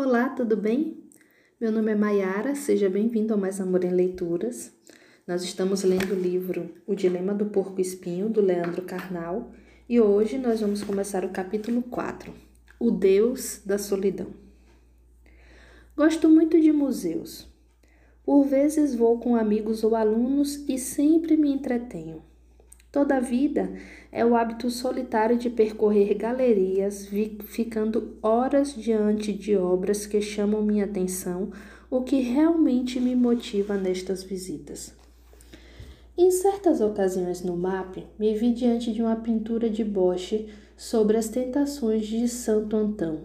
Olá, 0.00 0.28
tudo 0.28 0.56
bem? 0.56 0.96
Meu 1.60 1.72
nome 1.72 1.90
é 1.90 1.94
Maiara, 1.96 2.54
seja 2.54 2.88
bem-vindo 2.88 3.34
ao 3.34 3.40
Mais 3.40 3.60
Amor 3.60 3.82
em 3.82 3.90
Leituras. 3.90 4.72
Nós 5.26 5.42
estamos 5.42 5.82
lendo 5.82 6.12
o 6.12 6.16
livro 6.16 6.70
O 6.86 6.94
Dilema 6.94 7.34
do 7.34 7.46
Porco 7.46 7.80
Espinho, 7.80 8.28
do 8.28 8.40
Leandro 8.40 8.82
Carnal, 8.82 9.50
e 9.88 10.00
hoje 10.00 10.38
nós 10.38 10.60
vamos 10.60 10.84
começar 10.84 11.24
o 11.24 11.30
capítulo 11.30 11.82
4, 11.82 12.32
O 12.78 12.92
Deus 12.92 13.60
da 13.66 13.76
Solidão. 13.76 14.28
Gosto 15.96 16.28
muito 16.28 16.60
de 16.60 16.70
museus. 16.70 17.52
Por 18.22 18.44
vezes 18.44 18.94
vou 18.94 19.18
com 19.18 19.34
amigos 19.34 19.82
ou 19.82 19.96
alunos 19.96 20.64
e 20.68 20.78
sempre 20.78 21.36
me 21.36 21.50
entretenho. 21.50 22.22
Toda 22.90 23.20
vida 23.20 23.70
é 24.10 24.24
o 24.24 24.34
hábito 24.34 24.70
solitário 24.70 25.36
de 25.36 25.50
percorrer 25.50 26.14
galerias, 26.14 27.06
ficando 27.44 28.16
horas 28.22 28.74
diante 28.74 29.30
de 29.30 29.54
obras 29.56 30.06
que 30.06 30.22
chamam 30.22 30.62
minha 30.62 30.86
atenção, 30.86 31.50
o 31.90 32.00
que 32.00 32.20
realmente 32.20 32.98
me 32.98 33.14
motiva 33.14 33.76
nestas 33.76 34.22
visitas. 34.22 34.94
Em 36.16 36.30
certas 36.30 36.80
ocasiões 36.80 37.42
no 37.42 37.56
MAP, 37.56 38.06
me 38.18 38.34
vi 38.34 38.52
diante 38.52 38.90
de 38.90 39.02
uma 39.02 39.16
pintura 39.16 39.68
de 39.68 39.84
Bosch 39.84 40.46
sobre 40.74 41.18
as 41.18 41.28
tentações 41.28 42.06
de 42.06 42.26
Santo 42.26 42.74
Antão. 42.74 43.20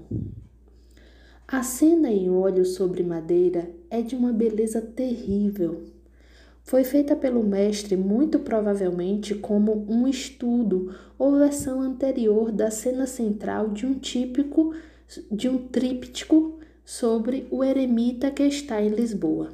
A 1.48 1.64
cena 1.64 2.12
em 2.12 2.30
óleo 2.30 2.66
sobre 2.66 3.02
madeira 3.02 3.72
é 3.90 4.02
de 4.02 4.16
uma 4.16 4.34
beleza 4.34 4.82
terrível 4.82 5.93
foi 6.64 6.86
feita 6.86 7.16
pelo 7.16 7.44
mestre 7.44 7.98
muito 7.98 8.40
provavelmente 8.40 9.36
como 9.36 9.86
um 9.88 10.08
estudo 10.08 10.96
ou 11.20 11.38
versão 11.38 11.82
anterior 11.82 12.52
da 12.52 12.72
cena 12.72 13.06
central 13.06 13.70
de 13.70 13.86
um 13.86 13.94
típico 13.94 14.74
de 15.30 15.50
um 15.50 15.58
tríptico 15.58 16.60
sobre 16.86 17.46
o 17.52 17.64
eremita 17.64 18.32
que 18.32 18.44
está 18.44 18.82
em 18.82 18.90
Lisboa. 18.90 19.52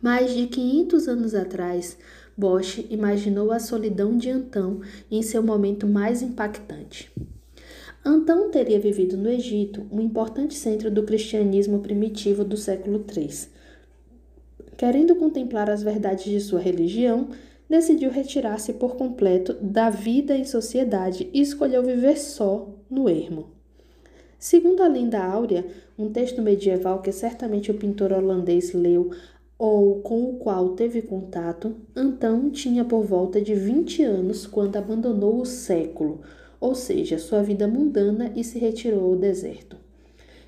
Mais 0.00 0.34
de 0.34 0.46
500 0.46 1.08
anos 1.08 1.34
atrás, 1.34 1.96
Bosch 2.36 2.84
imaginou 2.90 3.50
a 3.50 3.58
solidão 3.58 4.16
de 4.16 4.30
Antão 4.30 4.80
em 5.10 5.22
seu 5.22 5.42
momento 5.42 5.86
mais 5.86 6.22
impactante. 6.22 7.10
Antão 8.04 8.50
teria 8.50 8.80
vivido 8.80 9.16
no 9.16 9.28
Egito, 9.28 9.86
um 9.90 10.00
importante 10.00 10.54
centro 10.54 10.90
do 10.90 11.04
cristianismo 11.04 11.80
primitivo 11.80 12.44
do 12.44 12.56
século 12.56 13.04
III 13.16 13.61
querendo 14.82 15.14
contemplar 15.14 15.70
as 15.70 15.80
verdades 15.80 16.24
de 16.24 16.40
sua 16.40 16.58
religião, 16.58 17.28
decidiu 17.70 18.10
retirar-se 18.10 18.72
por 18.72 18.96
completo 18.96 19.54
da 19.62 19.88
vida 19.90 20.36
em 20.36 20.44
sociedade 20.44 21.30
e 21.32 21.40
escolheu 21.40 21.84
viver 21.84 22.18
só 22.18 22.68
no 22.90 23.08
ermo. 23.08 23.50
Segundo 24.40 24.82
a 24.82 24.88
lenda 24.88 25.22
áurea, 25.22 25.64
um 25.96 26.10
texto 26.10 26.42
medieval 26.42 27.00
que 27.00 27.12
certamente 27.12 27.70
o 27.70 27.74
pintor 27.74 28.12
holandês 28.12 28.72
leu 28.72 29.12
ou 29.56 30.00
com 30.00 30.24
o 30.24 30.38
qual 30.38 30.70
teve 30.70 31.00
contato, 31.00 31.76
Antão 31.94 32.50
tinha 32.50 32.84
por 32.84 33.04
volta 33.04 33.40
de 33.40 33.54
20 33.54 34.02
anos 34.02 34.48
quando 34.48 34.78
abandonou 34.78 35.40
o 35.40 35.46
século, 35.46 36.22
ou 36.60 36.74
seja, 36.74 37.18
sua 37.18 37.40
vida 37.40 37.68
mundana 37.68 38.32
e 38.34 38.42
se 38.42 38.58
retirou 38.58 39.12
ao 39.12 39.16
deserto. 39.16 39.76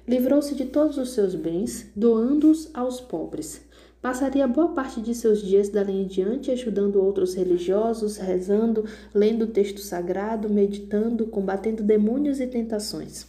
Livrou-se 0.09 0.57
de 0.57 0.67
todos 0.67 0.99
os 0.99 1.11
seus 1.11 1.37
bens, 1.37 1.93
doando-os 1.95 2.69
aos 2.75 3.01
pobres. 3.01 3.64
Passaria 4.05 4.47
boa 4.47 4.69
parte 4.69 5.00
de 5.00 5.14
seus 5.14 5.41
dias 5.41 5.70
dali 5.70 6.02
em 6.02 6.06
diante 6.06 6.50
ajudando 6.50 7.02
outros 7.02 7.33
religiosos, 7.33 8.19
rezando, 8.19 8.84
lendo 9.14 9.47
o 9.47 9.47
texto 9.47 9.80
sagrado, 9.80 10.47
meditando, 10.47 11.27
combatendo 11.27 11.83
demônios 11.83 12.38
e 12.38 12.47
tentações. 12.47 13.27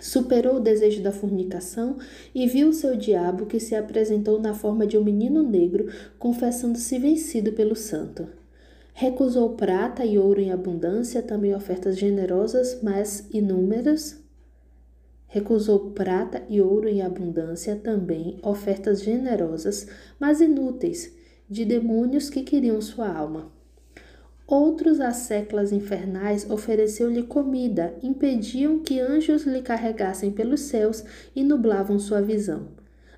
Superou 0.00 0.58
o 0.58 0.60
desejo 0.60 1.02
da 1.02 1.10
fornicação 1.10 1.96
e 2.32 2.46
viu 2.46 2.68
o 2.68 2.72
seu 2.72 2.94
diabo 2.94 3.46
que 3.46 3.58
se 3.58 3.74
apresentou 3.74 4.40
na 4.40 4.54
forma 4.54 4.86
de 4.86 4.96
um 4.96 5.02
menino 5.02 5.42
negro, 5.42 5.88
confessando-se 6.16 6.96
vencido 6.96 7.50
pelo 7.54 7.74
santo. 7.74 8.28
Recusou 8.94 9.56
prata 9.56 10.04
e 10.04 10.16
ouro 10.16 10.40
em 10.40 10.52
abundância, 10.52 11.20
também 11.20 11.56
ofertas 11.56 11.98
generosas, 11.98 12.78
mas 12.84 13.26
inúmeras, 13.32 14.16
Recusou 15.28 15.90
prata 15.90 16.42
e 16.48 16.60
ouro 16.60 16.88
em 16.88 17.02
abundância, 17.02 17.76
também 17.76 18.38
ofertas 18.42 19.02
generosas, 19.02 19.86
mas 20.18 20.40
inúteis, 20.40 21.14
de 21.48 21.64
demônios 21.64 22.30
que 22.30 22.42
queriam 22.42 22.80
sua 22.80 23.08
alma. 23.08 23.52
Outros 24.46 24.98
às 24.98 25.16
seclas 25.16 25.72
infernais 25.72 26.48
ofereceu-lhe 26.48 27.22
comida, 27.24 27.94
impediam 28.02 28.78
que 28.78 28.98
anjos 28.98 29.42
lhe 29.42 29.60
carregassem 29.60 30.30
pelos 30.30 30.62
céus 30.62 31.04
e 31.36 31.44
nublavam 31.44 31.98
sua 31.98 32.22
visão. 32.22 32.68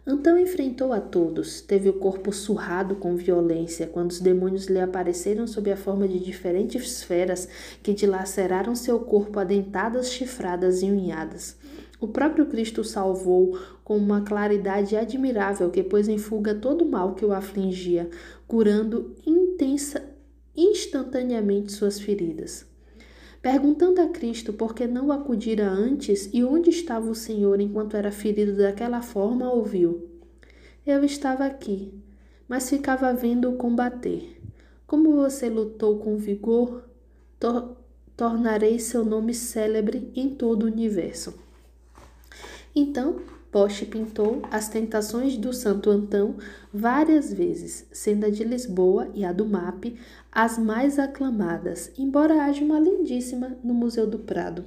Então 0.05 0.37
enfrentou 0.37 0.93
a 0.93 1.01
todos, 1.01 1.61
teve 1.61 1.89
o 1.89 1.93
corpo 1.93 2.33
surrado 2.33 2.97
com 2.97 3.15
violência, 3.15 3.87
quando 3.87 4.11
os 4.11 4.19
demônios 4.19 4.67
lhe 4.67 4.81
apareceram 4.81 5.47
sob 5.47 5.71
a 5.71 5.77
forma 5.77 6.09
de 6.09 6.19
diferentes 6.19 7.05
feras 7.05 7.47
que 7.81 7.95
dilaceraram 7.95 8.75
seu 8.75 8.99
corpo 8.99 9.39
adentadas, 9.39 10.11
chifradas 10.11 10.83
e 10.83 10.87
unhadas. 10.87 11.57
O 12.01 12.09
próprio 12.09 12.47
Cristo 12.47 12.83
salvou 12.83 13.59
com 13.85 13.97
uma 13.99 14.23
claridade 14.23 14.97
admirável 14.97 15.71
que 15.71 15.83
pôs 15.83 16.09
em 16.09 16.17
fuga 16.17 16.55
todo 16.55 16.83
o 16.83 16.91
mal 16.91 17.15
que 17.15 17.27
o 17.27 17.33
afligia, 17.33 18.09
curando 18.49 19.15
intensa, 19.27 20.03
instantaneamente 20.57 21.73
suas 21.73 22.01
feridas. 22.01 22.65
Perguntando 23.43 24.01
a 24.01 24.09
Cristo 24.09 24.53
por 24.53 24.75
que 24.75 24.87
não 24.87 25.13
acudira 25.13 25.69
antes 25.69 26.31
e 26.33 26.43
onde 26.43 26.71
estava 26.71 27.11
o 27.11 27.15
Senhor 27.15 27.61
enquanto 27.61 27.97
era 27.97 28.11
ferido 28.11 28.57
daquela 28.57 29.03
forma, 29.03 29.53
ouviu: 29.53 30.09
Eu 30.87 31.05
estava 31.05 31.45
aqui, 31.45 31.93
mas 32.49 32.71
ficava 32.71 33.13
vendo-o 33.13 33.57
combater. 33.57 34.41
Como 34.87 35.17
você 35.17 35.51
lutou 35.51 35.99
com 35.99 36.17
vigor, 36.17 36.83
tor 37.39 37.77
tornarei 38.17 38.79
seu 38.79 39.05
nome 39.05 39.33
célebre 39.33 40.11
em 40.15 40.31
todo 40.31 40.65
o 40.65 40.67
universo. 40.67 41.50
Então, 42.75 43.17
Bosch 43.53 43.85
pintou 43.85 44.43
as 44.49 44.69
tentações 44.69 45.37
do 45.37 45.53
Santo 45.53 45.91
Antão 45.91 46.37
várias 46.73 47.33
vezes, 47.33 47.85
sendo 47.91 48.27
a 48.27 48.31
de 48.31 48.45
Lisboa 48.45 49.09
e 49.13 49.25
a 49.25 49.33
do 49.33 49.45
MAP 49.45 49.97
as 50.31 50.57
mais 50.57 50.97
aclamadas, 50.97 51.91
embora 51.99 52.45
haja 52.45 52.65
uma 52.65 52.79
lindíssima 52.79 53.57
no 53.65 53.75
Museu 53.75 54.07
do 54.07 54.21
Prado. 54.21 54.65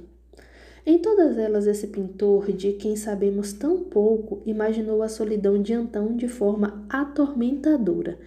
Em 0.84 0.98
todas 0.98 1.38
elas, 1.38 1.66
esse 1.66 1.86
pintor, 1.86 2.52
de 2.52 2.72
quem 2.72 2.94
sabemos 2.94 3.54
tão 3.54 3.84
pouco, 3.84 4.42
imaginou 4.44 5.02
a 5.02 5.08
solidão 5.08 5.62
de 5.62 5.72
Antão 5.72 6.14
de 6.14 6.28
forma 6.28 6.84
atormentadora. 6.90 8.18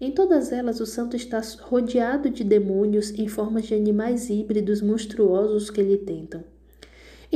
Em 0.00 0.12
todas 0.12 0.52
elas, 0.52 0.78
o 0.78 0.86
santo 0.86 1.16
está 1.16 1.42
rodeado 1.60 2.30
de 2.30 2.44
demônios 2.44 3.10
em 3.18 3.26
formas 3.26 3.66
de 3.66 3.74
animais 3.74 4.30
híbridos 4.30 4.80
monstruosos 4.80 5.70
que 5.70 5.82
lhe 5.82 5.96
tentam. 5.96 6.44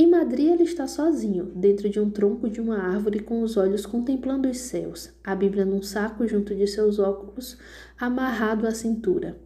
Em 0.01 0.07
Madrid, 0.07 0.53
ele 0.53 0.63
está 0.63 0.87
sozinho, 0.87 1.51
dentro 1.53 1.89
de 1.89 1.99
um 1.99 2.09
tronco 2.09 2.49
de 2.49 2.61
uma 2.61 2.77
árvore, 2.77 3.19
com 3.19 3.41
os 3.41 3.57
olhos 3.57 3.85
contemplando 3.85 4.47
os 4.47 4.57
céus, 4.57 5.11
a 5.21 5.35
Bíblia 5.35 5.65
num 5.65 5.81
saco 5.81 6.25
junto 6.25 6.55
de 6.55 6.65
seus 6.67 6.99
óculos, 6.99 7.57
amarrado 7.99 8.65
à 8.65 8.71
cintura. 8.71 9.37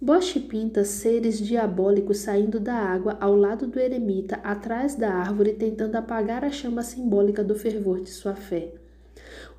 Bosch 0.00 0.40
pinta 0.48 0.84
seres 0.84 1.38
diabólicos 1.38 2.16
saindo 2.16 2.58
da 2.58 2.76
água 2.76 3.18
ao 3.20 3.36
lado 3.36 3.66
do 3.66 3.78
eremita, 3.78 4.36
atrás 4.36 4.94
da 4.94 5.12
árvore, 5.12 5.52
tentando 5.52 5.96
apagar 5.96 6.46
a 6.46 6.50
chama 6.50 6.82
simbólica 6.82 7.44
do 7.44 7.54
fervor 7.54 8.00
de 8.00 8.08
sua 8.08 8.34
fé. 8.34 8.72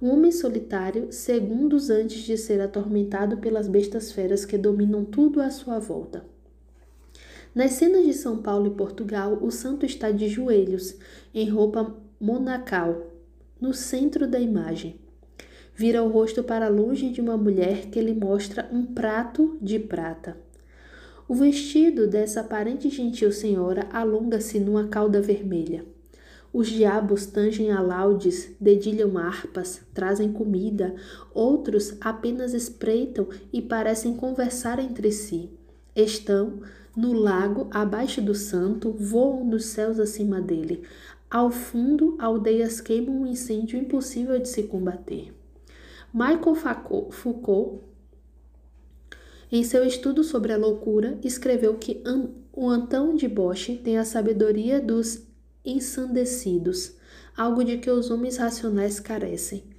Um 0.01 0.09
homem 0.09 0.31
solitário, 0.31 1.11
segundos 1.11 1.91
antes 1.91 2.23
de 2.23 2.35
ser 2.35 2.61
atormentado 2.61 3.37
pelas 3.37 3.67
bestas 3.67 4.11
feras 4.11 4.43
que 4.43 4.57
dominam 4.57 5.05
tudo 5.05 5.39
à 5.39 5.51
sua 5.51 5.77
volta. 5.77 6.25
Nas 7.55 7.71
cenas 7.71 8.05
de 8.05 8.11
São 8.11 8.41
Paulo 8.41 8.67
e 8.67 8.71
Portugal, 8.71 9.39
o 9.41 9.49
santo 9.49 9.85
está 9.85 10.11
de 10.11 10.27
joelhos, 10.27 10.93
em 11.33 11.49
roupa 11.49 11.95
monacal, 12.19 13.13
no 13.61 13.73
centro 13.73 14.27
da 14.27 14.37
imagem. 14.37 14.99
Vira 15.73 16.03
o 16.03 16.09
rosto 16.09 16.43
para 16.43 16.67
longe 16.67 17.09
de 17.09 17.21
uma 17.21 17.37
mulher 17.37 17.85
que 17.85 18.01
lhe 18.01 18.13
mostra 18.13 18.69
um 18.73 18.85
prato 18.85 19.57
de 19.61 19.79
prata. 19.79 20.37
O 21.29 21.33
vestido 21.33 22.07
dessa 22.07 22.41
aparente 22.41 22.89
gentil 22.89 23.31
senhora 23.31 23.87
alonga-se 23.89 24.59
numa 24.59 24.89
cauda 24.89 25.21
vermelha. 25.21 25.85
Os 26.51 26.67
diabos 26.67 27.25
tangem 27.25 27.71
alaudes, 27.71 28.51
dedilham 28.59 29.17
harpas, 29.17 29.79
trazem 29.93 30.29
comida, 30.33 30.93
outros 31.33 31.95
apenas 32.01 32.53
espreitam 32.53 33.29
e 33.53 33.61
parecem 33.61 34.13
conversar 34.13 34.77
entre 34.77 35.09
si. 35.09 35.54
Estão, 35.95 36.61
no 36.95 37.13
lago, 37.13 37.67
abaixo 37.71 38.21
do 38.21 38.35
santo, 38.35 38.91
voam 38.91 39.45
nos 39.45 39.65
céus 39.65 39.99
acima 39.99 40.41
dele. 40.41 40.83
Ao 41.29 41.49
fundo, 41.49 42.15
aldeias 42.19 42.81
queimam 42.81 43.21
um 43.21 43.25
incêndio 43.27 43.79
impossível 43.79 44.39
de 44.39 44.49
se 44.49 44.63
combater. 44.63 45.33
Michael 46.13 47.11
Foucault, 47.11 47.81
em 49.51 49.63
seu 49.63 49.85
estudo 49.85 50.23
sobre 50.23 50.53
a 50.53 50.57
loucura, 50.57 51.19
escreveu 51.23 51.75
que 51.75 52.01
o 52.53 52.69
Antão 52.69 53.15
de 53.15 53.27
Bosch 53.27 53.77
tem 53.83 53.97
a 53.97 54.05
sabedoria 54.05 54.79
dos 54.79 55.23
ensandecidos, 55.63 56.95
algo 57.35 57.63
de 57.63 57.77
que 57.77 57.89
os 57.89 58.09
homens 58.09 58.37
racionais 58.37 58.99
carecem. 58.99 59.74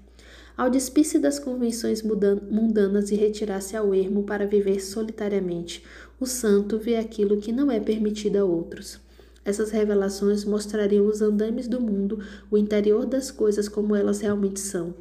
Ao 0.57 0.71
despir-se 0.71 1.19
das 1.19 1.39
convenções 1.39 2.03
mundanas 2.03 3.11
e 3.11 3.15
retirar-se 3.15 3.77
ao 3.77 3.95
ermo 3.95 4.23
para 4.23 4.47
viver 4.47 4.81
solitariamente, 4.81 5.85
o 6.19 6.25
santo 6.25 6.79
vê 6.79 6.97
aquilo 6.97 7.37
que 7.37 7.53
não 7.53 7.71
é 7.71 7.79
permitido 7.79 8.37
a 8.39 8.45
outros. 8.45 8.99
Essas 9.45 9.71
revelações 9.71 10.47
mostrariam 10.47 11.07
os 11.07 11.21
andames 11.21 11.69
do 11.69 11.79
mundo, 11.79 12.21
o 12.51 12.57
interior 12.57 13.05
das 13.05 13.31
coisas 13.31 13.69
como 13.69 13.95
elas 13.95 14.21
realmente 14.21 14.59
são. 14.59 14.95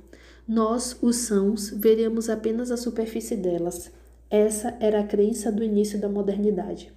Nós, 0.46 0.98
os 1.02 1.16
sãos, 1.16 1.70
veríamos 1.70 2.30
apenas 2.30 2.70
a 2.70 2.76
superfície 2.76 3.38
delas. 3.38 3.90
Essa 4.30 4.76
era 4.82 5.00
a 5.00 5.08
crença 5.08 5.52
do 5.52 5.64
início 5.64 6.00
da 6.00 6.10
modernidade. 6.10 6.92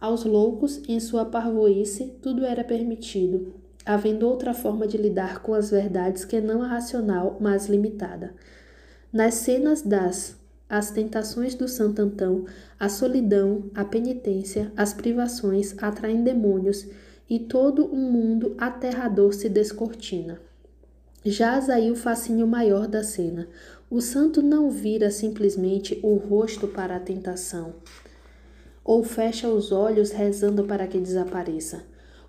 Aos 0.00 0.24
loucos, 0.24 0.80
em 0.88 1.00
sua 1.00 1.24
parvoíce, 1.24 2.12
tudo 2.22 2.44
era 2.44 2.62
permitido, 2.62 3.52
havendo 3.86 4.28
outra 4.28 4.52
forma 4.52 4.86
de 4.86 4.98
lidar 4.98 5.40
com 5.40 5.54
as 5.54 5.70
verdades 5.70 6.24
que 6.24 6.40
não 6.40 6.60
a 6.60 6.66
racional, 6.66 7.36
mas 7.40 7.68
limitada. 7.68 8.34
Nas 9.12 9.34
cenas 9.34 9.80
das 9.80 10.36
as 10.68 10.90
tentações 10.90 11.54
do 11.54 11.68
Santo 11.68 12.02
Antão, 12.02 12.44
a 12.78 12.88
solidão, 12.88 13.70
a 13.72 13.84
penitência, 13.84 14.72
as 14.76 14.92
privações 14.92 15.76
atraem 15.78 16.24
demônios 16.24 16.84
e 17.30 17.38
todo 17.38 17.86
um 17.94 18.10
mundo 18.10 18.56
aterrador 18.58 19.32
se 19.32 19.48
descortina. 19.48 20.40
Jaz 21.24 21.70
aí 21.70 21.90
o 21.90 21.96
fascínio 21.96 22.46
maior 22.48 22.88
da 22.88 23.04
cena. 23.04 23.48
O 23.88 24.00
santo 24.00 24.42
não 24.42 24.68
vira 24.70 25.10
simplesmente 25.10 25.98
o 26.02 26.16
rosto 26.16 26.66
para 26.66 26.96
a 26.96 27.00
tentação, 27.00 27.74
ou 28.84 29.04
fecha 29.04 29.48
os 29.48 29.70
olhos 29.70 30.10
rezando 30.10 30.64
para 30.64 30.88
que 30.88 30.98
desapareça. 30.98 31.84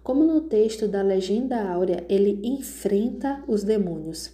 Como 0.08 0.24
no 0.24 0.40
texto 0.40 0.88
da 0.88 1.02
Legenda 1.02 1.62
Áurea, 1.70 2.06
ele 2.08 2.40
enfrenta 2.42 3.44
os 3.46 3.62
demônios. 3.62 4.32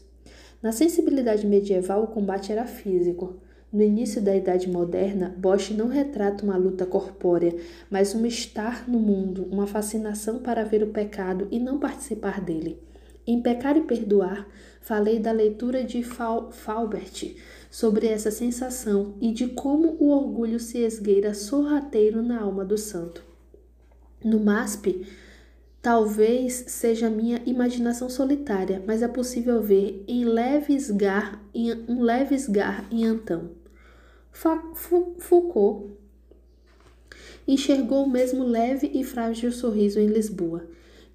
Na 0.62 0.72
sensibilidade 0.72 1.48
medieval, 1.48 2.04
o 2.04 2.08
combate 2.10 2.52
era 2.52 2.68
físico. 2.68 3.38
No 3.72 3.82
início 3.82 4.22
da 4.22 4.36
Idade 4.36 4.70
Moderna, 4.70 5.34
Bosch 5.36 5.72
não 5.72 5.88
retrata 5.88 6.44
uma 6.44 6.56
luta 6.56 6.86
corpórea, 6.86 7.56
mas 7.90 8.14
um 8.14 8.24
estar 8.24 8.88
no 8.88 9.00
mundo, 9.00 9.48
uma 9.52 9.66
fascinação 9.66 10.38
para 10.38 10.64
ver 10.64 10.84
o 10.84 10.92
pecado 10.92 11.48
e 11.50 11.60
não 11.60 11.80
participar 11.80 12.40
dele. 12.40 12.78
Em 13.26 13.42
Pecar 13.42 13.76
e 13.76 13.82
Perdoar, 13.82 14.48
falei 14.80 15.18
da 15.18 15.32
leitura 15.32 15.84
de 15.84 16.04
Faubert 16.04 17.36
sobre 17.72 18.06
essa 18.06 18.30
sensação 18.30 19.16
e 19.20 19.32
de 19.32 19.48
como 19.48 19.98
o 20.00 20.12
orgulho 20.12 20.60
se 20.60 20.78
esgueira 20.78 21.34
sorrateiro 21.34 22.22
na 22.22 22.40
alma 22.40 22.64
do 22.64 22.78
santo. 22.78 23.24
No 24.24 24.40
MASP, 24.40 25.04
Talvez 25.84 26.64
seja 26.68 27.10
minha 27.10 27.42
imaginação 27.46 28.10
solitária, 28.10 28.82
mas 28.88 29.02
é 29.02 29.08
possível 29.10 29.62
ver 29.62 30.02
em 30.08 30.24
leve 30.24 30.74
esgar, 30.74 31.44
em, 31.54 31.74
um 31.90 32.02
leve 32.02 32.34
esgar 32.34 32.88
em 32.90 33.06
Antão. 33.06 33.52
Foucault 34.32 35.92
enxergou 37.46 38.06
o 38.06 38.10
mesmo 38.10 38.46
leve 38.46 38.90
e 38.94 39.04
frágil 39.04 39.52
sorriso 39.52 40.00
em 40.00 40.08
Lisboa. 40.08 40.66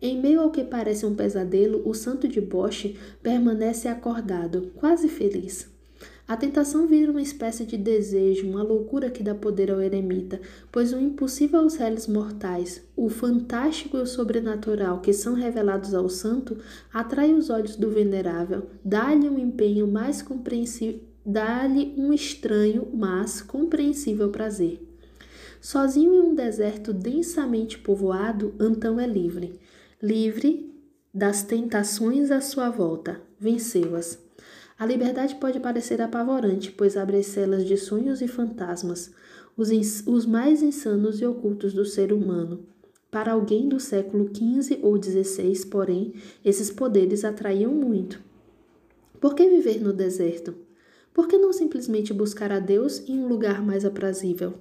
Em 0.03 0.20
meio 0.20 0.43
ao 0.43 0.50
que 0.50 0.62
parece 0.62 1.06
um 1.06 1.15
pesadelo, 1.15 1.88
o 1.88 1.94
santo 1.94 2.29
de 2.29 2.38
Bosch 2.38 2.94
permanece 3.23 3.88
acordado, 3.88 4.70
quase 4.75 5.09
feliz. 5.09 5.78
A 6.29 6.37
tentação 6.37 6.87
vira 6.87 7.11
uma 7.11 7.23
espécie 7.23 7.65
de 7.65 7.79
desejo, 7.79 8.47
uma 8.47 8.63
loucura 8.63 9.09
que 9.09 9.23
dá 9.23 9.35
poder 9.35 9.71
ao 9.71 9.81
eremita, 9.81 10.39
pois 10.71 10.93
o 10.93 11.01
impossível 11.01 11.61
aos 11.61 11.77
réis 11.77 12.07
mortais, 12.07 12.87
o 12.95 13.09
fantástico 13.09 13.97
e 13.97 14.03
o 14.03 14.07
sobrenatural 14.07 15.01
que 15.01 15.15
são 15.15 15.33
revelados 15.33 15.95
ao 15.95 16.07
santo, 16.11 16.59
atrai 16.93 17.33
os 17.33 17.49
olhos 17.49 17.77
do 17.77 17.89
venerável, 17.89 18.67
dá-lhe 18.85 19.27
um 19.27 19.39
empenho 19.39 19.89
mais 19.89 20.21
compreensível, 20.21 21.01
dá-lhe 21.25 21.95
um 21.97 22.13
estranho, 22.13 22.87
mas 22.93 23.41
compreensível 23.41 24.29
prazer. 24.29 24.87
Sozinho 25.63 26.13
em 26.13 26.21
um 26.21 26.35
deserto 26.35 26.93
densamente 26.93 27.79
povoado, 27.79 28.55
Antão 28.61 29.01
é 29.01 29.07
livre, 29.07 29.59
livre 30.03 30.75
das 31.13 31.43
tentações 31.43 32.31
à 32.31 32.43
sua 32.43 32.69
volta, 32.69 33.19
venceu-as. 33.41 34.28
A 34.79 34.87
liberdade 34.87 35.35
pode 35.35 35.59
parecer 35.59 36.01
apavorante, 36.01 36.71
pois 36.71 36.97
abre 36.97 37.21
celas 37.25 37.65
de 37.65 37.77
sonhos 37.77 38.23
e 38.23 38.29
fantasmas, 38.29 39.11
os, 39.57 39.71
os 40.07 40.25
mais 40.25 40.63
insanos 40.63 41.21
e 41.21 41.27
ocultos 41.27 41.75
do 41.75 41.85
ser 41.85 42.13
humano. 42.13 42.65
Para 43.11 43.33
alguém 43.33 43.69
do 43.69 43.81
século 43.81 44.31
XV 44.33 44.79
ou 44.81 44.97
XVI, 45.03 45.67
porém, 45.67 46.15
esses 46.45 46.71
poderes 46.71 47.25
atraíam 47.25 47.73
muito. 47.73 48.23
Por 49.21 49.35
que 49.35 49.49
viver 49.49 49.81
no 49.83 49.93
deserto? 49.93 50.55
Por 51.13 51.27
que 51.27 51.37
não 51.37 51.53
simplesmente 51.53 52.15
buscar 52.15 52.53
a 52.53 52.61
Deus 52.61 53.03
em 53.09 53.19
um 53.19 53.27
lugar 53.27 53.61
mais 53.61 53.85
aprazível? 53.85 54.55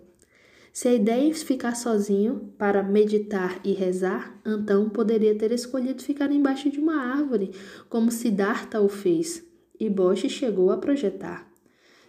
Se 0.73 0.87
a 0.87 0.95
ideia 0.95 1.29
é 1.29 1.33
ficar 1.33 1.75
sozinho 1.75 2.51
para 2.57 2.81
meditar 2.81 3.59
e 3.63 3.71
rezar, 3.71 4.39
então 4.43 4.89
poderia 4.89 5.35
ter 5.35 5.51
escolhido 5.51 6.01
ficar 6.01 6.31
embaixo 6.31 6.71
de 6.71 6.79
uma 6.79 6.95
árvore, 6.95 7.51
como 7.87 8.09
Siddhartha 8.09 8.81
o 8.81 8.89
fez 8.89 9.46
e 9.79 9.89
Bosch 9.89 10.27
chegou 10.29 10.71
a 10.71 10.77
projetar. 10.77 11.47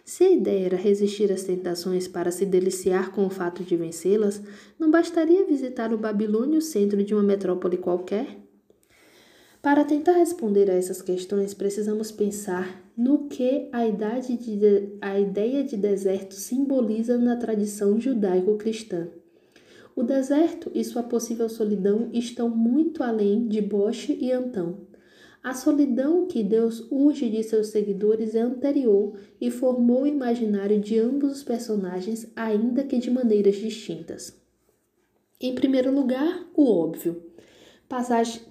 Se 0.03 0.23
a 0.23 0.31
ideia 0.31 0.65
era 0.65 0.77
resistir 0.77 1.31
às 1.31 1.43
tentações 1.43 2.07
para 2.07 2.31
se 2.31 2.45
deliciar 2.45 3.11
com 3.11 3.27
o 3.27 3.29
fato 3.29 3.63
de 3.63 3.77
vencê-las, 3.77 4.41
não 4.79 4.89
bastaria 4.89 5.45
visitar 5.45 5.93
o 5.93 5.97
Babilônio 5.99 6.61
centro 6.61 7.03
de 7.03 7.13
uma 7.13 7.21
metrópole 7.21 7.77
qualquer? 7.77 8.37
Para 9.61 9.83
tentar 9.83 10.13
responder 10.13 10.69
a 10.69 10.73
essas 10.73 11.01
questões, 11.01 11.53
precisamos 11.53 12.11
pensar 12.11 12.81
no 12.97 13.27
que 13.27 13.67
a, 13.71 13.85
idade 13.85 14.35
de, 14.37 14.97
a 15.01 15.19
ideia 15.19 15.63
de 15.63 15.77
deserto 15.77 16.33
simboliza 16.33 17.17
na 17.17 17.35
tradição 17.35 17.99
judaico-cristã. 17.99 19.09
O 19.95 20.01
deserto 20.01 20.71
e 20.73 20.81
sua 20.83 21.03
possível 21.03 21.49
solidão 21.49 22.09
estão 22.13 22.49
muito 22.49 23.03
além 23.03 23.47
de 23.47 23.61
Bosch 23.61 24.09
e 24.09 24.31
Antão. 24.31 24.88
A 25.41 25.53
solidão 25.53 26.27
que 26.27 26.43
Deus 26.43 26.85
urge 26.91 27.29
de 27.29 27.41
seus 27.43 27.67
seguidores 27.67 28.35
é 28.35 28.41
anterior 28.41 29.17
e 29.39 29.49
formou 29.49 30.01
o 30.01 30.07
imaginário 30.07 30.79
de 30.79 30.99
ambos 30.99 31.37
os 31.37 31.43
personagens, 31.43 32.29
ainda 32.35 32.83
que 32.83 32.97
de 32.97 33.09
maneiras 33.09 33.55
distintas. 33.55 34.37
Em 35.39 35.55
primeiro 35.55 35.93
lugar, 35.93 36.45
o 36.53 36.65
óbvio. 36.69 37.23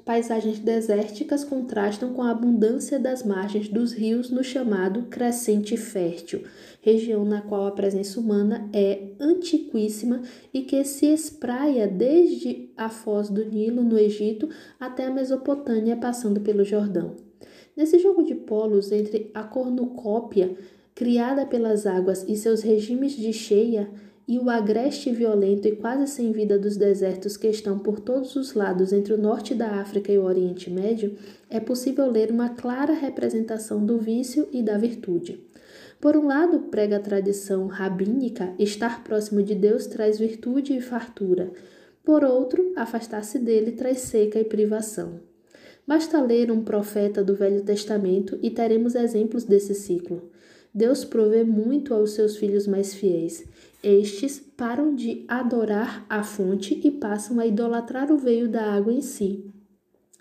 Paisagens 0.04 0.58
desérticas 0.58 1.44
contrastam 1.44 2.12
com 2.12 2.22
a 2.22 2.30
abundância 2.30 2.98
das 2.98 3.22
margens 3.22 3.68
dos 3.68 3.92
rios 3.92 4.30
no 4.30 4.42
chamado 4.42 5.02
Crescente 5.04 5.76
Fértil, 5.76 6.44
região 6.92 7.24
na 7.24 7.42
qual 7.42 7.66
a 7.66 7.72
presença 7.72 8.18
humana 8.18 8.68
é 8.72 9.08
antiquíssima 9.20 10.22
e 10.52 10.62
que 10.62 10.82
se 10.84 11.06
espraia 11.06 11.86
desde 11.86 12.70
a 12.76 12.88
foz 12.88 13.28
do 13.28 13.44
Nilo, 13.44 13.82
no 13.82 13.98
Egito, 13.98 14.48
até 14.80 15.06
a 15.06 15.10
Mesopotâmia, 15.10 15.96
passando 15.96 16.40
pelo 16.40 16.64
Jordão. 16.64 17.16
Nesse 17.76 17.98
jogo 17.98 18.22
de 18.22 18.34
polos 18.34 18.90
entre 18.90 19.30
a 19.34 19.42
cornucópia, 19.42 20.56
criada 20.94 21.46
pelas 21.46 21.86
águas, 21.86 22.24
e 22.26 22.34
seus 22.36 22.62
regimes 22.62 23.12
de 23.12 23.32
cheia, 23.32 23.88
e 24.26 24.38
o 24.38 24.50
agreste 24.50 25.10
violento 25.10 25.66
e 25.66 25.76
quase 25.76 26.06
sem 26.06 26.32
vida 26.32 26.58
dos 26.58 26.76
desertos 26.76 27.36
que 27.36 27.48
estão 27.48 27.78
por 27.78 27.98
todos 27.98 28.36
os 28.36 28.52
lados 28.52 28.92
entre 28.92 29.14
o 29.14 29.18
norte 29.18 29.54
da 29.54 29.80
África 29.80 30.12
e 30.12 30.18
o 30.18 30.24
Oriente 30.24 30.68
Médio, 30.68 31.16
é 31.48 31.58
possível 31.58 32.10
ler 32.10 32.30
uma 32.30 32.50
clara 32.50 32.92
representação 32.92 33.84
do 33.86 33.96
vício 33.96 34.46
e 34.52 34.62
da 34.62 34.76
virtude. 34.76 35.47
Por 36.00 36.16
um 36.16 36.26
lado, 36.26 36.60
prega 36.70 36.96
a 36.96 37.00
tradição 37.00 37.66
rabínica, 37.66 38.54
estar 38.58 39.02
próximo 39.02 39.42
de 39.42 39.54
Deus 39.54 39.86
traz 39.86 40.18
virtude 40.18 40.72
e 40.72 40.80
fartura. 40.80 41.52
Por 42.04 42.22
outro, 42.22 42.72
afastar-se 42.76 43.38
dele 43.38 43.72
traz 43.72 43.98
seca 43.98 44.38
e 44.38 44.44
privação. 44.44 45.20
Basta 45.86 46.20
ler 46.20 46.52
um 46.52 46.62
profeta 46.62 47.24
do 47.24 47.34
Velho 47.34 47.62
Testamento 47.62 48.38
e 48.42 48.50
teremos 48.50 48.94
exemplos 48.94 49.42
desse 49.42 49.74
ciclo. 49.74 50.30
Deus 50.72 51.04
provê 51.04 51.42
muito 51.42 51.92
aos 51.92 52.12
seus 52.12 52.36
filhos 52.36 52.66
mais 52.66 52.94
fiéis. 52.94 53.44
Estes 53.82 54.38
param 54.38 54.94
de 54.94 55.24
adorar 55.26 56.06
a 56.08 56.22
fonte 56.22 56.80
e 56.84 56.90
passam 56.90 57.40
a 57.40 57.46
idolatrar 57.46 58.12
o 58.12 58.18
veio 58.18 58.48
da 58.48 58.72
água 58.72 58.92
em 58.92 59.00
si. 59.00 59.47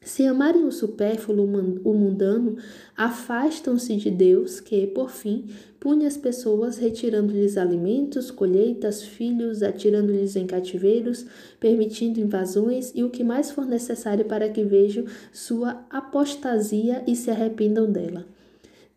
Se 0.02 0.26
amarem 0.26 0.64
o 0.64 0.72
supérfluo, 0.72 1.44
o 1.84 1.94
mundano, 1.94 2.56
afastam-se 2.96 3.96
de 3.98 4.10
Deus, 4.10 4.60
que, 4.60 4.88
por 4.88 5.10
fim, 5.10 5.46
pune 5.80 6.06
as 6.06 6.16
pessoas, 6.16 6.78
retirando-lhes 6.78 7.58
alimentos, 7.58 8.32
colheitas, 8.32 9.04
filhos, 9.04 9.62
atirando-lhes 9.62 10.36
em 10.36 10.48
cativeiros, 10.48 11.26
permitindo 11.60 12.20
invasões 12.20 12.92
e 12.96 13.04
o 13.04 13.10
que 13.10 13.24
mais 13.24 13.52
for 13.52 13.66
necessário 13.66 14.26
para 14.26 14.48
que 14.50 14.64
vejam 14.64 15.06
sua 15.34 15.86
apostasia 15.90 17.04
e 17.06 17.16
se 17.16 17.30
arrependam 17.30 17.92
dela. 17.92 18.26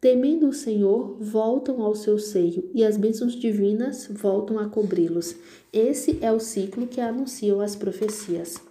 Temendo 0.00 0.48
o 0.48 0.52
Senhor, 0.52 1.16
voltam 1.20 1.82
ao 1.82 1.94
seu 1.94 2.18
seio, 2.18 2.70
e 2.74 2.84
as 2.84 2.96
bênçãos 2.96 3.34
divinas 3.34 4.08
voltam 4.10 4.58
a 4.58 4.68
cobri-los. 4.68 5.34
Esse 5.72 6.18
é 6.22 6.32
o 6.32 6.40
ciclo 6.40 6.86
que 6.86 7.00
anunciam 7.00 7.60
as 7.60 7.74
profecias. 7.74 8.69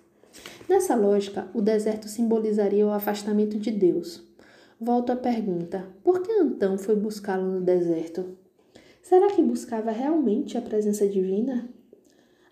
Nessa 0.68 0.96
lógica, 0.96 1.50
o 1.54 1.62
deserto 1.62 2.08
simbolizaria 2.08 2.86
o 2.86 2.92
afastamento 2.92 3.58
de 3.58 3.72
Deus. 3.72 4.24
Volto 4.80 5.12
à 5.12 5.16
pergunta: 5.16 5.88
por 6.04 6.22
que 6.22 6.32
Antão 6.32 6.78
foi 6.78 6.96
buscá-lo 6.96 7.52
no 7.52 7.62
deserto? 7.62 8.38
Será 9.02 9.28
que 9.32 9.42
buscava 9.42 9.92
realmente 9.92 10.58
a 10.58 10.62
presença 10.62 11.08
divina? 11.08 11.68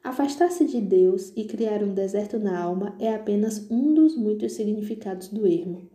Afastar-se 0.04 0.66
de 0.66 0.82
Deus 0.82 1.32
e 1.36 1.44
criar 1.44 1.84
um 1.84 1.94
deserto 1.94 2.40
na 2.40 2.60
alma 2.60 2.96
é 3.00 3.14
apenas 3.14 3.70
um 3.70 3.94
dos 3.94 4.16
muitos 4.18 4.54
significados 4.54 5.28
do 5.28 5.46
ermo. 5.46 5.90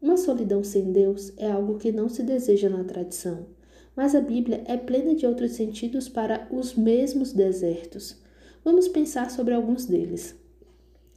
Uma 0.00 0.16
solidão 0.16 0.64
sem 0.64 0.90
Deus 0.90 1.32
é 1.36 1.50
algo 1.50 1.76
que 1.76 1.92
não 1.92 2.08
se 2.08 2.22
deseja 2.22 2.68
na 2.68 2.82
tradição, 2.84 3.46
mas 3.94 4.14
a 4.14 4.20
Bíblia 4.20 4.62
é 4.64 4.76
plena 4.76 5.14
de 5.14 5.26
outros 5.26 5.52
sentidos 5.52 6.08
para 6.08 6.48
os 6.50 6.74
mesmos 6.74 7.32
desertos. 7.32 8.16
Vamos 8.64 8.88
pensar 8.88 9.30
sobre 9.30 9.54
alguns 9.54 9.86
deles. 9.86 10.34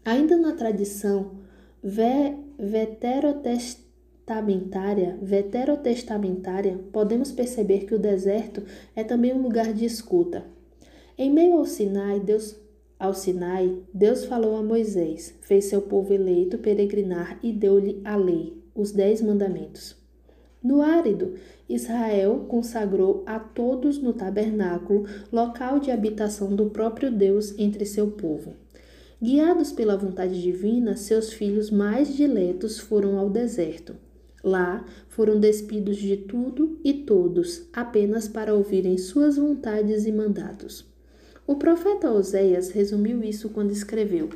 Ainda 0.03 0.35
na 0.35 0.53
tradição 0.53 1.33
veterotestamentária, 2.57 5.15
veterotestamentária, 5.21 6.79
podemos 6.91 7.31
perceber 7.31 7.85
que 7.85 7.93
o 7.93 7.99
deserto 7.99 8.63
é 8.95 9.03
também 9.03 9.31
um 9.31 9.43
lugar 9.43 9.71
de 9.71 9.85
escuta. 9.85 10.43
Em 11.15 11.31
meio 11.31 11.53
ao 11.53 11.65
Sinai, 11.65 12.19
Deus 12.19 12.59
ao 12.97 13.13
Sinai, 13.13 13.77
Deus 13.93 14.25
falou 14.25 14.55
a 14.55 14.63
Moisés, 14.63 15.35
fez 15.41 15.65
seu 15.65 15.83
povo 15.83 16.11
eleito 16.13 16.57
peregrinar 16.57 17.37
e 17.43 17.51
deu-lhe 17.51 18.01
a 18.03 18.15
lei, 18.15 18.59
os 18.75 18.91
dez 18.91 19.21
mandamentos. 19.21 19.95
No 20.63 20.81
árido, 20.81 21.35
Israel 21.69 22.45
consagrou 22.47 23.21
a 23.25 23.39
todos 23.39 23.99
no 23.99 24.13
tabernáculo, 24.13 25.05
local 25.31 25.79
de 25.79 25.91
habitação 25.91 26.55
do 26.55 26.71
próprio 26.71 27.11
Deus 27.11 27.53
entre 27.57 27.85
seu 27.85 28.09
povo. 28.11 28.53
Guiados 29.23 29.71
pela 29.71 29.95
vontade 29.95 30.41
divina, 30.41 30.97
seus 30.97 31.31
filhos 31.31 31.69
mais 31.69 32.15
diletos 32.15 32.79
foram 32.79 33.19
ao 33.19 33.29
deserto. 33.29 33.95
Lá 34.43 34.83
foram 35.09 35.39
despidos 35.39 35.97
de 35.97 36.17
tudo 36.17 36.79
e 36.83 36.91
todos, 36.91 37.69
apenas 37.71 38.27
para 38.27 38.55
ouvirem 38.55 38.97
suas 38.97 39.37
vontades 39.37 40.07
e 40.07 40.11
mandatos. 40.11 40.91
O 41.45 41.55
profeta 41.55 42.11
Oséias 42.11 42.71
resumiu 42.71 43.23
isso 43.23 43.49
quando 43.49 43.69
escreveu: 43.69 44.29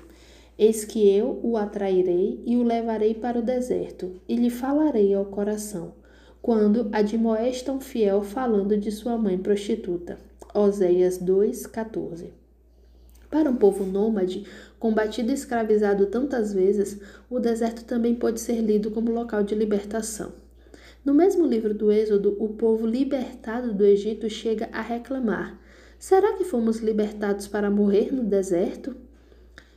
Eis 0.56 0.86
que 0.86 1.10
eu 1.10 1.40
o 1.42 1.58
atrairei 1.58 2.44
e 2.46 2.56
o 2.56 2.62
levarei 2.62 3.16
para 3.16 3.40
o 3.40 3.44
deserto, 3.44 4.12
e 4.30 4.36
lhe 4.36 4.52
falarei 4.52 5.16
ao 5.16 5.26
coração, 5.26 5.94
quando 6.44 6.90
admoesta 6.92 7.72
um 7.72 7.82
fiel 7.82 8.22
falando 8.22 8.78
de 8.78 8.92
sua 8.92 9.18
mãe 9.18 9.36
prostituta. 9.36 10.20
Oséias 10.54 11.18
2:14. 11.18 12.45
Para 13.36 13.50
um 13.50 13.56
povo 13.58 13.84
nômade, 13.84 14.46
combatido 14.80 15.30
e 15.30 15.34
escravizado 15.34 16.06
tantas 16.06 16.54
vezes, 16.54 17.02
o 17.30 17.38
deserto 17.38 17.84
também 17.84 18.16
pode 18.16 18.40
ser 18.40 18.62
lido 18.62 18.92
como 18.92 19.12
local 19.12 19.44
de 19.44 19.54
libertação. 19.54 20.32
No 21.04 21.14
mesmo 21.14 21.46
livro 21.46 21.74
do 21.74 21.92
Êxodo, 21.92 22.38
o 22.40 22.54
povo 22.54 22.88
libertado 22.88 23.74
do 23.74 23.84
Egito 23.84 24.30
chega 24.30 24.70
a 24.72 24.80
reclamar: 24.80 25.60
Será 26.00 26.32
que 26.38 26.46
fomos 26.46 26.80
libertados 26.80 27.46
para 27.46 27.70
morrer 27.70 28.10
no 28.10 28.24
deserto? 28.24 28.96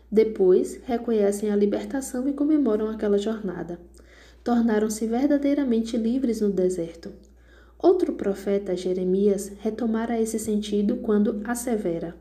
Depois, 0.08 0.78
reconhecem 0.84 1.50
a 1.50 1.56
libertação 1.56 2.28
e 2.28 2.34
comemoram 2.34 2.88
aquela 2.88 3.18
jornada. 3.18 3.80
Tornaram-se 4.44 5.04
verdadeiramente 5.04 5.96
livres 5.96 6.40
no 6.40 6.50
deserto. 6.50 7.12
Outro 7.76 8.12
profeta, 8.12 8.76
Jeremias, 8.76 9.50
retomara 9.58 10.20
esse 10.20 10.38
sentido 10.38 10.98
quando 10.98 11.40
assevera: 11.42 12.14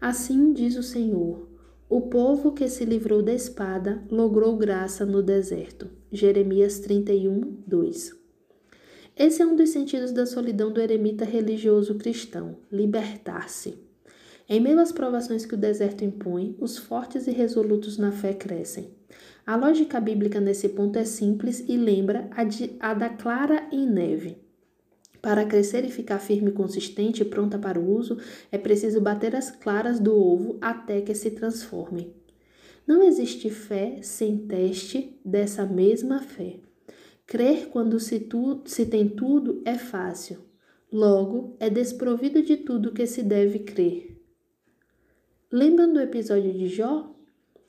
Assim 0.00 0.52
diz 0.52 0.76
o 0.76 0.82
Senhor: 0.82 1.48
O 1.88 2.02
povo 2.02 2.52
que 2.52 2.68
se 2.68 2.84
livrou 2.84 3.22
da 3.22 3.32
espada 3.32 4.02
logrou 4.10 4.56
graça 4.56 5.06
no 5.06 5.22
deserto. 5.22 5.88
Jeremias 6.10 6.78
31, 6.80 7.58
2. 7.66 8.24
Esse 9.16 9.42
é 9.42 9.46
um 9.46 9.54
dos 9.54 9.70
sentidos 9.70 10.10
da 10.10 10.26
solidão 10.26 10.72
do 10.72 10.80
eremita 10.80 11.24
religioso 11.24 11.94
cristão: 11.94 12.56
libertar-se. 12.70 13.78
Em 14.48 14.60
meio 14.60 14.78
às 14.78 14.92
provações 14.92 15.46
que 15.46 15.54
o 15.54 15.58
deserto 15.58 16.04
impõe, 16.04 16.54
os 16.60 16.76
fortes 16.76 17.26
e 17.26 17.30
resolutos 17.30 17.96
na 17.96 18.12
fé 18.12 18.34
crescem. 18.34 18.90
A 19.46 19.56
lógica 19.56 20.00
bíblica 20.00 20.40
nesse 20.40 20.70
ponto 20.70 20.98
é 20.98 21.04
simples 21.04 21.64
e 21.68 21.76
lembra 21.76 22.28
a, 22.30 22.44
de, 22.44 22.76
a 22.80 22.92
da 22.92 23.08
clara 23.08 23.66
em 23.70 23.86
neve. 23.86 24.43
Para 25.24 25.46
crescer 25.46 25.86
e 25.86 25.90
ficar 25.90 26.18
firme 26.18 26.52
consistente 26.52 27.22
e 27.22 27.24
pronta 27.24 27.58
para 27.58 27.80
o 27.80 27.96
uso, 27.96 28.18
é 28.52 28.58
preciso 28.58 29.00
bater 29.00 29.34
as 29.34 29.50
claras 29.50 29.98
do 29.98 30.14
ovo 30.14 30.58
até 30.60 31.00
que 31.00 31.14
se 31.14 31.30
transforme. 31.30 32.14
Não 32.86 33.02
existe 33.02 33.48
fé 33.48 34.00
sem 34.02 34.36
teste 34.36 35.18
dessa 35.24 35.64
mesma 35.64 36.20
fé. 36.20 36.56
Crer 37.26 37.68
quando 37.70 37.98
se, 37.98 38.20
tu, 38.20 38.60
se 38.66 38.84
tem 38.84 39.08
tudo 39.08 39.62
é 39.64 39.78
fácil. 39.78 40.40
Logo, 40.92 41.56
é 41.58 41.70
desprovido 41.70 42.42
de 42.42 42.58
tudo 42.58 42.92
que 42.92 43.06
se 43.06 43.22
deve 43.22 43.60
crer. 43.60 44.20
Lembram 45.50 45.90
do 45.90 46.00
episódio 46.00 46.52
de 46.52 46.68
Jó? 46.68 47.16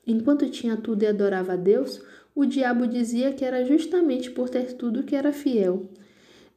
Enquanto 0.06 0.50
tinha 0.50 0.76
tudo 0.76 1.04
e 1.04 1.06
adorava 1.06 1.54
a 1.54 1.56
Deus, 1.56 2.02
o 2.34 2.44
diabo 2.44 2.86
dizia 2.86 3.32
que 3.32 3.46
era 3.46 3.64
justamente 3.64 4.30
por 4.30 4.50
ter 4.50 4.74
tudo 4.74 5.04
que 5.04 5.16
era 5.16 5.32
fiel. 5.32 5.88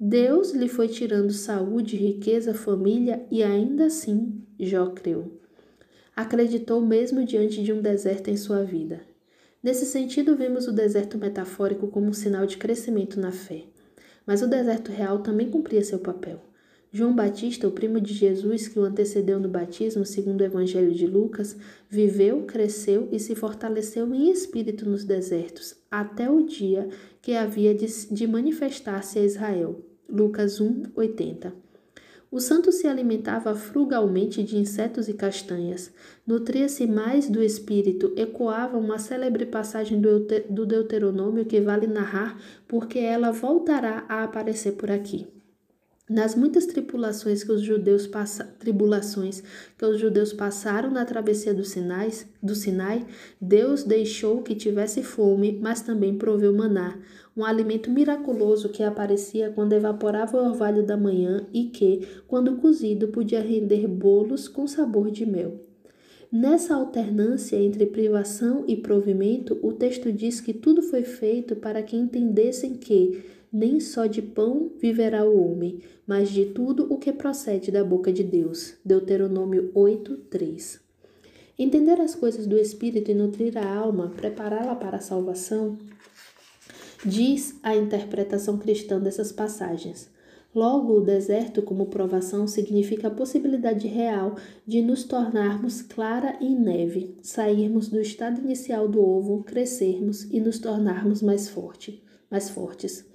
Deus 0.01 0.51
lhe 0.51 0.69
foi 0.69 0.87
tirando 0.87 1.33
saúde, 1.33 1.97
riqueza, 1.97 2.53
família 2.53 3.21
e 3.29 3.43
ainda 3.43 3.87
assim 3.87 4.41
Jó 4.57 4.85
creu. 4.91 5.39
Acreditou 6.15 6.79
mesmo 6.79 7.25
diante 7.25 7.61
de 7.61 7.73
um 7.73 7.81
deserto 7.81 8.29
em 8.29 8.37
sua 8.37 8.63
vida. 8.63 9.01
Nesse 9.61 9.85
sentido, 9.85 10.37
vemos 10.37 10.69
o 10.69 10.71
deserto 10.71 11.17
metafórico 11.17 11.89
como 11.89 12.07
um 12.07 12.13
sinal 12.13 12.45
de 12.45 12.55
crescimento 12.55 13.19
na 13.19 13.33
fé. 13.33 13.63
Mas 14.25 14.41
o 14.41 14.47
deserto 14.47 14.89
real 14.89 15.19
também 15.19 15.49
cumpria 15.49 15.83
seu 15.83 15.99
papel. 15.99 16.39
João 16.93 17.13
Batista, 17.13 17.67
o 17.67 17.71
primo 17.71 17.99
de 17.99 18.13
Jesus 18.13 18.69
que 18.69 18.79
o 18.79 18.83
antecedeu 18.83 19.37
no 19.37 19.49
batismo, 19.49 20.05
segundo 20.05 20.39
o 20.39 20.45
Evangelho 20.45 20.93
de 20.93 21.05
Lucas, 21.05 21.57
viveu, 21.89 22.43
cresceu 22.43 23.09
e 23.11 23.19
se 23.19 23.35
fortaleceu 23.35 24.11
em 24.15 24.31
espírito 24.31 24.89
nos 24.89 25.03
desertos, 25.03 25.75
até 25.91 26.31
o 26.31 26.41
dia 26.41 26.87
que 27.21 27.33
havia 27.33 27.75
de, 27.75 28.27
manifestar-se 28.27 29.19
a 29.19 29.23
Israel. 29.23 29.88
Lucas 30.11 30.59
1, 30.59 30.91
80. 30.95 31.53
O 32.31 32.39
santo 32.39 32.71
se 32.71 32.87
alimentava 32.87 33.55
frugalmente 33.55 34.43
de 34.43 34.57
insetos 34.57 35.07
e 35.07 35.13
castanhas, 35.13 35.91
nutria-se 36.27 36.85
mais 36.85 37.27
do 37.27 37.41
espírito, 37.41 38.13
ecoava 38.15 38.77
uma 38.77 38.99
célebre 38.99 39.47
passagem 39.47 39.99
do 39.99 40.65
Deuteronômio 40.65 41.45
que 41.45 41.59
vale 41.59 41.87
narrar, 41.87 42.39
porque 42.67 42.99
ela 42.99 43.31
voltará 43.31 44.05
a 44.07 44.23
aparecer 44.23 44.73
por 44.73 44.91
aqui. 44.91 45.27
Nas 46.09 46.33
muitas 46.33 46.65
tribulações 46.65 47.43
que 47.43 47.51
os 47.51 47.61
judeus 47.61 48.07
passa, 48.07 48.43
tribulações 48.57 49.43
que 49.77 49.85
os 49.85 49.99
judeus 49.99 50.33
passaram 50.33 50.89
na 50.89 51.05
travessia 51.05 51.53
do, 51.53 51.63
Sinais, 51.63 52.27
do 52.41 52.55
Sinai, 52.55 53.05
Deus 53.39 53.83
deixou 53.83 54.41
que 54.41 54.55
tivesse 54.55 55.03
fome, 55.03 55.59
mas 55.61 55.81
também 55.81 56.17
proveu 56.17 56.51
maná, 56.51 56.97
um 57.39 57.45
alimento 57.45 57.89
miraculoso 57.89 58.67
que 58.67 58.83
aparecia 58.83 59.49
quando 59.49 59.71
evaporava 59.71 60.35
o 60.35 60.45
orvalho 60.45 60.85
da 60.85 60.97
manhã 60.97 61.47
e 61.53 61.65
que, 61.65 62.05
quando 62.27 62.57
cozido, 62.57 63.07
podia 63.07 63.39
render 63.39 63.87
bolos 63.87 64.49
com 64.49 64.67
sabor 64.67 65.09
de 65.09 65.25
mel. 65.25 65.53
Nessa 66.29 66.75
alternância 66.75 67.55
entre 67.55 67.85
privação 67.85 68.65
e 68.67 68.75
provimento, 68.75 69.57
o 69.63 69.71
texto 69.71 70.11
diz 70.11 70.41
que 70.41 70.53
tudo 70.53 70.81
foi 70.81 71.03
feito 71.03 71.55
para 71.55 71.81
que 71.81 71.95
entendessem 71.95 72.73
que 72.73 73.23
nem 73.51 73.79
só 73.79 74.05
de 74.05 74.21
pão 74.21 74.71
viverá 74.77 75.23
o 75.23 75.41
homem, 75.41 75.79
mas 76.05 76.29
de 76.29 76.43
tudo 76.45 76.93
o 76.93 76.97
que 76.97 77.13
procede 77.13 77.71
da 77.71 77.85
boca 77.85 78.11
de 78.11 78.23
Deus. 78.23 78.75
Deuteronômio 78.83 79.71
8, 79.73 80.17
3. 80.29 80.81
Entender 81.57 82.01
as 82.01 82.15
coisas 82.15 82.45
do 82.45 82.57
Espírito 82.57 83.09
e 83.09 83.13
nutrir 83.13 83.57
a 83.57 83.75
alma, 83.75 84.09
prepará-la 84.15 84.75
para 84.75 84.97
a 84.97 85.01
salvação, 85.01 85.77
diz 87.05 87.57
a 87.63 87.75
interpretação 87.75 88.57
cristã 88.57 88.99
dessas 88.99 89.31
passagens. 89.31 90.09
Logo, 90.53 90.97
o 90.97 91.01
deserto, 91.01 91.61
como 91.61 91.85
provação, 91.85 92.47
significa 92.47 93.07
a 93.07 93.11
possibilidade 93.11 93.87
real 93.87 94.35
de 94.65 94.81
nos 94.81 95.03
tornarmos 95.03 95.83
clara 95.83 96.37
em 96.41 96.59
neve, 96.59 97.15
sairmos 97.21 97.87
do 97.87 98.01
estado 98.01 98.41
inicial 98.41 98.87
do 98.87 98.99
ovo, 98.99 99.43
crescermos 99.43 100.23
e 100.23 100.39
nos 100.39 100.57
tornarmos 100.57 101.21
mais, 101.21 101.47
forte, 101.47 102.01
mais 102.31 102.49
fortes. 102.49 103.05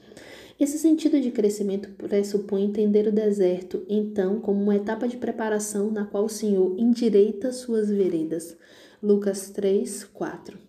Esse 0.61 0.79
sentido 0.79 1.21
de 1.21 1.33
crescimento 1.33 1.91
pressupõe 1.99 2.65
entender 2.65 3.09
o 3.09 3.13
deserto, 3.13 3.85
então, 3.89 4.39
como 4.41 4.63
uma 4.63 4.77
etapa 4.77 5.09
de 5.09 5.17
preparação 5.17 5.91
na 5.91 6.05
qual 6.05 6.27
o 6.27 6.29
Senhor 6.29 6.79
endireita 6.79 7.53
suas 7.53 7.91
veredas. 7.91 8.57
Lucas 9.03 9.51
3, 9.51 10.05
4. 10.05 10.64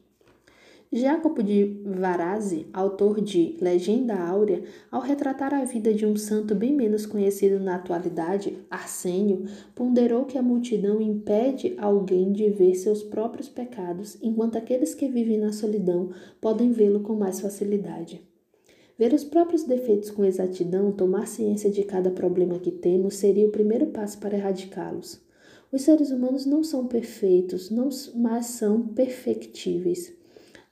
Jacopo 0.97 1.43
de 1.43 1.81
Varazzi, 1.83 2.67
autor 2.71 3.19
de 3.19 3.57
Legenda 3.59 4.15
Áurea, 4.15 4.63
ao 4.89 5.01
retratar 5.01 5.53
a 5.53 5.65
vida 5.65 5.93
de 5.93 6.05
um 6.05 6.15
santo 6.15 6.55
bem 6.55 6.73
menos 6.73 7.05
conhecido 7.05 7.59
na 7.59 7.75
atualidade, 7.75 8.57
Arsênio, 8.71 9.43
ponderou 9.75 10.23
que 10.23 10.37
a 10.37 10.41
multidão 10.41 11.01
impede 11.01 11.75
alguém 11.77 12.31
de 12.31 12.49
ver 12.49 12.75
seus 12.75 13.03
próprios 13.03 13.49
pecados, 13.49 14.17
enquanto 14.21 14.57
aqueles 14.57 14.95
que 14.95 15.09
vivem 15.09 15.37
na 15.37 15.51
solidão 15.51 16.11
podem 16.39 16.71
vê-lo 16.71 17.01
com 17.01 17.13
mais 17.13 17.41
facilidade. 17.41 18.21
Ver 18.97 19.13
os 19.13 19.25
próprios 19.25 19.65
defeitos 19.65 20.09
com 20.09 20.23
exatidão, 20.23 20.93
tomar 20.93 21.27
ciência 21.27 21.69
de 21.69 21.83
cada 21.83 22.09
problema 22.09 22.57
que 22.57 22.71
temos, 22.71 23.15
seria 23.15 23.45
o 23.45 23.51
primeiro 23.51 23.87
passo 23.87 24.17
para 24.17 24.37
erradicá-los. 24.37 25.19
Os 25.73 25.81
seres 25.81 26.09
humanos 26.09 26.45
não 26.45 26.63
são 26.63 26.87
perfeitos, 26.87 27.69
não, 27.69 27.89
mas 28.15 28.45
são 28.45 28.87
perfectíveis. 28.87 30.14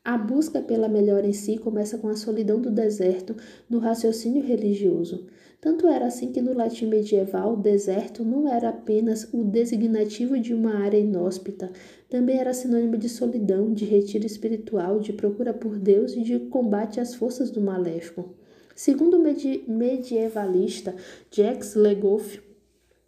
A 0.06 0.18
busca 0.18 0.62
pela 0.62 0.90
melhora 0.90 1.26
em 1.26 1.32
si 1.32 1.58
começa 1.58 1.98
com 1.98 2.10
a 2.10 2.16
solidão 2.18 2.60
do 2.60 2.70
deserto 2.70 3.38
no 3.70 3.80
raciocínio 3.80 4.44
religioso. 4.44 5.28
Tanto 5.62 5.88
era 5.88 6.08
assim 6.08 6.30
que 6.30 6.42
no 6.42 6.54
latim 6.54 6.88
medieval, 6.88 7.56
deserto 7.56 8.22
não 8.22 8.54
era 8.54 8.68
apenas 8.68 9.30
o 9.32 9.46
designativo 9.46 10.38
de 10.38 10.54
uma 10.54 10.76
área 10.76 10.98
inóspita, 10.98 11.72
também 12.10 12.38
era 12.38 12.54
sinônimo 12.54 12.98
de 12.98 13.08
solidão, 13.08 13.74
de 13.74 13.86
retiro 13.86 14.26
espiritual, 14.26 15.00
de 15.00 15.14
procura 15.14 15.54
por 15.54 15.80
Deus 15.80 16.12
e 16.18 16.22
de 16.22 16.38
combate 16.38 17.00
às 17.00 17.16
forças 17.16 17.50
do 17.50 17.62
maléfico. 17.62 18.36
Segundo 18.76 19.16
o 19.16 19.24
medi 19.24 19.64
medievalista 19.70 20.94
Jacques 21.32 21.76
Legoff, 21.76 22.42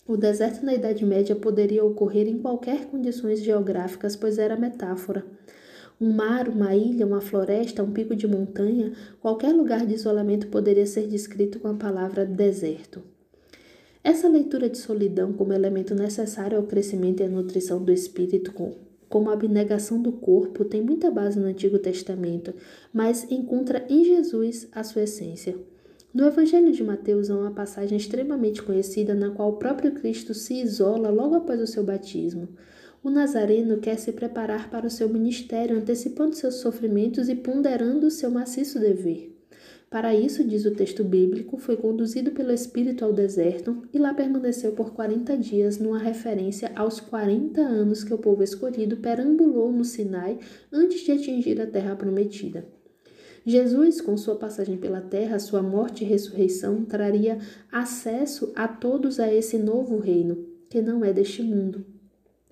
o 0.08 0.16
deserto 0.16 0.66
na 0.66 0.74
Idade 0.74 1.04
Média 1.04 1.36
poderia 1.36 1.84
ocorrer 1.84 2.26
em 2.28 2.38
qualquer 2.38 2.86
condições 2.86 3.42
geográficas, 3.42 4.16
pois 4.16 4.38
era 4.38 4.56
metáfora. 4.56 5.26
Um 6.00 6.12
mar, 6.12 6.50
uma 6.50 6.76
ilha, 6.76 7.06
uma 7.06 7.22
floresta, 7.22 7.82
um 7.84 7.92
pico 7.92 8.16
de 8.16 8.28
montanha, 8.28 8.92
qualquer 9.22 9.54
lugar 9.54 9.86
de 9.86 9.94
isolamento 9.94 10.48
poderia 10.48 10.86
ser 10.86 11.08
descrito 11.08 11.60
com 11.60 11.70
a 11.70 11.74
palavra 11.74 12.26
deserto. 12.26 13.02
Essa 14.04 14.28
leitura 14.28 14.70
de 14.70 14.78
solidão 14.78 15.34
como 15.34 15.54
elemento 15.54 15.96
necessário 15.96 16.58
ao 16.58 16.64
crescimento 16.64 17.22
e 17.22 17.26
à 17.26 17.30
nutrição 17.30 17.84
do 17.84 17.92
espírito, 17.92 18.54
como 19.10 19.30
abnegação 19.30 20.02
do 20.02 20.12
corpo, 20.12 20.66
tem 20.66 20.82
muita 20.82 21.10
base 21.10 21.40
no 21.40 21.48
Antigo 21.48 21.80
Testamento, 21.80 22.54
mas 22.94 23.26
encontra 23.32 23.86
em 23.90 24.04
Jesus 24.04 24.68
a 24.72 24.84
sua 24.84 25.04
essência. 25.04 25.56
No 26.14 26.26
Evangelho 26.26 26.72
de 26.72 26.84
Mateus 26.84 27.30
há 27.30 27.36
uma 27.36 27.52
passagem 27.52 27.98
extremamente 27.98 28.62
conhecida 28.62 29.14
na 29.14 29.32
qual 29.32 29.50
o 29.50 29.58
próprio 29.58 29.92
Cristo 29.94 30.34
se 30.34 30.62
isola 30.62 31.10
logo 31.10 31.36
após 31.36 31.60
o 31.60 31.68
seu 31.68 31.84
batismo. 31.84 32.48
O 33.06 33.10
Nazareno 33.12 33.78
quer 33.78 34.00
se 34.00 34.12
preparar 34.12 34.68
para 34.72 34.88
o 34.88 34.90
seu 34.90 35.08
ministério, 35.08 35.78
antecipando 35.78 36.36
seus 36.36 36.56
sofrimentos 36.56 37.30
e 37.30 37.36
ponderando 37.36 38.08
o 38.08 38.10
seu 38.10 38.32
maciço 38.32 38.80
dever. 38.80 39.32
Para 39.92 40.16
isso, 40.16 40.44
diz 40.44 40.66
o 40.66 40.74
texto 40.74 41.04
bíblico, 41.04 41.56
foi 41.60 41.78
conduzido 41.78 42.32
pelo 42.32 42.52
Espírito 42.52 43.06
ao 43.06 43.14
deserto 43.14 43.84
e 43.94 44.00
lá 44.00 44.12
permaneceu 44.12 44.72
por 44.72 44.92
40 44.92 45.38
dias, 45.38 45.78
numa 45.78 46.00
referência 46.00 46.72
aos 46.76 47.00
40 47.00 47.62
anos 47.62 48.04
que 48.04 48.12
o 48.12 48.18
povo 48.18 48.42
escolhido 48.42 48.98
perambulou 48.98 49.72
no 49.72 49.86
Sinai 49.86 50.40
antes 50.74 51.02
de 51.02 51.12
atingir 51.12 51.62
a 51.62 51.68
terra 51.68 51.96
prometida. 51.96 52.68
Jesus, 53.46 54.02
com 54.02 54.18
sua 54.18 54.36
passagem 54.36 54.78
pela 54.78 55.00
terra, 55.00 55.38
sua 55.38 55.62
morte 55.62 56.04
e 56.04 56.08
ressurreição, 56.08 56.84
traria 56.84 57.38
acesso 57.72 58.52
a 58.56 58.68
todos 58.68 59.20
a 59.20 59.32
esse 59.32 59.60
novo 59.60 60.00
reino, 60.00 60.44
que 60.68 60.82
não 60.82 61.06
é 61.06 61.14
deste 61.14 61.44
mundo 61.44 61.94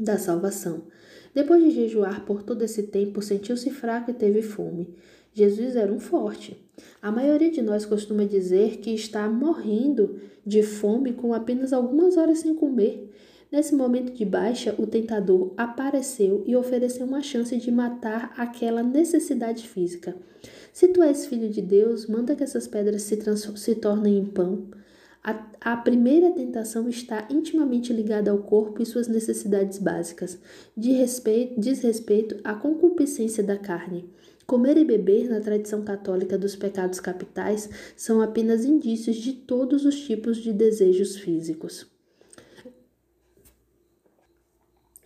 da 0.03 0.17
salvação. 0.17 0.83
Depois 1.33 1.63
de 1.63 1.71
jejuar 1.71 2.25
por 2.25 2.43
todo 2.43 2.63
esse 2.63 2.83
tempo, 2.83 3.21
sentiu-se 3.21 3.69
fraco 3.71 4.11
e 4.11 4.13
teve 4.13 4.41
fome. 4.41 4.93
Jesus 5.33 5.75
era 5.75 5.91
um 5.91 5.99
forte. 5.99 6.55
A 7.01 7.11
maioria 7.11 7.49
de 7.49 7.61
nós 7.61 7.85
costuma 7.85 8.23
dizer 8.23 8.77
que 8.77 8.91
está 8.91 9.27
morrendo 9.27 10.19
de 10.45 10.61
fome 10.61 11.13
com 11.13 11.33
apenas 11.33 11.73
algumas 11.73 12.17
horas 12.17 12.39
sem 12.39 12.53
comer. 12.53 13.09
Nesse 13.51 13.75
momento 13.75 14.13
de 14.13 14.25
baixa, 14.25 14.75
o 14.77 14.85
tentador 14.85 15.53
apareceu 15.57 16.43
e 16.45 16.55
ofereceu 16.55 17.05
uma 17.05 17.21
chance 17.21 17.55
de 17.57 17.71
matar 17.71 18.33
aquela 18.37 18.83
necessidade 18.83 19.67
física. 19.67 20.15
Se 20.71 20.87
tu 20.87 21.01
és 21.03 21.25
filho 21.25 21.49
de 21.49 21.61
Deus, 21.61 22.07
manda 22.07 22.35
que 22.35 22.43
essas 22.43 22.67
pedras 22.67 23.03
se, 23.03 23.19
se 23.55 23.75
tornem 23.75 24.17
em 24.17 24.25
pão. 24.25 24.67
A, 25.23 25.45
a, 25.61 25.77
primeira 25.77 26.31
tentação 26.31 26.89
está 26.89 27.25
intimamente 27.31 27.93
ligada 27.93 28.29
ao 28.29 28.39
corpo 28.39 28.81
e 28.81 28.85
suas 28.85 29.07
necessidades 29.07 29.79
básicas, 29.79 30.37
de 30.75 30.91
respeito, 30.91 31.57
diz 31.57 31.79
respeito 31.79 32.37
à 32.43 32.53
concupiscência 32.53 33.41
da 33.41 33.57
carne. 33.57 34.09
Comer 34.45 34.77
e 34.77 34.83
beber, 34.83 35.29
na 35.29 35.39
tradição 35.39 35.81
católica 35.81 36.37
dos 36.37 36.57
pecados 36.57 36.99
capitais, 36.99 37.69
são 37.95 38.21
apenas 38.21 38.65
indícios 38.65 39.15
de 39.15 39.31
todos 39.31 39.85
os 39.85 39.97
tipos 40.01 40.37
de 40.37 40.51
desejos 40.51 41.15
físicos. 41.15 41.87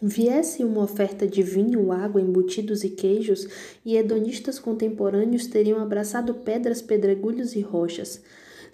Viesse 0.02 0.64
uma 0.64 0.84
oferta 0.84 1.28
de 1.28 1.44
vinho, 1.44 1.92
água, 1.92 2.20
embutidos 2.20 2.84
e 2.84 2.90
queijos, 2.90 3.48
e 3.86 3.96
hedonistas 3.96 4.58
contemporâneos 4.58 5.46
teriam 5.46 5.80
abraçado 5.80 6.34
pedras, 6.34 6.82
pedregulhos 6.82 7.56
e 7.56 7.62
rochas. 7.62 8.24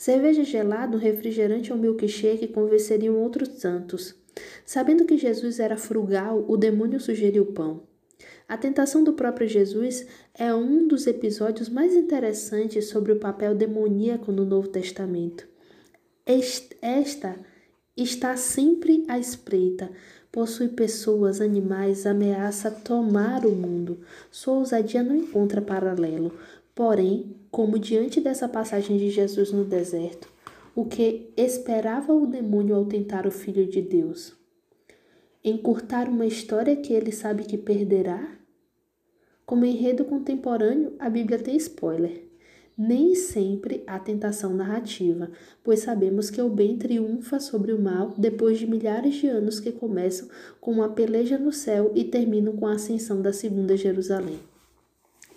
Cerveja 0.04 0.44
gelada, 0.44 0.98
um 0.98 1.00
refrigerante 1.00 1.72
ou 1.72 1.80
milkshake 1.80 2.50
convenceriam 2.50 3.16
outros 3.16 3.48
santos. 3.62 4.14
Sabendo 4.66 5.06
que 5.06 5.18
Jesus 5.18 5.62
era 5.62 5.78
frugal, 5.78 6.44
o 6.46 6.58
demônio 6.58 7.00
sugeriu 7.00 7.46
pão. 7.46 7.84
A 8.46 8.58
tentação 8.58 9.02
do 9.02 9.14
próprio 9.14 9.48
Jesus 9.48 10.06
é 10.36 10.54
um 10.54 10.90
dos 10.90 11.08
episódios 11.08 11.70
mais 11.70 11.96
interessantes 11.96 12.90
sobre 12.90 13.14
o 13.14 13.18
papel 13.18 13.56
demoníaco 13.56 14.30
no 14.30 14.44
Novo 14.44 14.68
Testamento. 14.68 15.48
Esta 16.26 17.38
está 17.96 18.36
sempre 18.36 19.06
à 19.08 19.18
espreita, 19.18 19.90
possui 20.30 20.68
pessoas, 20.68 21.40
animais, 21.40 22.06
ameaça 22.06 22.70
tomar 22.70 23.46
o 23.46 23.56
mundo. 23.56 24.02
Sua 24.30 24.56
ousadia 24.56 25.02
não 25.02 25.16
encontra 25.16 25.62
paralelo. 25.62 26.38
Porém, 26.76 27.38
como 27.54 27.78
diante 27.78 28.20
dessa 28.20 28.50
passagem 28.50 28.98
de 28.98 29.12
Jesus 29.12 29.52
no 29.52 29.64
deserto, 29.64 30.28
o 30.76 30.86
que 30.86 31.32
esperava 31.38 32.12
o 32.12 32.26
demônio 32.26 32.76
ao 32.76 32.84
tentar 32.84 33.28
o 33.28 33.32
Filho 33.32 33.68
de 33.68 33.80
Deus? 33.80 34.34
Encurtar 35.44 36.10
uma 36.10 36.26
história 36.26 36.76
que 36.76 36.92
ele 36.92 37.12
sabe 37.12 37.44
que 37.44 37.56
perderá? 37.56 38.40
Como 39.46 39.66
enredo 39.66 40.04
contemporâneo, 40.04 40.94
a 40.98 41.08
Bíblia 41.12 41.38
tem 41.38 41.56
spoiler. 41.56 42.24
Nem 42.76 43.14
sempre 43.14 43.84
há 43.86 44.00
tentação 44.00 44.56
narrativa, 44.56 45.30
pois 45.64 45.82
sabemos 45.82 46.32
que 46.32 46.42
o 46.42 46.50
bem 46.50 46.76
triunfa 46.76 47.40
sobre 47.40 47.72
o 47.72 47.80
mal 47.80 48.16
depois 48.18 48.58
de 48.58 48.66
milhares 48.66 49.14
de 49.14 49.28
anos 49.28 49.60
que 49.60 49.72
começam 49.72 50.28
com 50.60 50.72
uma 50.72 50.90
peleja 50.90 51.38
no 51.38 51.52
céu 51.52 51.92
e 51.94 52.04
terminam 52.04 52.58
com 52.58 52.66
a 52.66 52.74
ascensão 52.74 53.22
da 53.22 53.32
segunda 53.32 53.78
Jerusalém 53.78 54.40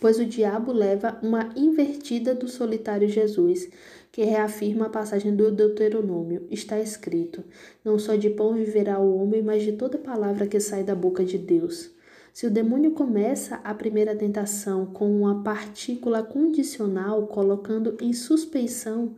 pois 0.01 0.19
o 0.19 0.25
diabo 0.25 0.73
leva 0.73 1.19
uma 1.23 1.51
invertida 1.57 2.35
do 2.35 2.49
solitário 2.49 3.09
Jesus, 3.09 3.69
que 4.13 4.25
reafirma 4.25 4.87
a 4.87 4.91
passagem 4.91 5.35
do 5.35 5.51
Deuteronômio. 5.51 6.47
Está 6.51 6.81
escrito: 6.81 7.45
Não 7.85 7.99
só 7.99 8.17
de 8.17 8.31
pão 8.31 8.55
viverá 8.55 8.99
o 8.99 9.17
homem, 9.17 9.43
mas 9.43 9.63
de 9.63 9.73
toda 9.73 9.99
palavra 9.99 10.47
que 10.47 10.59
sai 10.61 10.83
da 10.83 10.95
boca 10.95 11.25
de 11.25 11.39
Deus. 11.39 11.91
Se 12.33 12.47
o 12.47 12.51
demônio 12.51 12.91
começa 12.91 13.57
a 13.65 13.73
primeira 13.73 14.15
tentação 14.15 14.85
com 14.85 15.11
uma 15.21 15.43
partícula 15.43 16.23
condicional, 16.23 17.27
colocando 17.27 17.97
em 18.01 18.13
suspeição 18.13 19.17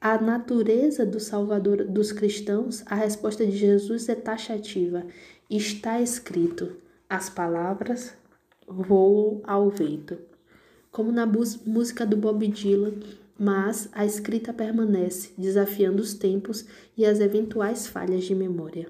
a 0.00 0.20
natureza 0.20 1.04
do 1.04 1.18
Salvador 1.18 1.84
dos 1.84 2.12
cristãos, 2.12 2.84
a 2.86 2.94
resposta 2.94 3.44
de 3.44 3.56
Jesus 3.56 4.08
é 4.08 4.14
taxativa. 4.14 5.04
Está 5.50 6.00
escrito: 6.00 6.76
as 7.10 7.28
palavras 7.28 8.14
voam 8.68 9.40
ao 9.44 9.70
vento, 9.70 10.18
como 10.90 11.10
na 11.10 11.26
música 11.26 12.04
do 12.04 12.16
Bob 12.16 12.46
Dylan, 12.48 12.94
mas 13.38 13.88
a 13.92 14.04
escrita 14.04 14.52
permanece, 14.52 15.30
desafiando 15.38 16.02
os 16.02 16.14
tempos 16.14 16.64
e 16.96 17.06
as 17.06 17.20
eventuais 17.20 17.86
falhas 17.86 18.24
de 18.24 18.34
memória. 18.34 18.88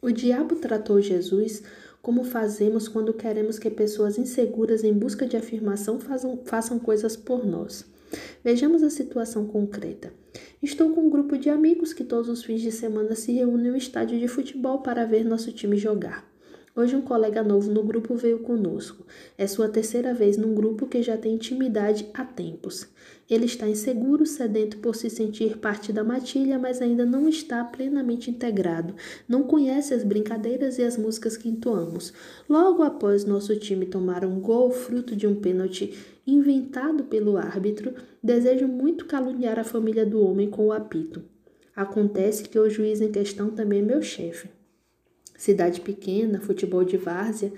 O 0.00 0.10
diabo 0.10 0.56
tratou 0.56 1.00
Jesus 1.00 1.62
como 2.02 2.24
fazemos 2.24 2.88
quando 2.88 3.14
queremos 3.14 3.60
que 3.60 3.70
pessoas 3.70 4.18
inseguras 4.18 4.82
em 4.82 4.92
busca 4.92 5.24
de 5.24 5.36
afirmação 5.36 6.00
façam, 6.00 6.40
façam 6.44 6.78
coisas 6.78 7.16
por 7.16 7.46
nós. 7.46 7.86
Vejamos 8.42 8.82
a 8.82 8.90
situação 8.90 9.46
concreta. 9.46 10.12
Estou 10.60 10.90
com 10.90 11.06
um 11.06 11.10
grupo 11.10 11.38
de 11.38 11.48
amigos 11.48 11.92
que 11.92 12.02
todos 12.02 12.28
os 12.28 12.44
fins 12.44 12.60
de 12.60 12.72
semana 12.72 13.14
se 13.14 13.32
reúnem 13.32 13.70
no 13.70 13.76
estádio 13.76 14.18
de 14.18 14.26
futebol 14.26 14.80
para 14.80 15.06
ver 15.06 15.24
nosso 15.24 15.52
time 15.52 15.76
jogar. 15.76 16.31
Hoje 16.74 16.96
um 16.96 17.02
colega 17.02 17.42
novo 17.42 17.70
no 17.70 17.82
grupo 17.82 18.14
veio 18.14 18.38
conosco. 18.38 19.04
É 19.36 19.46
sua 19.46 19.68
terceira 19.68 20.14
vez 20.14 20.38
num 20.38 20.54
grupo 20.54 20.86
que 20.86 21.02
já 21.02 21.18
tem 21.18 21.34
intimidade 21.34 22.08
há 22.14 22.24
tempos. 22.24 22.88
Ele 23.28 23.44
está 23.44 23.68
inseguro, 23.68 24.24
sedento 24.24 24.78
por 24.78 24.96
se 24.96 25.10
sentir 25.10 25.58
parte 25.58 25.92
da 25.92 26.02
matilha, 26.02 26.58
mas 26.58 26.80
ainda 26.80 27.04
não 27.04 27.28
está 27.28 27.62
plenamente 27.62 28.30
integrado. 28.30 28.94
Não 29.28 29.42
conhece 29.42 29.92
as 29.92 30.02
brincadeiras 30.02 30.78
e 30.78 30.82
as 30.82 30.96
músicas 30.96 31.36
que 31.36 31.46
entoamos. 31.46 32.14
Logo 32.48 32.82
após 32.82 33.26
nosso 33.26 33.54
time 33.56 33.84
tomar 33.84 34.24
um 34.24 34.40
gol 34.40 34.70
fruto 34.70 35.14
de 35.14 35.26
um 35.26 35.34
pênalti 35.34 35.92
inventado 36.26 37.04
pelo 37.04 37.36
árbitro, 37.36 37.92
desejo 38.22 38.66
muito 38.66 39.04
caluniar 39.04 39.58
a 39.58 39.64
família 39.64 40.06
do 40.06 40.24
homem 40.24 40.48
com 40.48 40.68
o 40.68 40.72
apito. 40.72 41.22
Acontece 41.76 42.44
que 42.44 42.58
o 42.58 42.70
juiz 42.70 43.02
em 43.02 43.12
questão 43.12 43.50
também 43.50 43.80
é 43.80 43.82
meu 43.82 44.00
chefe 44.00 44.61
cidade 45.42 45.80
pequena, 45.80 46.40
futebol 46.40 46.84
de 46.84 46.96
várzea, 46.96 47.52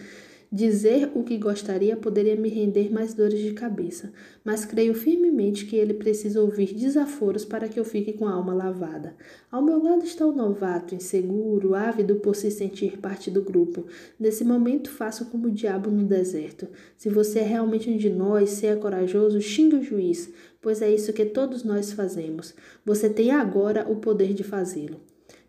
dizer 0.50 1.10
o 1.14 1.22
que 1.22 1.36
gostaria 1.36 1.94
poderia 1.98 2.34
me 2.34 2.48
render 2.48 2.90
mais 2.90 3.12
dores 3.12 3.40
de 3.40 3.52
cabeça, 3.52 4.10
mas 4.42 4.64
creio 4.64 4.94
firmemente 4.94 5.66
que 5.66 5.76
ele 5.76 5.92
precisa 5.92 6.40
ouvir 6.40 6.72
desaforos 6.72 7.44
para 7.44 7.68
que 7.68 7.78
eu 7.78 7.84
fique 7.84 8.14
com 8.14 8.26
a 8.26 8.32
alma 8.32 8.54
lavada. 8.54 9.14
Ao 9.52 9.60
meu 9.60 9.82
lado 9.82 10.02
está 10.02 10.24
o 10.24 10.32
novato, 10.32 10.94
inseguro, 10.94 11.74
ávido 11.74 12.14
por 12.14 12.34
se 12.34 12.50
sentir 12.50 12.96
parte 12.96 13.30
do 13.30 13.42
grupo. 13.42 13.84
Nesse 14.18 14.44
momento 14.46 14.88
faço 14.88 15.26
como 15.26 15.48
o 15.48 15.52
diabo 15.52 15.90
no 15.90 16.04
deserto. 16.04 16.66
Se 16.96 17.10
você 17.10 17.40
é 17.40 17.42
realmente 17.42 17.90
um 17.90 17.98
de 17.98 18.08
nós, 18.08 18.48
se 18.48 18.66
é 18.66 18.74
corajoso, 18.74 19.42
xingue 19.42 19.76
o 19.76 19.82
juiz, 19.82 20.32
pois 20.62 20.80
é 20.80 20.90
isso 20.90 21.12
que 21.12 21.26
todos 21.26 21.62
nós 21.64 21.92
fazemos. 21.92 22.54
Você 22.82 23.10
tem 23.10 23.30
agora 23.30 23.86
o 23.86 23.96
poder 23.96 24.32
de 24.32 24.42
fazê-lo. 24.42 24.98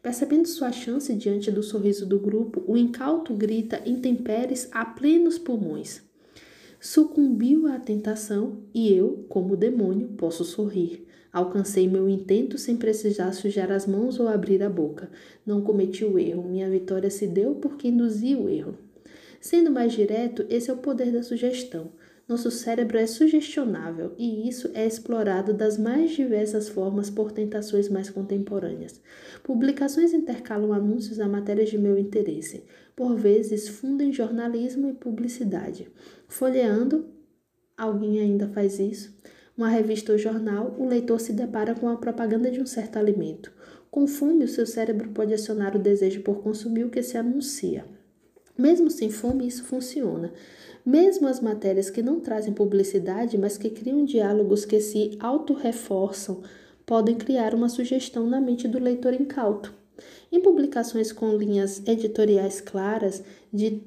Percebendo 0.06 0.48
sua 0.48 0.72
chance 0.72 1.12
diante 1.16 1.50
do 1.50 1.64
sorriso 1.64 2.06
do 2.06 2.20
grupo, 2.20 2.64
o 2.68 2.78
incauto 2.78 3.34
grita 3.34 3.82
intemperes 3.88 4.70
a 4.72 4.86
plenos 4.86 5.40
pulmões. 5.40 6.04
Sucumbiu 6.80 7.66
à 7.66 7.80
tentação 7.80 8.60
e 8.72 8.94
eu, 8.94 9.26
como 9.28 9.58
demônio, 9.58 10.10
posso 10.10 10.46
sorrir. 10.46 11.08
Alcancei 11.34 11.88
meu 11.88 12.08
intento 12.08 12.56
sem 12.56 12.78
precisar 12.78 13.34
sujar 13.34 13.72
as 13.72 13.88
mãos 13.88 14.20
ou 14.20 14.28
abrir 14.28 14.62
a 14.62 14.70
boca. 14.70 15.10
Não 15.44 15.62
cometi 15.62 16.06
o 16.06 16.20
erro. 16.20 16.48
Minha 16.48 16.70
vitória 16.70 17.10
se 17.10 17.26
deu 17.26 17.56
porque 17.56 17.88
induzi 17.88 18.36
o 18.36 18.48
erro. 18.48 18.78
Sendo 19.42 19.72
mais 19.72 19.92
direto, 19.92 20.46
esse 20.52 20.70
é 20.70 20.74
o 20.74 20.78
poder 20.78 21.12
da 21.12 21.24
sugestão. 21.24 21.90
Nosso 22.28 22.50
cérebro 22.50 22.98
é 22.98 23.06
sugestionável 23.06 24.14
e 24.18 24.50
isso 24.50 24.72
é 24.74 24.84
explorado 24.84 25.54
das 25.54 25.78
mais 25.78 26.10
diversas 26.10 26.68
formas 26.68 27.08
por 27.08 27.32
tentações 27.32 27.88
mais 27.88 28.10
contemporâneas. 28.10 29.00
Publicações 29.46 30.12
intercalam 30.12 30.74
anúncios 30.74 31.20
a 31.20 31.28
matérias 31.28 31.70
de 31.70 31.78
meu 31.78 32.00
interesse. 32.00 32.64
Por 32.96 33.16
vezes, 33.16 33.68
fundem 33.68 34.12
jornalismo 34.12 34.90
e 34.90 34.94
publicidade. 34.94 35.88
Folheando, 36.28 37.06
alguém 37.78 38.20
ainda 38.20 38.48
faz 38.48 38.80
isso? 38.80 39.16
Uma 39.56 39.70
revista 39.70 40.12
ou 40.12 40.18
jornal, 40.18 40.76
o 40.80 40.88
leitor 40.88 41.20
se 41.20 41.32
depara 41.32 41.76
com 41.76 41.88
a 41.88 41.96
propaganda 41.96 42.50
de 42.50 42.60
um 42.60 42.66
certo 42.66 42.98
alimento. 42.98 43.54
Com 43.92 44.08
fome, 44.08 44.44
o 44.44 44.48
seu 44.48 44.66
cérebro 44.66 45.12
pode 45.12 45.32
acionar 45.32 45.76
o 45.76 45.80
desejo 45.80 46.24
por 46.24 46.42
consumir 46.42 46.84
o 46.84 46.90
que 46.90 47.04
se 47.04 47.16
anuncia. 47.16 47.86
Mesmo 48.58 48.90
sem 48.90 49.12
fome, 49.12 49.46
isso 49.46 49.64
funciona. 49.64 50.34
Mesmo 50.84 51.28
as 51.28 51.40
matérias 51.40 51.92
que 51.92 52.02
não 52.02 52.20
trazem 52.20 52.52
publicidade, 52.52 53.38
mas 53.38 53.60
que 53.60 53.70
criam 53.70 54.06
diálogos 54.06 54.66
que 54.66 54.80
se 54.80 55.16
autorreforçam, 55.20 56.42
podem 56.86 57.16
criar 57.16 57.54
uma 57.54 57.70
sugestão 57.70 58.28
na 58.28 58.40
mente 58.40 58.68
do 58.68 58.80
leitor 58.80 59.14
incauto. 59.14 59.74
Em 60.32 60.42
publicações 60.42 61.12
com 61.12 61.36
linhas 61.36 61.82
editoriais 61.88 62.60
claras, 62.62 63.24
de 63.52 63.82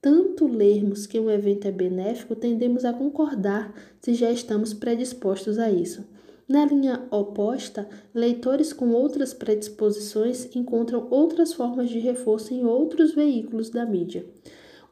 tanto 0.00 0.46
lermos 0.46 1.06
que 1.06 1.18
um 1.18 1.30
evento 1.30 1.66
é 1.66 1.72
benéfico, 1.72 2.36
tendemos 2.36 2.84
a 2.84 2.92
concordar 2.92 3.74
se 4.00 4.14
já 4.14 4.30
estamos 4.30 4.72
predispostos 4.72 5.58
a 5.58 5.70
isso. 5.70 6.06
Na 6.48 6.64
linha 6.64 7.04
oposta, 7.10 7.88
leitores 8.14 8.72
com 8.72 8.90
outras 8.90 9.34
predisposições 9.34 10.54
encontram 10.54 11.08
outras 11.10 11.52
formas 11.52 11.90
de 11.90 11.98
reforço 11.98 12.54
em 12.54 12.64
outros 12.64 13.14
veículos 13.14 13.68
da 13.68 13.84
mídia. 13.84 14.24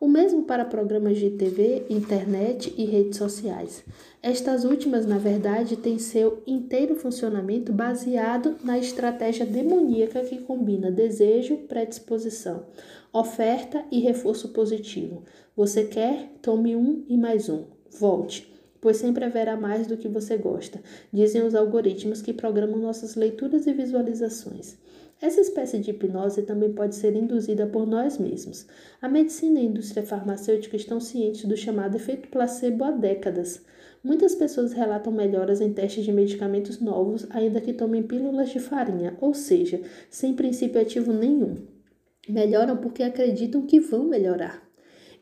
O 0.04 0.06
mesmo 0.06 0.42
para 0.42 0.66
programas 0.66 1.16
de 1.16 1.30
TV, 1.30 1.86
internet 1.88 2.74
e 2.76 2.84
redes 2.84 3.16
sociais. 3.16 3.82
Estas 4.22 4.62
últimas, 4.62 5.06
na 5.06 5.16
verdade, 5.16 5.78
têm 5.78 5.98
seu 5.98 6.42
inteiro 6.46 6.94
funcionamento 6.94 7.72
baseado 7.72 8.54
na 8.62 8.78
estratégia 8.78 9.46
demoníaca 9.46 10.20
que 10.20 10.42
combina 10.42 10.90
desejo, 10.90 11.56
predisposição, 11.66 12.66
oferta 13.14 13.82
e 13.90 13.98
reforço 14.00 14.50
positivo. 14.50 15.22
Você 15.56 15.84
quer? 15.84 16.34
Tome 16.42 16.76
um 16.76 17.02
e 17.08 17.16
mais 17.16 17.48
um. 17.48 17.64
Volte 17.98 18.52
pois 18.84 18.98
sempre 18.98 19.24
haverá 19.24 19.56
mais 19.56 19.86
do 19.86 19.96
que 19.96 20.06
você 20.06 20.36
gosta, 20.36 20.78
dizem 21.10 21.42
os 21.42 21.54
algoritmos 21.54 22.20
que 22.20 22.34
programam 22.34 22.78
nossas 22.78 23.14
leituras 23.14 23.66
e 23.66 23.72
visualizações. 23.72 24.76
Essa 25.20 25.40
espécie 25.40 25.78
de 25.78 25.90
hipnose 25.90 26.42
também 26.42 26.72
pode 26.72 26.94
ser 26.94 27.14
induzida 27.14 27.66
por 27.66 27.86
nós 27.86 28.18
mesmos. 28.18 28.66
A 29.00 29.08
medicina 29.08 29.60
e 29.60 29.62
a 29.62 29.66
indústria 29.66 30.02
farmacêutica 30.02 30.76
estão 30.76 31.00
cientes 31.00 31.44
do 31.44 31.56
chamado 31.56 31.96
efeito 31.96 32.28
placebo 32.28 32.84
há 32.84 32.90
décadas. 32.90 33.62
Muitas 34.02 34.34
pessoas 34.34 34.72
relatam 34.72 35.12
melhoras 35.12 35.60
em 35.60 35.72
testes 35.72 36.04
de 36.04 36.12
medicamentos 36.12 36.78
novos, 36.78 37.26
ainda 37.30 37.60
que 37.60 37.72
tomem 37.72 38.02
pílulas 38.02 38.50
de 38.50 38.60
farinha, 38.60 39.16
ou 39.20 39.32
seja, 39.32 39.80
sem 40.10 40.34
princípio 40.34 40.80
ativo 40.80 41.12
nenhum. 41.12 41.56
Melhoram 42.28 42.76
porque 42.76 43.02
acreditam 43.02 43.62
que 43.62 43.80
vão 43.80 44.04
melhorar. 44.04 44.62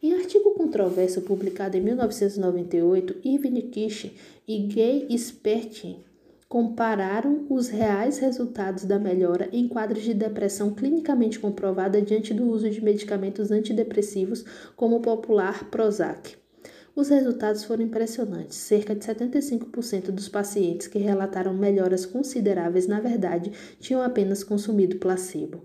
Em 0.02 0.14
artigo 0.14 0.54
controverso 0.54 1.22
publicado 1.22 1.76
em 1.76 1.80
1998, 1.80 3.20
Irving 3.24 3.60
Kish 3.70 4.10
e 4.48 4.58
Gay 4.66 5.06
Spertin 5.16 6.02
compararam 6.52 7.46
os 7.48 7.70
reais 7.70 8.18
resultados 8.18 8.84
da 8.84 8.98
melhora 8.98 9.48
em 9.54 9.66
quadros 9.66 10.02
de 10.02 10.12
depressão 10.12 10.74
clinicamente 10.74 11.40
comprovada 11.40 12.02
diante 12.02 12.34
do 12.34 12.44
uso 12.44 12.68
de 12.68 12.84
medicamentos 12.84 13.50
antidepressivos 13.50 14.44
como 14.76 14.96
o 14.96 15.00
popular 15.00 15.70
Prozac. 15.70 16.36
Os 16.94 17.08
resultados 17.08 17.64
foram 17.64 17.84
impressionantes. 17.84 18.58
Cerca 18.58 18.94
de 18.94 19.02
75% 19.02 20.10
dos 20.10 20.28
pacientes 20.28 20.88
que 20.88 20.98
relataram 20.98 21.54
melhoras 21.54 22.04
consideráveis, 22.04 22.86
na 22.86 23.00
verdade, 23.00 23.50
tinham 23.80 24.02
apenas 24.02 24.44
consumido 24.44 24.98
placebo. 24.98 25.62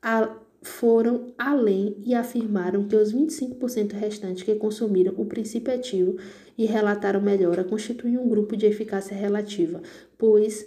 A 0.00 0.34
foram 0.62 1.34
além 1.36 1.96
e 2.06 2.14
afirmaram 2.14 2.86
que 2.86 2.94
os 2.94 3.12
25% 3.12 3.92
restantes 3.94 4.44
que 4.44 4.54
consumiram 4.54 5.12
o 5.16 5.26
princípio 5.26 5.74
ativo 5.74 6.16
e 6.56 6.66
relataram 6.66 7.20
melhora 7.20 7.64
constituem 7.64 8.18
um 8.18 8.28
grupo 8.28 8.56
de 8.56 8.66
eficácia 8.66 9.16
relativa, 9.16 9.80
pois 10.18 10.66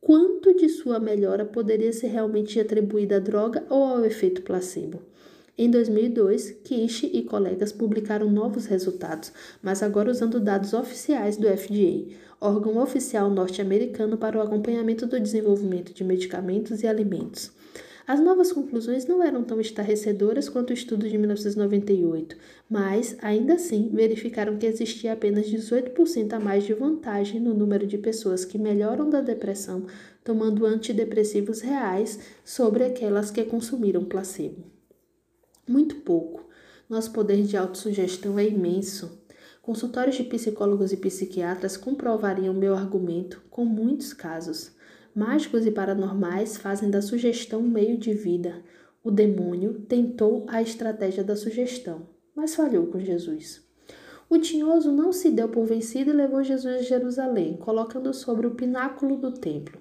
quanto 0.00 0.54
de 0.54 0.68
sua 0.68 0.98
melhora 0.98 1.44
poderia 1.44 1.92
ser 1.92 2.08
realmente 2.08 2.60
atribuída 2.60 3.16
à 3.16 3.20
droga 3.20 3.64
ou 3.68 3.82
ao 3.82 4.04
efeito 4.04 4.42
placebo? 4.42 5.02
Em 5.58 5.70
2002, 5.70 6.50
Kish 6.62 7.04
e 7.04 7.22
colegas 7.22 7.72
publicaram 7.72 8.30
novos 8.30 8.66
resultados, 8.66 9.32
mas 9.62 9.82
agora 9.82 10.10
usando 10.10 10.38
dados 10.38 10.74
oficiais 10.74 11.38
do 11.38 11.48
FDA, 11.48 12.14
órgão 12.38 12.76
oficial 12.76 13.30
norte-americano 13.30 14.18
para 14.18 14.38
o 14.38 14.42
acompanhamento 14.42 15.06
do 15.06 15.18
desenvolvimento 15.18 15.94
de 15.94 16.04
medicamentos 16.04 16.82
e 16.82 16.86
alimentos. 16.86 17.50
As 18.06 18.20
novas 18.20 18.52
conclusões 18.52 19.04
não 19.04 19.20
eram 19.20 19.42
tão 19.42 19.60
estarrecedoras 19.60 20.48
quanto 20.48 20.70
o 20.70 20.74
estudo 20.74 21.08
de 21.08 21.18
1998, 21.18 22.36
mas, 22.70 23.16
ainda 23.20 23.54
assim, 23.54 23.90
verificaram 23.92 24.56
que 24.56 24.66
existia 24.66 25.12
apenas 25.12 25.46
18% 25.46 26.32
a 26.32 26.38
mais 26.38 26.64
de 26.64 26.72
vantagem 26.72 27.40
no 27.40 27.52
número 27.52 27.84
de 27.84 27.98
pessoas 27.98 28.44
que 28.44 28.58
melhoram 28.58 29.10
da 29.10 29.20
depressão 29.20 29.86
tomando 30.26 30.66
antidepressivos 30.66 31.60
reais 31.60 32.18
sobre 32.44 32.84
aquelas 32.84 33.30
que 33.30 33.44
consumiram 33.44 34.04
placebo. 34.04 34.64
Muito 35.68 35.96
pouco. 35.96 36.44
Nosso 36.88 37.12
poder 37.12 37.42
de 37.42 37.56
autossugestão 37.56 38.36
é 38.36 38.46
imenso. 38.46 39.20
Consultórios 39.62 40.16
de 40.16 40.24
psicólogos 40.24 40.92
e 40.92 40.96
psiquiatras 40.96 41.76
comprovariam 41.76 42.54
meu 42.54 42.74
argumento 42.74 43.42
com 43.50 43.64
muitos 43.64 44.12
casos. 44.12 44.75
Mágicos 45.16 45.64
e 45.64 45.70
paranormais 45.70 46.58
fazem 46.58 46.90
da 46.90 47.00
sugestão 47.00 47.60
um 47.60 47.70
meio 47.70 47.96
de 47.96 48.12
vida. 48.12 48.62
O 49.02 49.10
demônio 49.10 49.80
tentou 49.88 50.44
a 50.46 50.60
estratégia 50.60 51.24
da 51.24 51.34
sugestão, 51.34 52.06
mas 52.34 52.54
falhou 52.54 52.88
com 52.88 53.00
Jesus. 53.00 53.66
O 54.28 54.36
tinhoso 54.36 54.92
não 54.92 55.14
se 55.14 55.30
deu 55.30 55.48
por 55.48 55.64
vencido 55.64 56.10
e 56.10 56.12
levou 56.12 56.44
Jesus 56.44 56.66
a 56.66 56.82
Jerusalém, 56.82 57.56
colocando-o 57.56 58.12
sobre 58.12 58.46
o 58.46 58.54
pináculo 58.56 59.16
do 59.16 59.32
templo. 59.32 59.80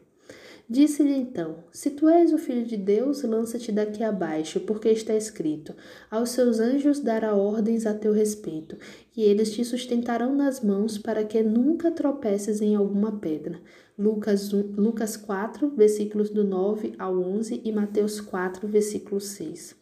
Disse-lhe 0.67 1.13
então: 1.13 1.57
Se 1.71 1.91
tu 1.91 2.09
és 2.09 2.33
o 2.33 2.39
filho 2.39 2.65
de 2.65 2.75
Deus, 2.75 3.21
lança-te 3.21 3.71
daqui 3.71 4.03
abaixo, 4.03 4.59
porque 4.61 4.89
está 4.89 5.15
escrito: 5.15 5.75
Aos 6.09 6.31
seus 6.31 6.59
anjos 6.59 6.99
dará 6.99 7.35
ordens 7.35 7.85
a 7.85 7.93
teu 7.93 8.11
respeito, 8.11 8.75
e 9.15 9.23
eles 9.23 9.53
te 9.53 9.63
sustentarão 9.63 10.35
nas 10.35 10.61
mãos 10.61 10.97
para 10.97 11.23
que 11.23 11.43
nunca 11.43 11.91
tropeces 11.91 12.61
em 12.61 12.75
alguma 12.75 13.19
pedra. 13.19 13.61
Lucas, 13.97 14.51
1, 14.51 14.73
Lucas 14.75 15.15
4, 15.15 15.69
versículos 15.69 16.29
do 16.31 16.43
9 16.43 16.95
ao 16.97 17.15
11 17.17 17.61
e 17.63 17.71
Mateus 17.71 18.19
4, 18.19 18.67
versículo 18.67 19.21
6. 19.21 19.75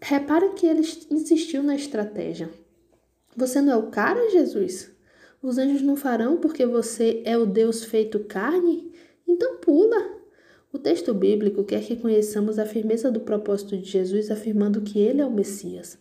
Repara 0.00 0.50
que 0.50 0.66
ele 0.66 0.82
insistiu 1.10 1.62
na 1.62 1.74
estratégia. 1.74 2.50
Você 3.34 3.60
não 3.62 3.72
é 3.72 3.76
o 3.76 3.86
cara, 3.86 4.30
Jesus? 4.30 4.92
Os 5.42 5.58
anjos 5.58 5.82
não 5.82 5.96
farão 5.96 6.36
porque 6.36 6.66
você 6.66 7.22
é 7.24 7.36
o 7.36 7.46
Deus 7.46 7.82
feito 7.82 8.20
carne? 8.20 8.91
Então 9.32 9.56
pula. 9.56 10.20
O 10.70 10.78
texto 10.78 11.14
bíblico 11.14 11.64
quer 11.64 11.82
que 11.82 11.96
conheçamos 11.96 12.58
a 12.58 12.66
firmeza 12.66 13.10
do 13.10 13.20
propósito 13.20 13.78
de 13.78 13.88
Jesus, 13.88 14.30
afirmando 14.30 14.82
que 14.82 14.98
ele 14.98 15.22
é 15.22 15.26
o 15.26 15.30
Messias. 15.30 15.96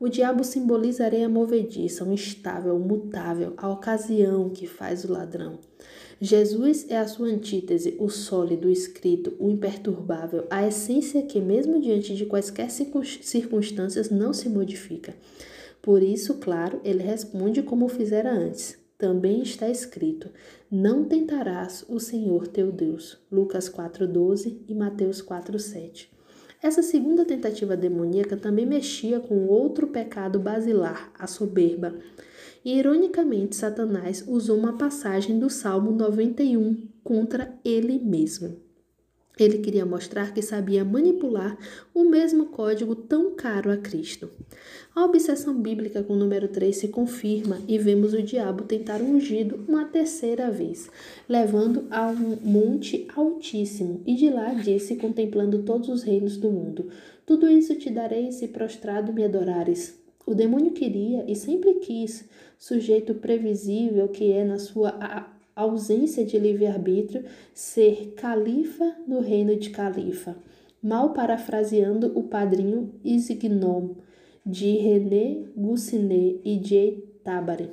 O 0.00 0.08
diabo 0.08 0.42
simboliza 0.42 1.04
a 1.04 1.06
areia 1.06 1.28
movediça, 1.28 2.04
um 2.04 2.12
instável, 2.12 2.76
mutável, 2.80 3.52
a 3.56 3.70
ocasião 3.70 4.50
que 4.50 4.66
faz 4.66 5.04
o 5.04 5.12
ladrão. 5.12 5.60
Jesus 6.20 6.86
é 6.88 6.98
a 6.98 7.06
sua 7.06 7.28
antítese, 7.28 7.96
o 8.00 8.08
sólido, 8.08 8.66
o 8.66 8.70
escrito, 8.70 9.32
o 9.38 9.48
imperturbável, 9.48 10.44
a 10.50 10.66
essência 10.66 11.22
que, 11.22 11.40
mesmo 11.40 11.80
diante 11.80 12.16
de 12.16 12.26
quaisquer 12.26 12.68
circunstâncias, 12.68 14.10
não 14.10 14.32
se 14.32 14.48
modifica. 14.48 15.14
Por 15.80 16.02
isso, 16.02 16.34
claro, 16.34 16.80
ele 16.84 17.02
responde 17.02 17.62
como 17.62 17.88
fizera 17.88 18.32
antes. 18.32 18.81
Também 19.02 19.42
está 19.42 19.68
escrito: 19.68 20.30
Não 20.70 21.02
tentarás 21.02 21.84
o 21.88 21.98
Senhor 21.98 22.46
teu 22.46 22.70
Deus. 22.70 23.18
Lucas 23.32 23.68
4:12 23.68 24.60
e 24.68 24.74
Mateus 24.76 25.20
4:7. 25.20 26.08
Essa 26.62 26.84
segunda 26.84 27.24
tentativa 27.24 27.76
demoníaca 27.76 28.36
também 28.36 28.64
mexia 28.64 29.18
com 29.18 29.48
outro 29.48 29.88
pecado 29.88 30.38
basilar, 30.38 31.12
a 31.18 31.26
soberba. 31.26 31.96
E 32.64 32.78
ironicamente, 32.78 33.56
Satanás 33.56 34.22
usou 34.28 34.56
uma 34.56 34.78
passagem 34.78 35.36
do 35.36 35.50
Salmo 35.50 35.90
91 35.90 36.86
contra 37.02 37.58
ele 37.64 37.98
mesmo. 37.98 38.61
Ele 39.42 39.58
queria 39.58 39.84
mostrar 39.84 40.32
que 40.32 40.40
sabia 40.40 40.84
manipular 40.84 41.58
o 41.92 42.04
mesmo 42.04 42.46
código 42.46 42.94
tão 42.94 43.34
caro 43.34 43.72
a 43.72 43.76
Cristo. 43.76 44.30
A 44.94 45.04
obsessão 45.04 45.60
bíblica 45.60 46.02
com 46.02 46.12
o 46.12 46.16
número 46.16 46.46
3 46.46 46.76
se 46.76 46.88
confirma 46.88 47.58
e 47.66 47.76
vemos 47.76 48.12
o 48.12 48.22
diabo 48.22 48.64
tentar 48.64 49.00
ungido 49.00 49.64
uma 49.66 49.84
terceira 49.84 50.50
vez, 50.50 50.88
levando 51.28 51.86
a 51.90 52.08
um 52.08 52.36
monte 52.40 53.08
altíssimo, 53.16 54.00
e 54.06 54.14
de 54.14 54.30
lá 54.30 54.54
disse, 54.54 54.96
contemplando 54.96 55.62
todos 55.62 55.88
os 55.88 56.02
reinos 56.02 56.36
do 56.36 56.50
mundo: 56.50 56.88
Tudo 57.26 57.48
isso 57.48 57.74
te 57.74 57.90
darei 57.90 58.30
se 58.30 58.48
prostrado 58.48 59.12
me 59.12 59.24
adorares. 59.24 60.00
O 60.24 60.34
demônio 60.34 60.70
queria 60.70 61.24
e 61.26 61.34
sempre 61.34 61.74
quis, 61.74 62.28
sujeito 62.58 63.14
previsível 63.14 64.06
que 64.06 64.30
é 64.30 64.44
na 64.44 64.58
sua 64.58 64.90
ausência 65.54 66.24
de 66.24 66.38
livre-arbítrio, 66.38 67.24
ser 67.52 68.14
califa 68.16 68.96
no 69.06 69.20
reino 69.20 69.56
de 69.56 69.70
califa, 69.70 70.36
mal 70.82 71.12
parafraseando 71.12 72.12
o 72.18 72.24
padrinho 72.24 72.92
Isignom 73.04 73.96
de 74.44 74.76
René 74.76 75.44
Goussinet 75.56 76.40
e 76.44 76.56
de 76.56 77.02
Tabari. 77.22 77.70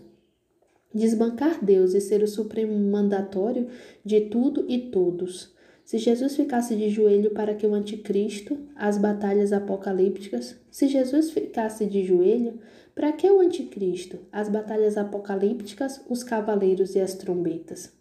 Desbancar 0.94 1.63
Deus 1.63 1.94
e 1.94 2.02
ser 2.02 2.24
o 2.24 2.28
supremo 2.28 2.78
mandatório 2.92 3.68
de 4.04 4.22
tudo 4.22 4.65
e 4.68 4.89
todos. 4.89 5.54
Se 5.89 5.97
Jesus 5.97 6.36
ficasse 6.36 6.75
de 6.75 6.88
joelho 6.88 7.32
para 7.32 7.56
que 7.56 7.65
o 7.65 7.73
anticristo, 7.73 8.60
as 8.75 8.95
batalhas 8.99 9.52
apocalípticas, 9.52 10.56
se 10.69 10.88
Jesus 10.88 11.32
ficasse 11.32 11.84
de 11.88 12.06
joelho, 12.06 12.60
para 12.93 13.12
que 13.12 13.28
o 13.28 13.39
anticristo, 13.39 14.19
as 14.32 14.47
batalhas 14.47 14.99
apocalípticas, 14.99 15.99
os 16.08 16.21
cavaleiros 16.21 16.93
e 16.93 16.99
as 16.99 17.15
trombetas? 17.15 17.91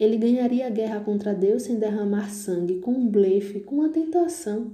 Ele 0.00 0.16
ganharia 0.16 0.66
a 0.66 0.70
guerra 0.70 0.98
contra 0.98 1.32
Deus 1.32 1.62
sem 1.62 1.76
derramar 1.76 2.28
sangue, 2.28 2.80
com 2.80 2.90
um 2.90 3.06
blefe, 3.06 3.60
com 3.60 3.76
uma 3.76 3.88
tentação. 3.90 4.72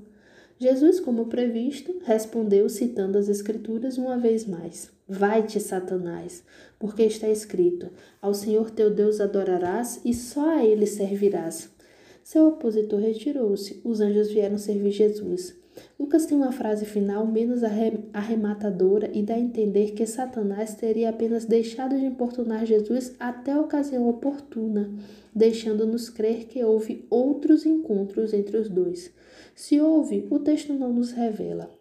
Jesus, 0.59 0.99
como 1.01 1.27
previsto, 1.27 1.97
respondeu 2.03 2.67
citando 2.71 3.19
as 3.19 3.29
Escrituras 3.29 3.99
uma 3.99 4.17
vez 4.17 4.47
mais: 4.47 4.91
Vai-te, 5.07 5.61
Satanás, 5.61 6.43
porque 6.79 7.03
está 7.03 7.29
escrito: 7.29 7.91
Ao 8.23 8.33
Senhor 8.33 8.71
teu 8.71 8.91
Deus 8.91 9.21
adorarás 9.21 10.01
e 10.03 10.15
só 10.15 10.49
a 10.49 10.65
ele 10.65 10.87
servirás. 10.87 11.77
Seu 12.29 12.47
opositor 12.49 13.01
retirou-se, 13.01 13.81
os 13.83 14.03
anjos 14.03 14.31
vieram 14.31 14.59
servir 14.59 14.91
Jesus. 14.91 15.57
Lucas 15.99 16.27
tem 16.27 16.37
uma 16.37 16.53
frase 16.53 16.85
final 16.85 17.27
menos 17.27 17.63
arrematadora 18.13 19.11
e 19.15 19.23
dá 19.23 19.33
a 19.33 19.41
entender 19.41 19.93
que 19.93 20.05
Satanás 20.05 20.75
teria 20.75 21.09
apenas 21.09 21.47
deixado 21.47 21.99
de 21.99 22.05
importunar 22.05 22.67
Jesus 22.67 23.15
até 23.19 23.53
a 23.53 23.61
ocasião 23.63 24.07
oportuna, 24.07 24.91
deixando-nos 25.35 26.11
crer 26.11 26.45
que 26.45 26.63
houve 26.63 27.07
outros 27.09 27.65
encontros 27.65 28.35
entre 28.35 28.59
os 28.59 28.69
dois. 28.69 29.11
Se 29.55 29.81
houve, 29.81 30.27
o 30.29 30.39
texto 30.39 30.75
não 30.75 30.93
nos 30.93 31.13
revela. 31.13 31.75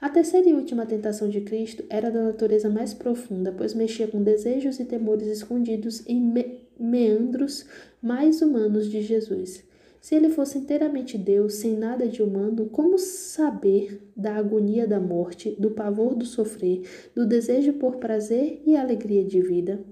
A 0.00 0.08
terceira 0.08 0.48
e 0.48 0.54
última 0.54 0.86
tentação 0.86 1.28
de 1.28 1.42
Cristo 1.42 1.84
era 1.90 2.10
da 2.10 2.22
natureza 2.22 2.70
mais 2.70 2.94
profunda, 2.94 3.52
pois 3.52 3.74
mexia 3.74 4.08
com 4.08 4.22
desejos 4.22 4.80
e 4.80 4.86
temores 4.86 5.28
escondidos 5.28 6.02
em 6.06 6.18
me 6.18 6.58
meandros 6.78 7.66
mais 8.00 8.40
humanos 8.40 8.90
de 8.90 9.02
Jesus. 9.02 9.68
Se 10.00 10.14
ele 10.14 10.30
fosse 10.30 10.56
inteiramente 10.56 11.18
Deus, 11.18 11.54
sem 11.54 11.76
nada 11.76 12.08
de 12.08 12.22
humano, 12.22 12.70
como 12.70 12.98
saber 12.98 14.00
da 14.16 14.34
agonia 14.36 14.86
da 14.86 14.98
morte, 14.98 15.54
do 15.58 15.70
pavor 15.70 16.14
do 16.14 16.24
sofrer, 16.24 16.82
do 17.14 17.26
desejo 17.26 17.74
por 17.74 17.96
prazer 17.96 18.62
e 18.64 18.76
alegria 18.76 19.22
de 19.22 19.42
vida? 19.42 19.84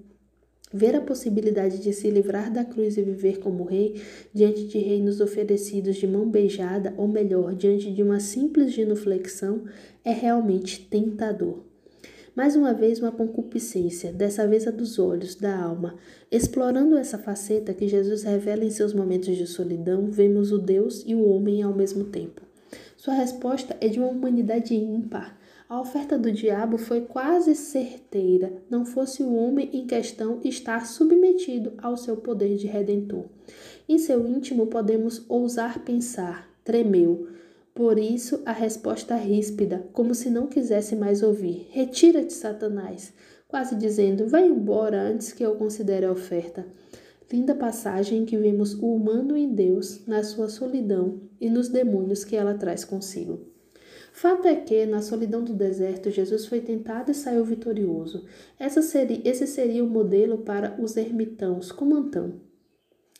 Ver 0.73 0.95
a 0.97 1.01
possibilidade 1.01 1.79
de 1.79 1.93
se 1.93 2.11
livrar 2.11 2.51
da 2.53 2.65
cruz 2.65 2.97
e 2.97 3.03
viver 3.03 3.39
como 3.39 3.65
rei, 3.65 4.01
diante 4.33 4.67
de 4.67 4.79
reinos 4.79 5.21
oferecidos 5.21 5.97
de 5.97 6.07
mão 6.07 6.29
beijada, 6.29 6.95
ou 6.97 7.07
melhor, 7.07 7.55
diante 7.55 7.93
de 7.93 8.03
uma 8.03 8.19
simples 8.19 8.73
genuflexão, 8.73 9.65
é 10.05 10.13
realmente 10.13 10.87
tentador. 10.89 11.68
Mais 12.39 12.55
uma 12.55 12.73
vez, 12.73 13.01
uma 13.01 13.11
concupiscência, 13.11 14.13
dessa 14.13 14.47
vez 14.47 14.65
a 14.69 14.71
dos 14.71 14.97
olhos, 14.97 15.35
da 15.35 15.61
alma. 15.61 15.97
Explorando 16.31 16.97
essa 16.97 17.19
faceta 17.19 17.75
que 17.75 17.89
Jesus 17.89 18.23
revela 18.23 18.65
em 18.65 18.71
seus 18.71 18.95
momentos 18.95 19.37
de 19.37 19.45
solidão, 19.45 20.07
vemos 20.09 20.53
o 20.53 20.59
Deus 20.59 21.03
e 21.05 21.17
o 21.17 21.29
homem 21.29 21.63
ao 21.63 21.75
mesmo 21.75 22.05
tempo. 22.05 22.43
Sua 22.97 23.13
resposta 23.15 23.77
é 23.81 23.89
de 23.89 23.99
uma 23.99 24.07
humanidade 24.07 24.73
ímpar. 24.73 25.37
A 25.69 25.81
oferta 25.81 26.17
do 26.17 26.31
diabo 26.31 26.79
foi 26.79 27.01
quase 27.01 27.57
certeira, 27.57 28.53
não 28.71 28.85
fosse 28.85 29.21
o 29.21 29.35
homem 29.35 29.71
em 29.73 29.85
questão 29.85 30.39
estar 30.45 30.87
submetido 30.87 31.73
ao 31.79 31.97
seu 31.97 32.19
poder 32.19 32.57
de 32.57 32.69
redentor. 32.69 33.25
Em 33.89 33.99
seu 33.99 34.25
íntimo 34.29 34.69
podemos 34.69 35.25
ousar 35.29 35.81
pensar, 35.81 36.49
tremeu, 36.63 37.27
por 37.79 37.97
isso, 37.97 38.43
a 38.45 38.51
resposta 38.51 39.15
ríspida, 39.15 39.87
como 39.93 40.13
se 40.13 40.29
não 40.29 40.49
quisesse 40.49 40.97
mais 40.97 41.23
ouvir: 41.23 41.69
Retira-te, 41.71 42.33
Satanás, 42.33 43.13
quase 43.47 43.77
dizendo: 43.77 44.27
Vai 44.27 44.49
embora 44.49 45.01
antes 45.01 45.33
que 45.33 45.45
eu 45.45 45.55
considere 45.55 46.05
a 46.05 46.11
oferta. 46.11 46.67
Linda 47.33 47.55
passagem 47.55 48.23
em 48.23 48.25
que 48.25 48.37
vemos 48.37 48.75
o 48.75 48.93
humano 48.93 49.37
em 49.37 49.55
Deus, 49.55 50.05
na 50.09 50.25
sua 50.25 50.49
solidão 50.49 51.21
e 51.41 51.49
nos 51.49 51.69
demônios 51.69 52.25
que 52.25 52.35
ela 52.35 52.53
traz 52.53 52.85
consigo. 52.85 53.47
Fato 54.13 54.49
é 54.49 54.57
que, 54.57 54.85
na 54.85 55.01
solidão 55.01 55.45
do 55.45 55.55
deserto, 55.55 56.11
Jesus 56.11 56.47
foi 56.47 56.61
tentado 56.61 57.13
e 57.13 57.15
saiu 57.15 57.45
vitorioso. 57.45 58.25
Seria, 58.83 59.21
esse 59.25 59.47
seria 59.47 59.85
o 59.85 59.89
modelo 59.89 60.39
para 60.39 60.77
os 60.83 60.97
ermitãos, 60.97 61.71
como 61.71 61.95
Antão. 61.95 62.41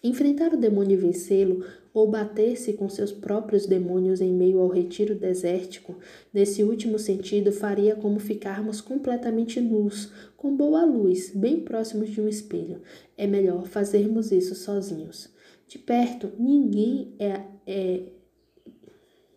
Enfrentar 0.03 0.53
o 0.53 0.57
demônio 0.57 0.95
e 0.95 0.97
vencê-lo, 0.97 1.65
ou 1.99 2.09
bater-se 2.09 2.75
com 2.75 2.89
seus 2.89 3.11
próprios 3.11 3.67
demônios 3.67 4.21
em 4.21 4.33
meio 4.33 4.61
ao 4.61 4.69
retiro 4.69 5.17
desértico, 5.17 5.97
nesse 6.33 6.63
último 6.63 6.99
sentido, 6.99 7.51
faria 7.51 7.97
como 7.97 8.21
ficarmos 8.21 8.81
completamente 8.81 9.61
nus, 9.61 10.13
com 10.37 10.55
boa 10.55 10.85
luz, 10.85 11.33
bem 11.35 11.61
próximos 11.61 12.11
de 12.11 12.21
um 12.21 12.29
espelho. 12.29 12.83
É 13.17 13.27
melhor 13.27 13.67
fazermos 13.67 14.31
isso 14.31 14.55
sozinhos. 14.55 15.29
De 15.67 15.77
perto, 15.77 16.31
ninguém 16.39 17.15
é, 17.19 17.43
é 17.67 18.03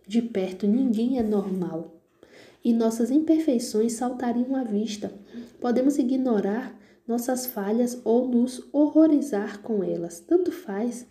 de 0.08 0.22
perto, 0.22 0.68
ninguém 0.68 1.18
é 1.18 1.24
normal. 1.24 2.00
E 2.64 2.74
nossas 2.74 3.10
imperfeições 3.10 3.94
saltariam 3.94 4.56
à 4.56 4.64
vista. 4.64 5.12
Podemos 5.60 5.98
ignorar 5.98 6.80
nossas 7.08 7.48
falhas 7.48 8.00
ou 8.06 8.28
nos 8.28 8.64
horrorizar 8.72 9.62
com 9.62 9.84
elas. 9.84 10.20
Tanto 10.20 10.52
faz. 10.52 11.08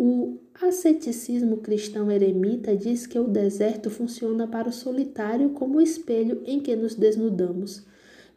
O 0.00 0.38
asceticismo 0.54 1.56
cristão 1.56 2.08
eremita 2.08 2.76
diz 2.76 3.04
que 3.04 3.18
o 3.18 3.26
deserto 3.26 3.90
funciona 3.90 4.46
para 4.46 4.68
o 4.68 4.72
solitário 4.72 5.50
como 5.50 5.78
o 5.78 5.80
espelho 5.80 6.40
em 6.46 6.60
que 6.60 6.76
nos 6.76 6.94
desnudamos. 6.94 7.84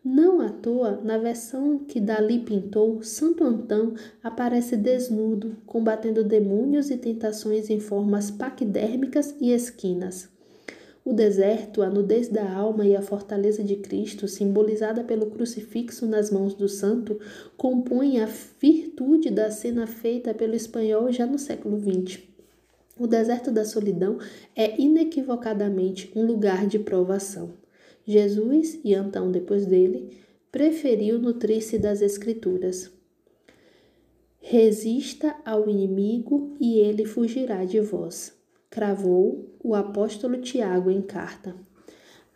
Não 0.03 0.41
à 0.41 0.49
toa, 0.49 0.99
na 1.03 1.19
versão 1.19 1.77
que 1.77 2.01
Dali 2.01 2.39
pintou, 2.39 3.03
Santo 3.03 3.43
Antão 3.43 3.93
aparece 4.23 4.75
desnudo, 4.75 5.55
combatendo 5.67 6.23
demônios 6.23 6.89
e 6.89 6.97
tentações 6.97 7.69
em 7.69 7.79
formas 7.79 8.31
paquidérmicas 8.31 9.35
e 9.39 9.51
esquinas. 9.51 10.27
O 11.03 11.13
deserto, 11.13 11.81
a 11.81 11.89
nudez 11.89 12.27
da 12.27 12.47
alma 12.53 12.85
e 12.85 12.95
a 12.95 13.01
fortaleza 13.01 13.63
de 13.63 13.75
Cristo, 13.75 14.27
simbolizada 14.27 15.03
pelo 15.03 15.31
crucifixo 15.31 16.05
nas 16.05 16.29
mãos 16.29 16.53
do 16.53 16.69
santo, 16.69 17.19
compõem 17.57 18.19
a 18.19 18.27
virtude 18.59 19.31
da 19.31 19.49
cena 19.49 19.87
feita 19.87 20.31
pelo 20.31 20.53
espanhol 20.53 21.11
já 21.11 21.25
no 21.25 21.39
século 21.39 21.79
XX. 21.79 22.19
O 22.99 23.07
deserto 23.07 23.51
da 23.51 23.65
solidão 23.65 24.19
é 24.55 24.79
inequivocadamente 24.79 26.11
um 26.15 26.23
lugar 26.23 26.67
de 26.67 26.77
provação. 26.77 27.53
Jesus, 28.05 28.79
e 28.83 28.93
então 28.93 29.31
depois 29.31 29.65
dele, 29.65 30.15
preferiu 30.51 31.17
nutrir-se 31.17 31.79
das 31.79 32.03
Escrituras. 32.03 32.91
Resista 34.39 35.35
ao 35.43 35.67
inimigo 35.67 36.55
e 36.59 36.77
ele 36.77 37.05
fugirá 37.05 37.65
de 37.65 37.79
vós. 37.79 38.39
Cravou 38.73 39.53
o 39.61 39.75
apóstolo 39.75 40.37
Tiago 40.37 40.89
em 40.89 41.01
carta. 41.01 41.53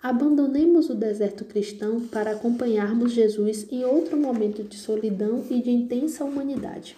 Abandonemos 0.04 0.90
o 0.90 0.94
deserto 0.94 1.46
cristão 1.46 2.02
para 2.08 2.32
acompanharmos 2.32 3.14
Jesus 3.14 3.66
em 3.72 3.86
outro 3.86 4.18
momento 4.18 4.62
de 4.62 4.76
solidão 4.76 5.46
e 5.50 5.62
de 5.62 5.72
intensa 5.72 6.26
humanidade. 6.26 6.98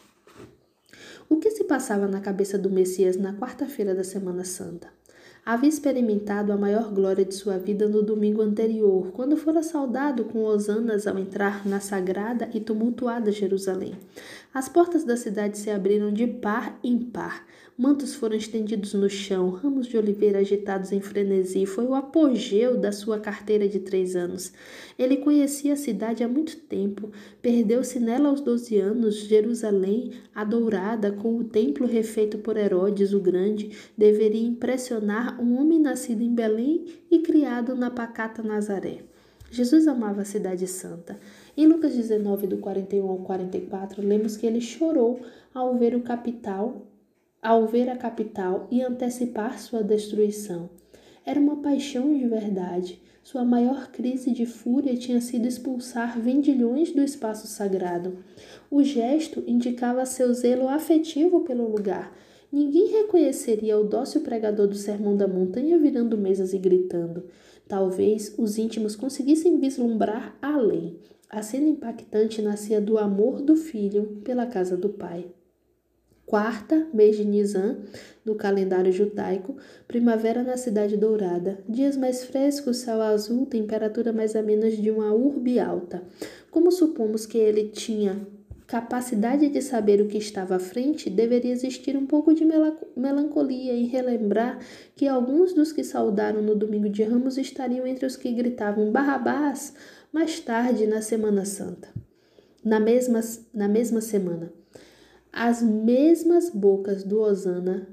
O 1.30 1.36
que 1.36 1.52
se 1.52 1.66
passava 1.66 2.08
na 2.08 2.20
cabeça 2.20 2.58
do 2.58 2.72
Messias 2.72 3.16
na 3.16 3.32
quarta-feira 3.32 3.94
da 3.94 4.04
Semana 4.04 4.44
Santa? 4.44 4.88
havia 5.48 5.70
experimentado 5.70 6.52
a 6.52 6.58
maior 6.58 6.92
glória 6.92 7.24
de 7.24 7.34
sua 7.34 7.58
vida 7.58 7.88
no 7.88 8.04
domingo 8.04 8.42
anterior, 8.42 9.14
quando 9.14 9.38
fora 9.38 9.64
saudado 9.64 10.26
com 10.26 10.44
hosanas 10.44 11.08
ao 11.08 11.18
entrar 11.18 11.66
na 11.66 11.80
sagrada 11.80 12.50
e 12.54 12.60
tumultuada 12.60 13.32
Jerusalém. 13.32 13.96
As 14.54 14.68
portas 14.68 15.04
da 15.04 15.16
cidade 15.16 15.58
se 15.58 15.70
abriram 15.70 16.12
de 16.12 16.26
par 16.26 16.80
em 16.84 16.98
par. 16.98 17.46
Mantos 17.78 18.16
foram 18.16 18.36
estendidos 18.36 18.96
no 18.96 19.08
chão, 19.08 19.52
ramos 19.52 19.86
de 19.86 19.98
oliveira 19.98 20.40
agitados 20.40 20.92
em 20.92 21.00
frenesi. 21.00 21.66
Foi 21.68 21.86
o 21.86 21.94
apogeu 21.94 22.76
da 22.76 22.92
sua 22.92 23.20
carteira 23.20 23.68
de 23.68 23.80
três 23.80 24.16
anos. 24.16 24.52
Ele 24.98 25.18
conhecia 25.18 25.74
a 25.74 25.78
cidade 25.78 26.24
há 26.24 26.28
muito 26.28 26.58
tempo. 26.58 27.12
Perdeu-se 27.40 28.00
nela 28.00 28.30
aos 28.30 28.42
doze 28.42 28.80
anos. 28.80 29.18
Jerusalém, 29.18 30.14
adourada, 30.34 31.12
com 31.12 31.38
o 31.38 31.44
templo 31.44 31.86
refeito 31.86 32.40
por 32.40 32.58
Herodes 32.58 33.14
o 33.14 33.20
Grande, 33.20 33.70
deveria 33.96 34.48
impressionar 34.48 35.40
um 35.40 35.62
homem 35.62 35.80
nascido 35.80 36.24
em 36.24 36.34
Belém 36.34 36.86
e 37.12 37.20
criado 37.20 37.76
na 37.76 37.92
pacata 37.92 38.42
Nazaré. 38.42 39.04
Jesus 39.50 39.88
amava 39.88 40.22
a 40.22 40.26
cidade 40.26 40.68
santa. 40.68 41.20
Em 41.58 41.66
Lucas 41.66 41.96
19, 41.96 42.46
do 42.46 42.58
41 42.60 43.10
ao 43.10 43.18
44, 43.18 44.06
lemos 44.06 44.38
que 44.38 44.46
ele 44.46 44.62
chorou 44.62 45.20
ao 45.52 45.76
ver 45.76 45.96
o 45.96 46.02
capital 46.02 46.86
ao 47.42 47.66
ver 47.68 47.90
a 47.90 47.96
capital 47.96 48.68
e 48.70 48.82
antecipar 48.82 49.60
sua 49.60 49.84
destruição. 49.84 50.70
Era 51.26 51.40
uma 51.40 51.58
paixão 51.58 52.14
de 52.18 52.28
verdade. 52.28 53.02
Sua 53.24 53.44
maior 53.44 53.92
crise 53.92 54.32
de 54.32 54.46
fúria 54.46 54.96
tinha 54.96 55.20
sido 55.20 55.48
expulsar 55.48 56.20
vendilhões 56.20 56.92
do 56.92 57.02
espaço 57.02 57.48
sagrado. 57.48 58.18
O 58.72 58.84
gesto 58.84 59.44
indicava 59.46 60.06
seu 60.06 60.34
zelo 60.34 60.68
afetivo 60.68 61.42
pelo 61.42 61.70
lugar. 61.70 62.16
Ninguém 62.52 62.88
reconheceria 62.88 63.78
o 63.78 63.84
dócil 63.84 64.22
pregador 64.22 64.68
do 64.68 64.76
Sermão 64.76 65.18
da 65.18 65.28
Montanha 65.28 65.78
virando 65.78 66.18
mesas 66.18 66.54
e 66.54 66.58
gritando. 66.58 67.26
Talvez 67.68 68.34
os 68.38 68.58
íntimos 68.58 68.96
conseguissem 68.96 69.60
vislumbrar 69.60 70.38
além. 70.42 70.98
A 71.30 71.42
cena 71.42 71.68
impactante 71.68 72.42
nascia 72.42 72.80
do 72.80 72.98
amor 72.98 73.42
do 73.42 73.58
filho 73.58 74.22
pela 74.24 74.46
casa 74.46 74.78
do 74.78 74.88
pai. 74.88 75.26
Quarta, 76.26 76.88
mês 76.94 77.18
de 77.18 77.26
Nisan, 77.26 77.80
no 78.24 78.36
calendário 78.36 78.94
judaico, 78.94 79.58
primavera 79.88 80.42
na 80.42 80.56
Cidade 80.56 80.96
Dourada, 80.96 81.60
dias 81.68 81.98
mais 81.98 82.24
frescos, 82.24 82.78
céu 82.78 83.02
azul, 83.02 83.46
temperatura 83.46 84.14
mais 84.14 84.38
amena 84.38 84.70
de 84.70 84.90
uma 84.90 85.14
urbe 85.14 85.60
alta. 85.60 86.02
Como 86.50 86.72
supomos 86.72 87.26
que 87.26 87.38
ele 87.38 87.70
tinha 87.70 88.26
capacidade 88.66 89.48
de 89.48 89.62
saber 89.62 90.02
o 90.02 90.08
que 90.08 90.18
estava 90.18 90.58
à 90.58 90.60
frente, 90.60 91.10
deveria 91.10 91.54
existir 91.54 91.96
um 91.96 92.06
pouco 92.06 92.34
de 92.34 92.46
melancolia 92.96 93.74
em 93.74 93.86
relembrar 93.86 94.60
que 94.96 95.08
alguns 95.08 95.54
dos 95.54 95.72
que 95.72 95.86
saudaram 95.86 96.42
no 96.42 96.54
domingo 96.54 96.90
de 96.90 97.04
Ramos 97.04 97.38
estariam 97.38 97.88
entre 97.88 98.06
os 98.06 98.18
que 98.18 98.32
gritavam 98.34 98.92
Barrabás 98.92 99.74
mais 100.12 100.40
tarde 100.40 100.88
na 100.88 101.02
Semana 101.02 101.46
Santa. 101.46 101.90
Na 102.64 102.80
mesma, 102.80 103.22
na 103.54 103.68
mesma 103.68 104.02
semana. 104.02 104.52
As 105.32 105.62
mesmas 105.62 106.50
bocas 106.50 107.04
do 107.04 107.22
Osana 107.22 107.88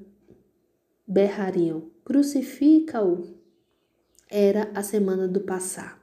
berrariam: 1.07 1.91
Crucifica-o! 2.05 3.35
Era 4.31 4.71
a 4.75 4.83
semana 4.83 5.29
do 5.29 5.41
passar, 5.41 6.03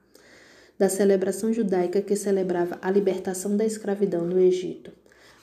da 0.77 0.87
celebração 0.87 1.51
judaica 1.51 2.01
que 2.01 2.15
celebrava 2.15 2.77
a 2.81 2.89
libertação 2.89 3.57
da 3.57 3.65
escravidão 3.65 4.25
no 4.25 4.39
Egito. 4.39 4.91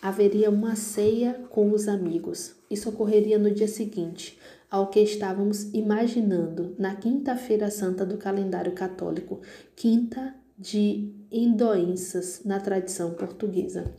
Haveria 0.01 0.49
uma 0.49 0.77
ceia 0.77 1.35
com 1.51 1.73
os 1.73 1.89
amigos. 1.89 2.55
Isso 2.71 2.89
ocorreria 2.89 3.39
no 3.39 3.51
dia 3.51 3.67
seguinte, 3.67 4.39
ao 4.71 4.89
que 4.91 5.01
estávamos 5.01 5.65
imaginando 5.75 6.75
na 6.79 6.95
Quinta-feira 6.95 7.71
Santa 7.71 8.07
do 8.07 8.17
calendário 8.17 8.73
católico, 8.73 9.41
quinta 9.75 10.35
de 10.59 11.15
Indoenças 11.31 12.43
na 12.45 12.59
tradição 12.59 13.15
portuguesa. 13.15 13.95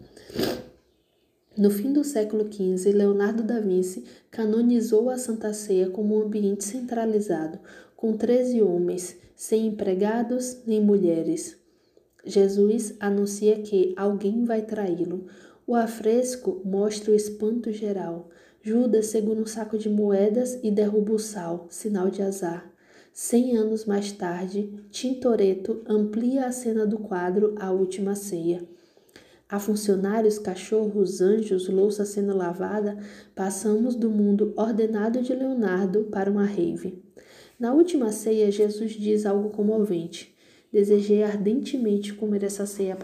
No 1.57 1.69
fim 1.69 1.93
do 1.93 2.03
século 2.03 2.51
XV, 2.51 2.91
Leonardo 2.91 3.43
da 3.43 3.59
Vinci 3.59 4.03
canonizou 4.29 5.09
a 5.09 5.17
Santa 5.17 5.53
Ceia 5.53 5.89
como 5.89 6.17
um 6.17 6.23
ambiente 6.23 6.65
centralizado, 6.65 7.59
com 7.95 8.17
treze 8.17 8.61
homens, 8.61 9.17
sem 9.35 9.67
empregados 9.67 10.57
nem 10.65 10.81
mulheres. 10.81 11.57
Jesus 12.25 12.93
anuncia 12.99 13.61
que 13.61 13.93
alguém 13.95 14.43
vai 14.43 14.61
traí-lo. 14.61 15.27
O 15.65 15.75
afresco 15.75 16.61
mostra 16.65 17.11
o 17.11 17.15
espanto 17.15 17.71
geral. 17.71 18.29
Judas 18.61 19.07
segura 19.07 19.41
um 19.41 19.45
saco 19.45 19.77
de 19.77 19.89
moedas 19.89 20.59
e 20.61 20.69
derruba 20.69 21.13
o 21.13 21.19
sal, 21.19 21.67
sinal 21.69 22.09
de 22.09 22.21
azar. 22.21 22.68
Cem 23.21 23.57
anos 23.57 23.83
mais 23.83 24.13
tarde, 24.13 24.73
Tintoretto 24.89 25.81
amplia 25.85 26.45
a 26.45 26.53
cena 26.53 26.87
do 26.87 26.97
quadro 26.97 27.53
A 27.59 27.69
Última 27.69 28.15
Ceia. 28.15 28.65
A 29.49 29.59
funcionários, 29.59 30.39
cachorros, 30.39 31.19
anjos, 31.19 31.67
louça 31.67 32.05
sendo 32.05 32.33
lavada, 32.33 32.97
passamos 33.35 33.93
do 33.93 34.09
mundo 34.09 34.53
ordenado 34.55 35.21
de 35.21 35.33
Leonardo 35.33 36.05
para 36.05 36.31
uma 36.31 36.45
rave. 36.45 37.03
Na 37.59 37.73
última 37.73 38.09
ceia, 38.13 38.49
Jesus 38.49 38.93
diz 38.93 39.25
algo 39.25 39.49
comovente. 39.49 40.33
Desejei 40.71 41.21
ardentemente 41.21 42.13
comer 42.13 42.43
essa 42.43 42.65
ceia 42.65 42.97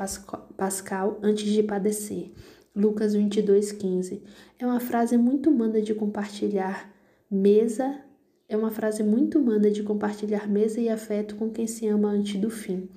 pascal 0.56 1.20
antes 1.22 1.52
de 1.52 1.62
padecer. 1.62 2.32
Lucas 2.74 3.14
22:15. 3.14 4.24
É 4.58 4.66
uma 4.66 4.80
frase 4.80 5.18
muito 5.18 5.50
humana 5.50 5.82
de 5.82 5.94
compartilhar 5.94 6.90
mesa, 7.30 8.00
é 8.48 8.56
uma 8.56 8.70
frase 8.70 9.04
muito 9.04 9.40
humana 9.40 9.72
de 9.72 9.82
compartilhar 9.82 10.48
mesa 10.48 10.80
e 10.80 10.88
afeto 10.88 11.36
com 11.36 11.50
quem 11.50 11.66
se 11.66 11.88
ama 11.88 12.10
antes 12.10 12.40
do 12.40 12.50
fim. 12.50 12.88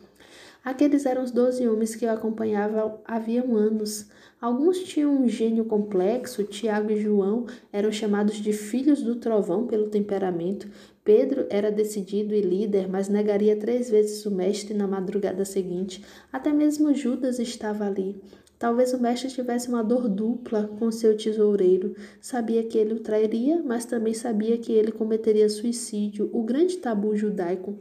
Aqueles 0.65 1.07
eram 1.07 1.23
os 1.23 1.31
doze 1.31 1.67
homens 1.67 1.95
que 1.95 2.05
o 2.05 2.11
acompanhavam 2.11 3.01
havia 3.05 3.43
anos. 3.43 4.11
Alguns 4.41 4.81
tinham 4.81 5.23
um 5.23 5.27
gênio 5.27 5.65
complexo, 5.65 6.45
Tiago 6.45 6.91
e 6.91 7.01
João 7.01 7.47
eram 7.73 7.91
chamados 7.91 8.37
de 8.37 8.53
filhos 8.53 9.03
do 9.03 9.17
trovão 9.17 9.67
pelo 9.67 9.89
temperamento. 9.89 10.69
Pedro 11.03 11.47
era 11.49 11.73
decidido 11.73 12.35
e 12.35 12.43
líder, 12.43 12.87
mas 12.87 13.09
negaria 13.09 13.57
três 13.57 13.89
vezes 13.89 14.27
o 14.27 14.31
mestre 14.31 14.75
na 14.75 14.87
madrugada 14.87 15.45
seguinte. 15.45 16.05
Até 16.31 16.53
mesmo 16.53 16.93
Judas 16.93 17.39
estava 17.39 17.87
ali. 17.87 18.21
Talvez 18.59 18.93
o 18.93 18.99
mestre 18.99 19.31
tivesse 19.31 19.69
uma 19.69 19.85
dor 19.85 20.09
dupla 20.09 20.69
com 20.79 20.91
seu 20.91 21.17
tesoureiro. 21.17 21.95
Sabia 22.21 22.63
que 22.65 22.77
ele 22.77 22.95
o 22.95 23.01
trairia, 23.01 23.63
mas 23.65 23.85
também 23.85 24.15
sabia 24.15 24.59
que 24.59 24.73
ele 24.73 24.91
cometeria 24.91 25.49
suicídio, 25.49 26.29
o 26.33 26.43
grande 26.43 26.79
tabu 26.79 27.15
judaico 27.15 27.79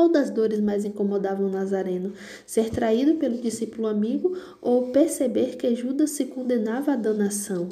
qual 0.00 0.08
das 0.08 0.30
dores 0.30 0.60
mais 0.60 0.84
incomodava 0.84 1.42
o 1.42 1.50
Nazareno? 1.50 2.12
Ser 2.46 2.70
traído 2.70 3.16
pelo 3.16 3.36
discípulo 3.36 3.88
amigo 3.88 4.36
ou 4.62 4.92
perceber 4.92 5.56
que 5.56 5.74
Judas 5.74 6.10
se 6.10 6.26
condenava 6.26 6.92
à 6.92 6.96
danação? 6.96 7.68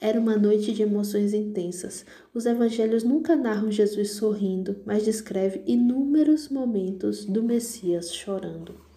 Era 0.00 0.18
uma 0.18 0.36
noite 0.36 0.72
de 0.72 0.82
emoções 0.82 1.34
intensas. 1.34 2.04
Os 2.32 2.46
evangelhos 2.46 3.04
nunca 3.04 3.36
narram 3.36 3.70
Jesus 3.70 4.12
sorrindo, 4.12 4.76
mas 4.86 5.04
descreve 5.04 5.62
inúmeros 5.66 6.48
momentos 6.48 7.24
do 7.24 7.42
Messias 7.42 8.12
chorando. 8.12 8.87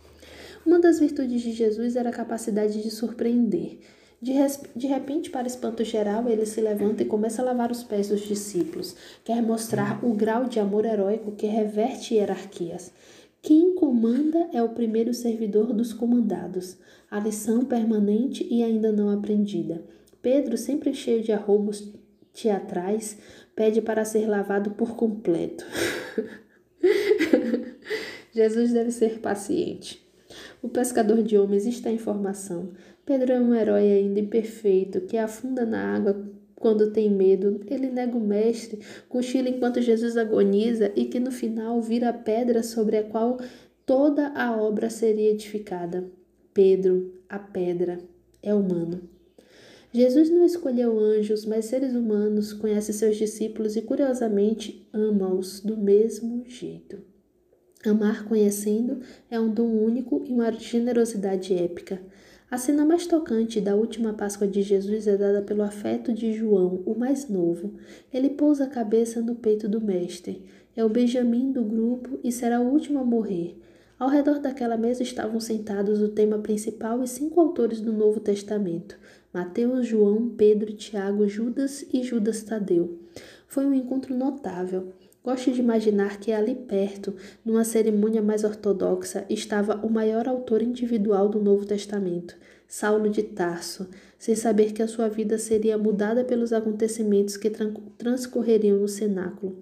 Uma 0.66 0.80
das 0.80 1.00
virtudes 1.00 1.42
de 1.42 1.52
Jesus 1.52 1.96
era 1.96 2.10
a 2.10 2.14
capacidade 2.14 2.82
de 2.82 2.92
surpreender. 2.92 3.80
De, 4.22 4.34
de 4.76 4.86
repente, 4.86 5.32
para 5.32 5.48
espanto 5.48 5.84
geral, 5.84 6.30
ele 6.30 6.46
se 6.46 6.62
levanta 6.62 7.02
e 7.02 7.08
começa 7.08 7.42
a 7.42 7.46
lavar 7.46 7.72
os 7.72 7.84
pés 7.84 8.10
dos 8.10 8.22
discípulos. 8.22 8.96
Quer 9.24 9.42
mostrar 9.42 10.06
o 10.06 10.14
grau 10.14 10.46
de 10.46 10.60
amor 10.60 10.86
heróico 10.86 11.32
que 11.32 11.48
reverte 11.48 12.14
hierarquias. 12.14 12.92
Quem 13.42 13.74
comanda 13.74 14.50
é 14.54 14.62
o 14.62 14.70
primeiro 14.70 15.12
servidor 15.14 15.74
dos 15.74 15.92
comandados. 15.92 16.78
A 17.10 17.20
lição 17.20 17.66
permanente 17.66 18.48
e 18.50 18.64
ainda 18.64 18.92
não 18.92 19.10
aprendida. 19.10 19.84
Pedro, 20.22 20.56
sempre 20.56 20.94
cheio 20.94 21.24
de 21.24 21.32
arrobos 21.32 21.92
teatrais, 22.32 23.18
pede 23.56 23.82
para 23.82 24.06
ser 24.06 24.28
lavado 24.28 24.72
por 24.72 24.96
completo. 24.96 25.66
Jesus 28.32 28.72
deve 28.72 28.92
ser 28.92 29.20
paciente. 29.20 30.01
O 30.62 30.70
pescador 30.70 31.24
de 31.24 31.38
homens 31.38 31.66
está 31.66 31.90
em 31.90 31.98
formação. 31.98 32.70
Pedro 33.06 33.32
é 33.34 33.40
um 33.40 33.56
herói 33.56 33.92
ainda 33.92 34.20
imperfeito 34.20 35.02
que 35.02 35.18
afunda 35.18 35.66
na 35.66 35.96
água 35.96 36.32
quando 36.62 36.92
tem 36.92 37.10
medo, 37.10 37.60
ele 37.66 37.90
nega 37.90 38.16
o 38.16 38.22
mestre, 38.22 38.80
cochila 39.10 39.50
enquanto 39.50 39.82
Jesus 39.82 40.16
agoniza 40.16 40.92
e 40.96 41.06
que 41.06 41.20
no 41.20 41.32
final 41.32 41.82
vira 41.82 42.10
a 42.10 42.14
pedra 42.14 42.62
sobre 42.62 42.98
a 42.98 43.04
qual 43.04 43.40
toda 43.84 44.28
a 44.28 44.56
obra 44.56 44.88
seria 44.90 45.32
edificada. 45.32 46.08
Pedro, 46.54 47.12
a 47.28 47.40
pedra, 47.40 47.98
é 48.44 48.54
humano. 48.54 49.02
Jesus 49.92 50.30
não 50.30 50.46
escolheu 50.46 51.00
anjos, 51.00 51.46
mas 51.46 51.66
seres 51.66 51.96
humanos, 51.96 52.54
conhece 52.54 52.94
seus 52.94 53.18
discípulos 53.18 53.76
e 53.76 53.82
curiosamente 53.82 54.88
ama-os 54.94 55.62
do 55.62 55.76
mesmo 55.76 56.44
jeito. 56.46 57.11
Amar 57.90 58.26
conhecendo 58.26 59.00
é 59.30 59.40
um 59.40 59.50
dom 59.50 59.68
único 59.68 60.24
e 60.28 60.32
uma 60.32 60.52
generosidade 60.52 61.54
épica. 61.54 62.00
A 62.50 62.58
cena 62.58 62.86
mais 62.86 63.08
tocante 63.08 63.60
da 63.60 63.76
última 63.76 64.14
Páscoa 64.14 64.48
de 64.48 64.62
Jesus 64.62 65.08
é 65.08 65.18
dada 65.18 65.42
pelo 65.42 65.64
afeto 65.64 66.14
de 66.14 66.34
João, 66.34 66.84
o 66.86 66.94
mais 66.94 67.28
novo. 67.30 67.74
Ele 68.14 68.30
pousa 68.30 68.66
a 68.66 68.70
cabeça 68.70 69.22
no 69.22 69.36
peito 69.36 69.68
do 69.70 69.82
Mestre. 69.82 70.44
É 70.76 70.84
o 70.84 70.90
Benjamim 70.90 71.52
do 71.52 71.64
grupo 71.64 72.20
e 72.24 72.32
será 72.32 72.60
o 72.60 72.70
último 72.70 73.00
a 73.00 73.04
morrer. 73.04 73.58
Ao 73.98 74.10
redor 74.10 74.40
daquela 74.40 74.78
mesa 74.78 75.02
estavam 75.02 75.40
sentados 75.40 76.02
o 76.02 76.10
tema 76.10 76.40
principal 76.40 77.02
e 77.02 77.08
cinco 77.08 77.40
autores 77.40 77.82
do 77.82 77.94
Novo 77.94 78.20
Testamento: 78.20 78.98
Mateus, 79.34 79.88
João, 79.88 80.30
Pedro, 80.30 80.74
Tiago, 80.74 81.28
Judas 81.28 81.86
e 81.94 82.04
Judas 82.04 82.44
Tadeu. 82.44 83.00
Foi 83.48 83.66
um 83.66 83.74
encontro 83.74 84.16
notável. 84.16 84.92
Gosto 85.24 85.52
de 85.52 85.60
imaginar 85.60 86.20
que 86.20 86.32
ali 86.32 86.56
perto, 86.56 87.14
numa 87.46 87.64
cerimônia 87.64 88.24
mais 88.24 88.44
ortodoxa, 88.44 89.24
estava 89.30 89.76
o 89.86 89.90
maior 89.90 90.28
autor 90.28 90.64
individual 90.64 91.30
do 91.30 91.40
Novo 91.40 91.64
Testamento, 91.64 92.36
Saulo 92.68 93.08
de 93.08 93.22
Tarso, 93.22 93.88
sem 94.18 94.36
saber 94.36 94.74
que 94.74 94.82
a 94.82 94.88
sua 94.88 95.08
vida 95.08 95.38
seria 95.38 95.78
mudada 95.78 96.24
pelos 96.24 96.52
acontecimentos 96.52 97.38
que 97.38 97.52
transcorreriam 98.00 98.80
no 98.80 98.88
cenáculo. 98.88 99.60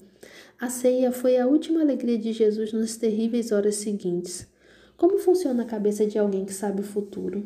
A 0.57 0.69
ceia 0.69 1.11
foi 1.11 1.37
a 1.37 1.47
última 1.47 1.81
alegria 1.81 2.17
de 2.17 2.31
Jesus 2.31 2.71
nas 2.71 2.95
terríveis 2.95 3.51
horas 3.51 3.75
seguintes. 3.75 4.47
Como 4.95 5.17
funciona 5.17 5.63
a 5.63 5.65
cabeça 5.65 6.05
de 6.05 6.17
alguém 6.17 6.45
que 6.45 6.53
sabe 6.53 6.79
o 6.79 6.85
futuro? 6.85 7.45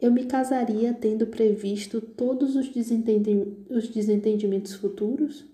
Eu 0.00 0.12
me 0.12 0.24
casaria 0.24 0.92
tendo 0.92 1.26
previsto 1.26 2.00
todos 2.00 2.54
os, 2.54 2.68
desentendi 2.68 3.44
os 3.68 3.88
desentendimentos 3.88 4.74
futuros? 4.74 5.44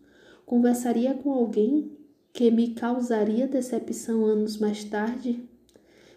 Conversaria 0.47 1.14
com 1.14 1.32
alguém 1.32 1.90
que 2.32 2.51
me 2.51 2.74
causaria 2.74 3.47
decepção 3.47 4.24
anos 4.24 4.59
mais 4.59 4.84
tarde? 4.84 5.49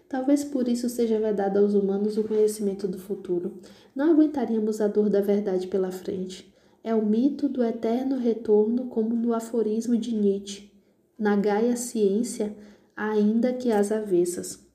Talvez 0.09 0.43
por 0.43 0.67
isso 0.67 0.89
seja 0.89 1.19
vedado 1.19 1.59
aos 1.59 1.73
humanos 1.73 2.17
o 2.17 2.23
conhecimento 2.23 2.88
do 2.88 2.97
futuro. 2.97 3.53
Não 3.95 4.11
aguentaríamos 4.11 4.80
a 4.80 4.88
dor 4.88 5.09
da 5.09 5.21
verdade 5.21 5.67
pela 5.67 5.91
frente. 5.91 6.53
É 6.84 6.95
o 6.95 7.05
mito 7.05 7.49
do 7.49 7.63
eterno 7.63 8.17
retorno, 8.17 8.86
como 8.86 9.15
no 9.15 9.34
aforismo 9.34 9.97
de 9.97 10.15
Nietzsche. 10.15 10.71
Na 11.19 11.36
Gaia 11.36 11.75
Ciência, 11.75 12.55
ainda 12.95 13.51
que 13.51 13.71
às 13.71 13.91
avessas. 13.91 14.65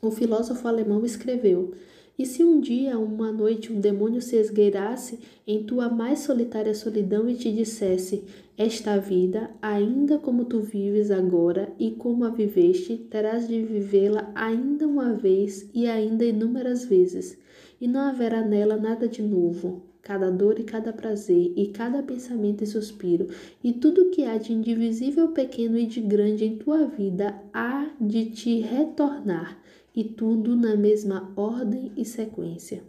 O 0.00 0.10
filósofo 0.10 0.66
alemão 0.66 1.04
escreveu: 1.04 1.74
E 2.20 2.26
se 2.26 2.44
um 2.44 2.60
dia, 2.60 2.98
uma 2.98 3.32
noite, 3.32 3.72
um 3.72 3.80
demônio 3.80 4.20
se 4.20 4.36
esgueirasse 4.36 5.18
em 5.46 5.62
tua 5.62 5.88
mais 5.88 6.18
solitária 6.18 6.74
solidão 6.74 7.26
e 7.30 7.34
te 7.34 7.50
dissesse: 7.50 8.24
Esta 8.58 8.98
vida, 8.98 9.48
ainda 9.62 10.18
como 10.18 10.44
tu 10.44 10.60
vives 10.60 11.10
agora 11.10 11.72
e 11.78 11.92
como 11.92 12.26
a 12.26 12.28
viveste, 12.28 12.98
terás 13.10 13.48
de 13.48 13.62
vivê-la 13.62 14.30
ainda 14.34 14.86
uma 14.86 15.14
vez 15.14 15.66
e 15.72 15.86
ainda 15.86 16.22
inúmeras 16.22 16.84
vezes, 16.84 17.38
e 17.80 17.88
não 17.88 18.00
haverá 18.00 18.46
nela 18.46 18.76
nada 18.76 19.08
de 19.08 19.22
novo, 19.22 19.80
cada 20.02 20.30
dor 20.30 20.60
e 20.60 20.64
cada 20.64 20.92
prazer, 20.92 21.54
e 21.56 21.68
cada 21.68 22.02
pensamento 22.02 22.62
e 22.62 22.66
suspiro, 22.66 23.28
e 23.64 23.72
tudo 23.72 24.10
que 24.10 24.24
há 24.24 24.36
de 24.36 24.52
indivisível, 24.52 25.28
pequeno 25.28 25.78
e 25.78 25.86
de 25.86 26.02
grande 26.02 26.44
em 26.44 26.58
tua 26.58 26.84
vida 26.84 27.34
há 27.50 27.88
de 27.98 28.26
te 28.26 28.60
retornar, 28.60 29.58
e 29.94 30.04
tudo 30.04 30.54
na 30.56 30.76
mesma 30.76 31.32
ordem 31.36 31.92
e 31.96 32.04
sequência. 32.04 32.82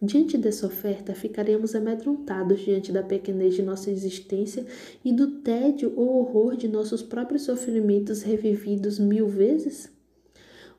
Diante 0.00 0.36
dessa 0.36 0.66
oferta, 0.66 1.14
ficaremos 1.14 1.74
amedrontados 1.74 2.60
diante 2.60 2.92
da 2.92 3.02
pequenez 3.02 3.54
de 3.54 3.62
nossa 3.62 3.90
existência 3.90 4.66
e 5.02 5.12
do 5.12 5.40
tédio 5.40 5.92
ou 5.96 6.20
horror 6.20 6.56
de 6.56 6.68
nossos 6.68 7.02
próprios 7.02 7.42
sofrimentos 7.42 8.22
revividos 8.22 8.98
mil 8.98 9.26
vezes? 9.26 9.90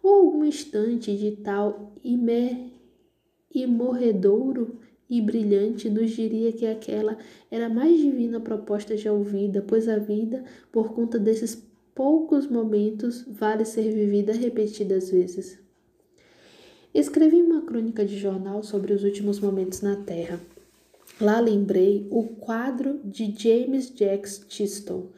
Ou 0.04 0.14
algum 0.14 0.46
instante 0.46 1.16
de 1.18 1.32
tal 1.32 1.94
imer... 2.04 2.56
imorredouro 3.52 4.78
e 5.10 5.22
brilhante 5.22 5.90
nos 5.90 6.12
diria 6.12 6.52
que 6.52 6.68
aquela 6.68 7.18
era 7.50 7.66
a 7.66 7.70
mais 7.70 8.00
divina 8.00 8.40
proposta 8.40 8.96
já 8.96 9.12
ouvida, 9.12 9.64
pois 9.68 9.88
a 9.88 9.98
vida, 9.98 10.44
por 10.72 10.94
conta 10.94 11.18
desses 11.18 11.64
poucos 11.96 12.48
momentos, 12.48 13.24
vale 13.28 13.66
ser 13.66 13.92
vivida 13.92 14.34
repetidas 14.34 15.10
vezes. 15.10 15.64
Escrevi 16.96 17.41
uma 17.41 17.62
crônica 17.62 18.06
de 18.06 18.18
jornal 18.18 18.64
sobre 18.64 18.93
os 18.93 19.04
últimos 19.04 19.38
momentos 19.38 19.82
na 19.82 19.98
Terra. 19.98 20.39
Lá 21.20 21.41
lembrei 21.41 22.08
o 22.10 22.24
quadro 22.24 23.02
de 23.04 23.36
James 23.38 23.91
Jacques 23.93 24.41
Tistel, 24.48 25.10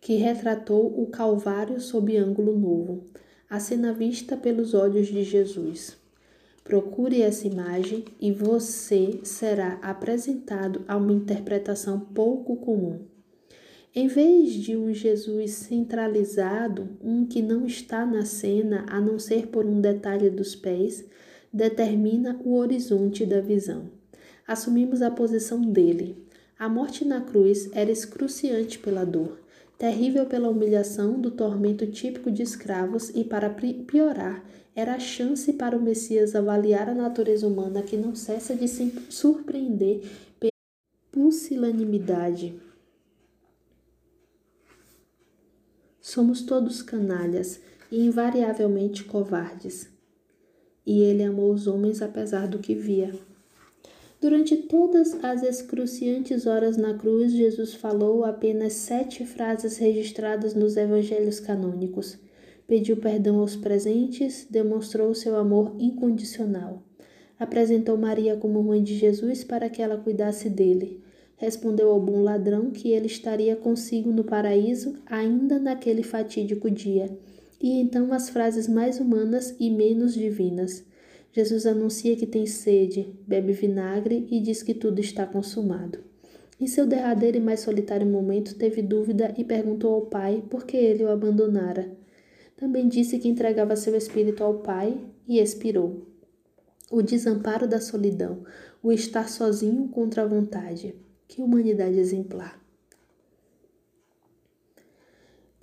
que 0.00 0.14
retratou 0.14 0.98
o 0.98 1.08
Calvário 1.08 1.78
sob 1.78 2.16
ângulo 2.16 2.58
novo, 2.58 3.04
a 3.50 3.60
cena 3.60 3.92
vista 3.92 4.34
pelos 4.34 4.72
olhos 4.72 5.08
de 5.08 5.22
Jesus. 5.22 5.98
Procure 6.64 7.20
essa 7.20 7.46
imagem 7.46 8.06
e 8.18 8.32
você 8.32 9.20
será 9.22 9.78
apresentado 9.82 10.86
a 10.88 10.96
uma 10.96 11.12
interpretação 11.12 12.00
pouco 12.00 12.56
comum. 12.56 13.00
Em 13.94 14.08
vez 14.08 14.52
de 14.52 14.74
um 14.74 14.92
Jesus 14.92 15.52
centralizado, 15.52 16.88
um 17.02 17.26
que 17.26 17.42
não 17.42 17.66
está 17.66 18.06
na 18.06 18.24
cena 18.24 18.86
a 18.88 19.00
não 19.02 19.18
ser 19.18 19.48
por 19.48 19.66
um 19.66 19.82
detalhe 19.82 20.30
dos 20.30 20.54
pés, 20.54 21.04
determina 21.52 22.40
o 22.44 22.56
horizonte 22.56 23.24
da 23.24 23.40
visão. 23.40 23.90
Assumimos 24.46 25.02
a 25.02 25.10
posição 25.10 25.60
dele. 25.60 26.16
A 26.58 26.68
morte 26.68 27.04
na 27.04 27.20
cruz 27.20 27.68
era 27.72 27.90
excruciante 27.90 28.78
pela 28.78 29.04
dor, 29.04 29.40
terrível 29.78 30.26
pela 30.26 30.48
humilhação 30.48 31.20
do 31.20 31.30
tormento 31.30 31.86
típico 31.86 32.30
de 32.30 32.42
escravos 32.42 33.10
e, 33.10 33.24
para 33.24 33.50
piorar, 33.50 34.44
era 34.74 34.94
a 34.94 34.98
chance 34.98 35.52
para 35.54 35.76
o 35.76 35.82
Messias 35.82 36.34
avaliar 36.34 36.88
a 36.88 36.94
natureza 36.94 37.46
humana 37.46 37.82
que 37.82 37.96
não 37.96 38.14
cessa 38.14 38.54
de 38.54 38.68
se 38.68 38.92
surpreender 39.08 40.02
pela 40.38 40.52
pusilanimidade. 41.10 42.60
Somos 46.00 46.42
todos 46.42 46.82
canalhas 46.82 47.60
e 47.90 48.06
invariavelmente 48.06 49.02
covardes. 49.04 49.95
E 50.86 51.02
ele 51.02 51.24
amou 51.24 51.52
os 51.52 51.66
homens 51.66 52.00
apesar 52.00 52.46
do 52.46 52.58
que 52.58 52.74
via. 52.74 53.12
Durante 54.20 54.56
todas 54.56 55.22
as 55.24 55.42
excruciantes 55.42 56.46
horas 56.46 56.76
na 56.76 56.94
cruz, 56.94 57.32
Jesus 57.32 57.74
falou 57.74 58.24
apenas 58.24 58.72
sete 58.72 59.26
frases 59.26 59.76
registradas 59.76 60.54
nos 60.54 60.76
evangelhos 60.76 61.40
canônicos 61.40 62.18
pediu 62.66 62.96
perdão 62.96 63.38
aos 63.38 63.56
presentes, 63.56 64.46
demonstrou 64.50 65.14
seu 65.14 65.36
amor 65.36 65.74
incondicional. 65.78 66.82
Apresentou 67.38 67.96
Maria 67.96 68.36
como 68.36 68.62
mãe 68.62 68.82
de 68.82 68.96
Jesus 68.96 69.44
para 69.44 69.68
que 69.68 69.82
ela 69.82 69.96
cuidasse 69.96 70.48
dele. 70.48 71.00
Respondeu 71.36 71.90
ao 71.90 72.00
bom 72.00 72.22
ladrão 72.22 72.70
que 72.70 72.92
ele 72.92 73.06
estaria 73.06 73.54
consigo 73.54 74.10
no 74.10 74.24
paraíso 74.24 74.94
ainda 75.04 75.58
naquele 75.58 76.02
fatídico 76.02 76.70
dia. 76.70 77.10
E 77.60 77.80
então 77.80 78.12
as 78.12 78.28
frases 78.28 78.68
mais 78.68 79.00
humanas 79.00 79.54
e 79.58 79.70
menos 79.70 80.14
divinas. 80.14 80.84
Jesus 81.32 81.66
anuncia 81.66 82.16
que 82.16 82.26
tem 82.26 82.46
sede, 82.46 83.14
bebe 83.26 83.52
vinagre 83.52 84.26
e 84.30 84.40
diz 84.40 84.62
que 84.62 84.72
tudo 84.72 85.00
está 85.00 85.26
consumado. 85.26 85.98
Em 86.58 86.66
seu 86.66 86.86
derradeiro 86.86 87.36
e 87.36 87.40
mais 87.40 87.60
solitário 87.60 88.06
momento, 88.06 88.54
teve 88.54 88.80
dúvida 88.80 89.34
e 89.36 89.44
perguntou 89.44 89.94
ao 89.94 90.06
Pai 90.06 90.42
por 90.48 90.64
que 90.64 90.76
ele 90.76 91.04
o 91.04 91.10
abandonara. 91.10 91.90
Também 92.56 92.88
disse 92.88 93.18
que 93.18 93.28
entregava 93.28 93.76
seu 93.76 93.94
espírito 93.94 94.42
ao 94.42 94.60
Pai 94.60 94.98
e 95.28 95.38
expirou. 95.38 96.06
O 96.90 97.02
desamparo 97.02 97.68
da 97.68 97.80
solidão, 97.80 98.44
o 98.82 98.90
estar 98.90 99.28
sozinho 99.28 99.88
contra 99.88 100.22
a 100.22 100.26
vontade. 100.26 100.94
Que 101.28 101.42
humanidade 101.42 101.98
exemplar! 101.98 102.65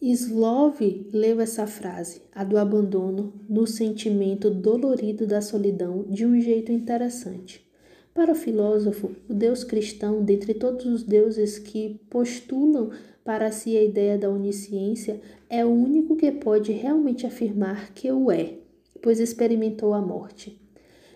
Slove 0.05 1.07
leu 1.13 1.39
essa 1.39 1.65
frase, 1.65 2.23
a 2.35 2.43
do 2.43 2.57
abandono, 2.57 3.31
no 3.47 3.65
sentimento 3.65 4.49
dolorido 4.49 5.25
da 5.25 5.39
solidão, 5.39 6.03
de 6.09 6.25
um 6.25 6.41
jeito 6.41 6.73
interessante. 6.73 7.65
Para 8.13 8.33
o 8.33 8.35
filósofo, 8.35 9.11
o 9.29 9.33
Deus 9.33 9.63
cristão, 9.63 10.21
dentre 10.21 10.55
todos 10.55 10.85
os 10.85 11.03
deuses 11.03 11.57
que 11.57 12.01
postulam 12.09 12.89
para 13.23 13.49
si 13.49 13.77
a 13.77 13.81
ideia 13.81 14.17
da 14.17 14.29
onisciência, 14.29 15.21
é 15.49 15.63
o 15.63 15.69
único 15.69 16.17
que 16.17 16.29
pode 16.33 16.73
realmente 16.73 17.25
afirmar 17.25 17.93
que 17.93 18.11
o 18.11 18.29
é, 18.29 18.57
pois 19.01 19.21
experimentou 19.21 19.93
a 19.93 20.01
morte. 20.01 20.61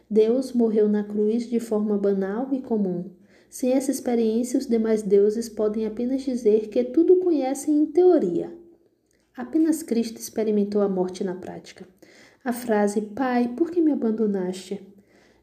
Deus 0.09 0.53
morreu 0.53 0.87
na 0.87 1.03
cruz 1.03 1.49
de 1.49 1.59
forma 1.59 1.97
banal 1.97 2.47
e 2.53 2.61
comum. 2.61 3.11
Sem 3.49 3.73
essa 3.73 3.91
experiência, 3.91 4.57
os 4.57 4.65
demais 4.65 5.01
deuses 5.03 5.49
podem 5.49 5.85
apenas 5.85 6.21
dizer 6.21 6.69
que 6.69 6.81
tudo 6.85 7.17
conhecem 7.17 7.79
em 7.81 7.85
teoria. 7.85 8.49
Apenas 9.37 9.83
Cristo 9.83 10.17
experimentou 10.17 10.81
a 10.81 10.89
morte 10.89 11.23
na 11.23 11.35
prática. 11.35 11.87
A 12.43 12.51
frase 12.51 13.01
Pai, 13.01 13.53
por 13.55 13.69
que 13.69 13.79
me 13.79 13.91
abandonaste? 13.91 14.81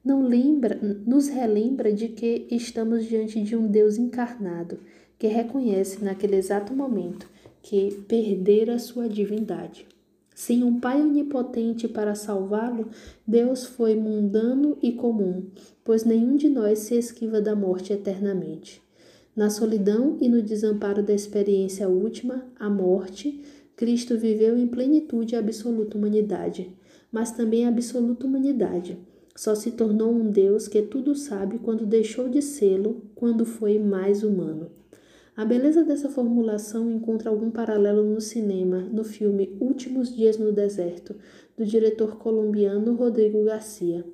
Não 0.04 0.26
lembra, 0.26 0.76
nos 1.06 1.28
relembra 1.28 1.92
de 1.92 2.08
que 2.08 2.48
estamos 2.50 3.04
diante 3.04 3.40
de 3.40 3.54
um 3.54 3.68
Deus 3.68 3.96
encarnado, 3.96 4.80
que 5.16 5.28
reconhece 5.28 6.02
naquele 6.02 6.34
exato 6.34 6.74
momento 6.74 7.30
que 7.62 8.04
perdera 8.08 8.80
sua 8.80 9.08
divindade. 9.08 9.86
Sem 10.34 10.64
um 10.64 10.80
Pai 10.80 11.00
onipotente 11.00 11.86
para 11.86 12.16
salvá-lo, 12.16 12.88
Deus 13.24 13.64
foi 13.64 13.94
mundano 13.94 14.76
e 14.82 14.90
comum, 14.90 15.46
pois 15.84 16.04
nenhum 16.04 16.34
de 16.34 16.48
nós 16.48 16.80
se 16.80 16.96
esquiva 16.96 17.40
da 17.40 17.54
morte 17.54 17.92
eternamente. 17.92 18.82
Na 19.36 19.50
solidão 19.50 20.18
e 20.20 20.28
no 20.28 20.42
desamparo 20.42 21.00
da 21.00 21.12
experiência 21.12 21.88
última, 21.88 22.44
a 22.58 22.68
morte, 22.68 23.40
Cristo 23.76 24.16
viveu 24.16 24.56
em 24.56 24.66
plenitude 24.66 25.34
a 25.34 25.40
absoluta 25.40 25.98
humanidade, 25.98 26.72
mas 27.10 27.32
também 27.32 27.66
a 27.66 27.68
absoluta 27.68 28.26
humanidade. 28.26 28.98
Só 29.36 29.54
se 29.54 29.72
tornou 29.72 30.12
um 30.12 30.30
Deus 30.30 30.68
que 30.68 30.80
tudo 30.82 31.14
sabe 31.14 31.58
quando 31.58 31.84
deixou 31.84 32.28
de 32.28 32.40
sê-lo, 32.40 33.02
quando 33.14 33.44
foi 33.44 33.78
mais 33.78 34.22
humano. 34.22 34.70
A 35.36 35.44
beleza 35.44 35.82
dessa 35.82 36.08
formulação 36.08 36.88
encontra 36.92 37.28
algum 37.28 37.50
paralelo 37.50 38.04
no 38.04 38.20
cinema, 38.20 38.78
no 38.80 39.02
filme 39.02 39.56
Últimos 39.58 40.14
Dias 40.14 40.38
no 40.38 40.52
Deserto, 40.52 41.16
do 41.56 41.64
diretor 41.64 42.16
colombiano 42.16 42.94
Rodrigo 42.94 43.44
Garcia. 43.44 44.04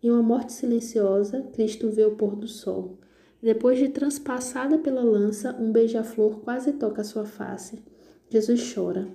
Em 0.00 0.10
uma 0.10 0.22
morte 0.22 0.52
silenciosa, 0.52 1.42
Cristo 1.52 1.90
vê 1.90 2.04
o 2.04 2.14
pôr 2.14 2.36
do 2.36 2.46
sol. 2.46 2.98
Depois 3.42 3.76
de 3.76 3.88
transpassada 3.88 4.78
pela 4.78 5.02
lança, 5.02 5.56
um 5.60 5.72
beija-flor 5.72 6.38
quase 6.42 6.72
toca 6.74 7.02
sua 7.02 7.24
face. 7.24 7.82
Jesus 8.32 8.72
chora. 8.74 9.06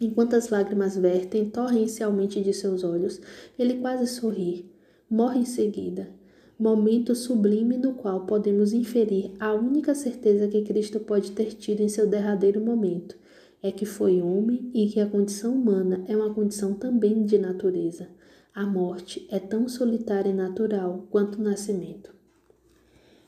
Enquanto 0.00 0.34
as 0.34 0.48
lágrimas 0.48 0.96
vertem 0.96 1.50
torrencialmente 1.50 2.40
de 2.40 2.52
seus 2.52 2.82
olhos, 2.82 3.20
ele 3.58 3.74
quase 3.74 4.06
sorri. 4.06 4.70
Morre 5.10 5.40
em 5.40 5.44
seguida 5.44 6.08
momento 6.58 7.14
sublime 7.14 7.76
no 7.76 7.94
qual 7.94 8.26
podemos 8.26 8.72
inferir 8.72 9.32
a 9.40 9.52
única 9.52 9.94
certeza 9.94 10.46
que 10.46 10.62
Cristo 10.62 11.00
pode 11.00 11.32
ter 11.32 11.52
tido 11.54 11.80
em 11.80 11.88
seu 11.88 12.06
derradeiro 12.06 12.60
momento, 12.60 13.16
é 13.62 13.72
que 13.72 13.84
foi 13.84 14.22
homem 14.22 14.70
e 14.72 14.88
que 14.88 15.00
a 15.00 15.06
condição 15.06 15.52
humana 15.52 16.04
é 16.06 16.16
uma 16.16 16.32
condição 16.32 16.74
também 16.74 17.24
de 17.24 17.38
natureza. 17.38 18.08
A 18.54 18.64
morte 18.64 19.26
é 19.30 19.40
tão 19.40 19.68
solitária 19.68 20.30
e 20.30 20.34
natural 20.34 21.06
quanto 21.10 21.40
o 21.40 21.42
nascimento. 21.42 22.14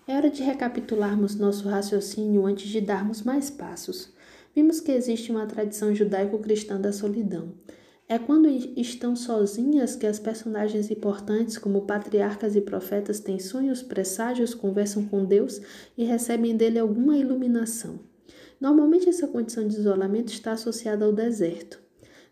É 0.06 0.14
hora 0.16 0.30
de 0.30 0.42
recapitularmos 0.42 1.34
nosso 1.34 1.68
raciocínio 1.68 2.46
antes 2.46 2.68
de 2.68 2.80
darmos 2.80 3.22
mais 3.22 3.50
passos. 3.50 4.14
Vimos 4.56 4.80
que 4.80 4.90
existe 4.90 5.30
uma 5.30 5.44
tradição 5.44 5.94
judaico-cristã 5.94 6.80
da 6.80 6.90
solidão. 6.90 7.52
É 8.08 8.18
quando 8.18 8.48
estão 8.48 9.14
sozinhas 9.14 9.94
que 9.96 10.06
as 10.06 10.18
personagens 10.18 10.90
importantes, 10.90 11.58
como 11.58 11.82
patriarcas 11.82 12.56
e 12.56 12.62
profetas, 12.62 13.20
têm 13.20 13.38
sonhos, 13.38 13.82
presságios, 13.82 14.54
conversam 14.54 15.04
com 15.04 15.26
Deus 15.26 15.60
e 15.94 16.04
recebem 16.04 16.56
dele 16.56 16.78
alguma 16.78 17.18
iluminação. 17.18 18.00
Normalmente, 18.58 19.10
essa 19.10 19.28
condição 19.28 19.68
de 19.68 19.76
isolamento 19.76 20.32
está 20.32 20.52
associada 20.52 21.04
ao 21.04 21.12
deserto. 21.12 21.78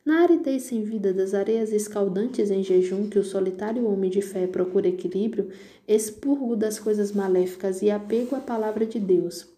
Na 0.03 0.23
aridez 0.23 0.63
sem 0.63 0.83
vida 0.83 1.13
das 1.13 1.35
areias 1.35 1.73
escaldantes 1.73 2.51
em 2.51 2.63
jejum 2.63 3.11
que 3.11 3.19
o 3.19 3.25
solitário 3.25 3.87
homem 3.87 4.09
de 4.09 4.23
fé 4.23 4.47
procura 4.47 4.89
equilíbrio, 4.89 5.51
expurgo 5.87 6.57
das 6.57 6.79
coisas 6.79 7.13
maléficas 7.13 7.83
e 7.83 7.91
apego 7.91 8.35
à 8.35 8.41
palavra 8.41 8.87
de 8.87 8.99
Deus, 8.99 9.54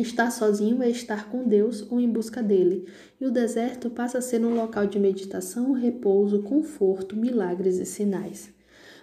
Estar 0.00 0.30
sozinho 0.30 0.80
é 0.80 0.88
estar 0.88 1.28
com 1.28 1.48
Deus 1.48 1.84
ou 1.90 1.98
em 1.98 2.08
busca 2.08 2.40
dele, 2.40 2.86
e 3.20 3.26
o 3.26 3.32
deserto 3.32 3.90
passa 3.90 4.18
a 4.18 4.20
ser 4.20 4.44
um 4.44 4.54
local 4.54 4.86
de 4.86 4.96
meditação, 4.96 5.72
repouso, 5.72 6.40
conforto, 6.42 7.16
milagres 7.16 7.78
e 7.78 7.84
sinais. 7.84 8.48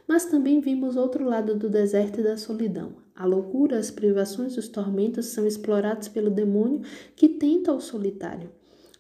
Mas 0.08 0.24
também 0.24 0.62
vimos 0.62 0.96
outro 0.96 1.26
lado 1.26 1.54
do 1.54 1.70
deserto 1.70 2.22
e 2.22 2.24
da 2.24 2.38
solidão. 2.38 2.94
A 3.14 3.26
loucura, 3.26 3.78
as 3.78 3.92
privações, 3.92 4.56
os 4.56 4.70
tormentos 4.70 5.26
são 5.26 5.46
explorados 5.46 6.08
pelo 6.08 6.30
demônio 6.30 6.82
que 7.14 7.28
tenta 7.28 7.74
o 7.74 7.82
solitário. 7.82 8.50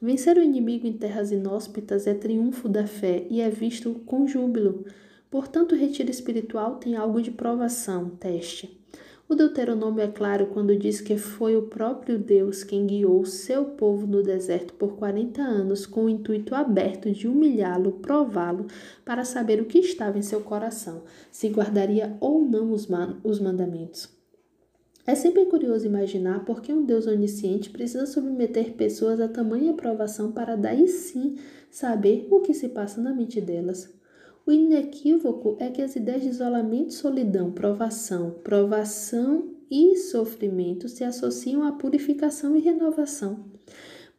Vencer 0.01 0.37
o 0.37 0.43
inimigo 0.43 0.85
em 0.85 0.93
terras 0.93 1.31
inóspitas 1.31 2.07
é 2.07 2.13
triunfo 2.13 2.67
da 2.67 2.85
fé 2.85 3.25
e 3.29 3.39
é 3.39 3.49
visto 3.49 4.01
com 4.05 4.27
júbilo. 4.27 4.83
Portanto, 5.31 5.71
o 5.71 5.77
retiro 5.77 6.11
espiritual 6.11 6.75
tem 6.75 6.97
algo 6.97 7.21
de 7.21 7.31
provação, 7.31 8.09
teste. 8.09 8.84
O 9.27 9.33
Deuteronômio 9.33 10.03
é 10.03 10.07
claro 10.07 10.45
quando 10.53 10.77
diz 10.77 11.01
que 11.01 11.17
foi 11.17 11.57
o 11.57 11.63
próprio 11.63 12.19
Deus 12.19 12.63
quem 12.63 12.85
guiou 12.85 13.25
seu 13.25 13.65
povo 13.65 14.05
no 14.05 14.21
deserto 14.21 14.75
por 14.75 14.95
40 14.97 15.41
anos 15.41 15.87
com 15.87 16.05
o 16.05 16.09
intuito 16.09 16.53
aberto 16.53 17.11
de 17.11 17.27
humilhá-lo, 17.27 17.93
prová-lo, 17.93 18.67
para 19.03 19.25
saber 19.25 19.59
o 19.59 19.65
que 19.65 19.79
estava 19.79 20.19
em 20.19 20.21
seu 20.21 20.41
coração, 20.41 21.01
se 21.31 21.49
guardaria 21.49 22.15
ou 22.19 22.45
não 22.45 22.71
os, 22.71 22.85
man 22.85 23.19
os 23.23 23.39
mandamentos. 23.39 24.13
É 25.07 25.15
sempre 25.15 25.45
curioso 25.45 25.87
imaginar 25.87 26.45
por 26.45 26.61
que 26.61 26.71
um 26.71 26.85
Deus 26.85 27.07
onisciente 27.07 27.71
precisa 27.71 28.05
submeter 28.05 28.73
pessoas 28.73 29.19
a 29.19 29.27
tamanha 29.27 29.73
provação 29.73 30.31
para 30.31 30.55
daí 30.55 30.87
sim 30.87 31.35
saber 31.71 32.27
o 32.29 32.41
que 32.41 32.53
se 32.53 32.69
passa 32.69 33.01
na 33.01 33.11
mente 33.13 33.41
delas. 33.41 33.94
O 34.45 34.51
inequívoco 34.51 35.57
é 35.59 35.69
que 35.69 35.81
as 35.81 35.95
ideias 35.95 36.21
de 36.21 36.29
isolamento, 36.29 36.93
solidão, 36.93 37.51
provação, 37.51 38.29
provação 38.43 39.55
e 39.71 39.97
sofrimento 39.97 40.87
se 40.87 41.03
associam 41.03 41.63
à 41.63 41.71
purificação 41.71 42.55
e 42.55 42.59
renovação. 42.59 43.43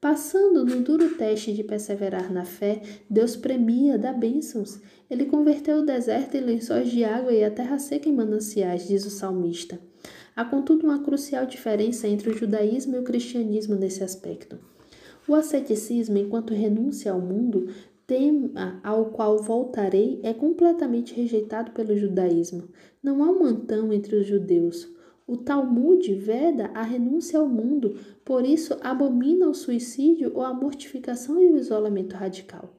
Passando 0.01 0.65
no 0.65 0.83
duro 0.83 1.17
teste 1.17 1.53
de 1.53 1.63
perseverar 1.63 2.33
na 2.33 2.45
fé, 2.45 2.83
Deus 3.09 3.37
premia, 3.37 3.97
dá 3.97 4.13
bênçãos. 4.13 4.81
Ele 5.09 5.27
converteu 5.27 5.79
o 5.79 5.87
deserto 5.87 6.37
em 6.37 6.41
lençóis 6.41 6.91
de 6.91 7.05
água 7.05 7.33
e 7.33 7.45
a 7.45 7.51
terra 7.51 7.79
seca 7.79 8.09
em 8.09 8.13
mananciais, 8.13 8.89
diz 8.89 9.07
o 9.07 9.11
salmista. 9.11 9.81
Há, 10.35 10.45
contudo, 10.45 10.87
uma 10.87 11.03
crucial 11.03 11.47
diferença 11.47 12.09
entre 12.09 12.31
o 12.31 12.37
judaísmo 12.37 12.97
e 12.97 12.99
o 12.99 13.05
cristianismo 13.05 13.77
nesse 13.77 14.03
aspecto. 14.03 14.59
O 15.27 15.35
asceticismo, 15.35 16.19
enquanto 16.19 16.53
renúncia 16.53 17.11
ao 17.11 17.21
mundo, 17.21 17.69
tema 18.07 18.81
ao 18.85 19.07
qual 19.07 19.43
voltarei 19.43 20.21
é 20.23 20.33
completamente 20.33 21.13
rejeitado 21.15 21.73
pelo 21.73 21.97
judaísmo. 21.97 22.69
Não 23.03 23.25
há 23.25 23.31
um 23.31 23.93
entre 23.93 24.17
os 24.17 24.27
judeus. 24.27 24.89
O 25.27 25.37
Talmud 25.37 26.15
veda 26.15 26.71
a 26.73 26.83
renúncia 26.83 27.39
ao 27.39 27.49
mundo, 27.49 27.99
por 28.25 28.47
isso 28.47 28.79
abomina 28.81 29.49
o 29.49 29.55
suicídio 29.55 30.31
ou 30.35 30.43
a 30.43 30.55
mortificação 30.55 31.41
e 31.43 31.51
o 31.51 31.57
isolamento 31.57 32.15
radical. 32.15 32.73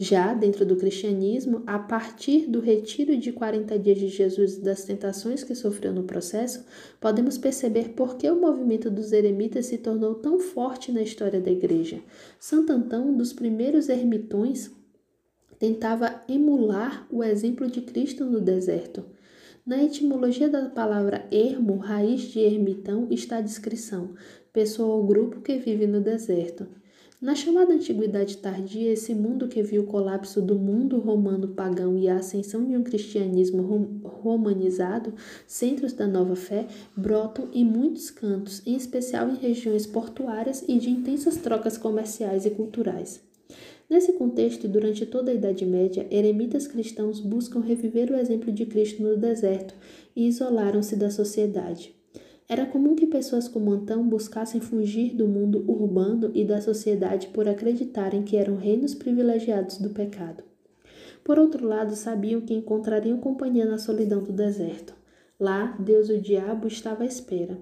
Já 0.00 0.32
dentro 0.32 0.64
do 0.64 0.76
cristianismo, 0.76 1.64
a 1.66 1.76
partir 1.76 2.46
do 2.46 2.60
retiro 2.60 3.16
de 3.16 3.32
40 3.32 3.76
dias 3.80 3.98
de 3.98 4.06
Jesus 4.06 4.56
e 4.56 4.60
das 4.60 4.84
tentações 4.84 5.42
que 5.42 5.56
sofreu 5.56 5.92
no 5.92 6.04
processo, 6.04 6.64
podemos 7.00 7.36
perceber 7.36 7.88
por 7.90 8.16
que 8.16 8.30
o 8.30 8.40
movimento 8.40 8.92
dos 8.92 9.10
eremitas 9.10 9.66
se 9.66 9.76
tornou 9.76 10.14
tão 10.14 10.38
forte 10.38 10.92
na 10.92 11.02
história 11.02 11.40
da 11.40 11.50
igreja. 11.50 12.00
Santo 12.38 12.72
Antão, 12.72 13.08
um 13.08 13.16
dos 13.16 13.32
primeiros 13.32 13.88
ermitões, 13.88 14.70
tentava 15.58 16.22
emular 16.28 17.04
o 17.10 17.24
exemplo 17.24 17.68
de 17.68 17.80
Cristo 17.80 18.24
no 18.24 18.40
deserto. 18.40 19.04
Na 19.66 19.82
etimologia 19.82 20.48
da 20.48 20.68
palavra 20.68 21.26
ermo, 21.32 21.76
raiz 21.76 22.20
de 22.20 22.38
ermitão, 22.38 23.08
está 23.10 23.38
a 23.38 23.42
descrição: 23.42 24.14
pessoa 24.52 24.94
ou 24.94 25.04
grupo 25.04 25.40
que 25.40 25.58
vive 25.58 25.88
no 25.88 26.00
deserto. 26.00 26.68
Na 27.20 27.34
chamada 27.34 27.74
Antiguidade 27.74 28.36
Tardia, 28.36 28.92
esse 28.92 29.12
mundo 29.12 29.48
que 29.48 29.60
viu 29.60 29.82
o 29.82 29.86
colapso 29.86 30.40
do 30.40 30.56
mundo 30.56 31.00
romano 31.00 31.48
pagão 31.48 31.98
e 31.98 32.08
a 32.08 32.18
ascensão 32.18 32.64
de 32.64 32.76
um 32.76 32.84
cristianismo 32.84 34.00
romanizado, 34.04 35.12
centros 35.44 35.92
da 35.92 36.06
nova 36.06 36.36
fé, 36.36 36.68
brotam 36.96 37.48
em 37.52 37.64
muitos 37.64 38.08
cantos, 38.08 38.64
em 38.64 38.76
especial 38.76 39.28
em 39.28 39.34
regiões 39.34 39.84
portuárias 39.84 40.64
e 40.68 40.78
de 40.78 40.90
intensas 40.90 41.36
trocas 41.38 41.76
comerciais 41.76 42.46
e 42.46 42.50
culturais. 42.50 43.20
Nesse 43.90 44.12
contexto 44.12 44.68
durante 44.68 45.04
toda 45.04 45.32
a 45.32 45.34
Idade 45.34 45.66
Média, 45.66 46.06
eremitas 46.12 46.68
cristãos 46.68 47.18
buscam 47.18 47.58
reviver 47.58 48.12
o 48.12 48.16
exemplo 48.16 48.52
de 48.52 48.64
Cristo 48.64 49.02
no 49.02 49.16
deserto 49.16 49.74
e 50.14 50.28
isolaram-se 50.28 50.94
da 50.94 51.10
sociedade. 51.10 51.97
Era 52.48 52.64
comum 52.64 52.94
que 52.94 53.06
pessoas 53.06 53.46
como 53.46 53.70
Antão 53.70 54.08
buscassem 54.08 54.58
fugir 54.58 55.14
do 55.14 55.28
mundo 55.28 55.62
urbano 55.68 56.30
e 56.34 56.46
da 56.46 56.62
sociedade 56.62 57.28
por 57.28 57.46
acreditarem 57.46 58.22
que 58.22 58.38
eram 58.38 58.56
reinos 58.56 58.94
privilegiados 58.94 59.76
do 59.76 59.90
pecado. 59.90 60.42
Por 61.22 61.38
outro 61.38 61.66
lado, 61.66 61.94
sabiam 61.94 62.40
que 62.40 62.54
encontrariam 62.54 63.18
companhia 63.18 63.66
na 63.66 63.76
solidão 63.76 64.22
do 64.22 64.32
deserto. 64.32 64.94
Lá, 65.38 65.76
Deus 65.78 66.08
e 66.08 66.14
o 66.14 66.20
diabo 66.20 66.66
estavam 66.66 67.02
à 67.02 67.06
espera. 67.06 67.58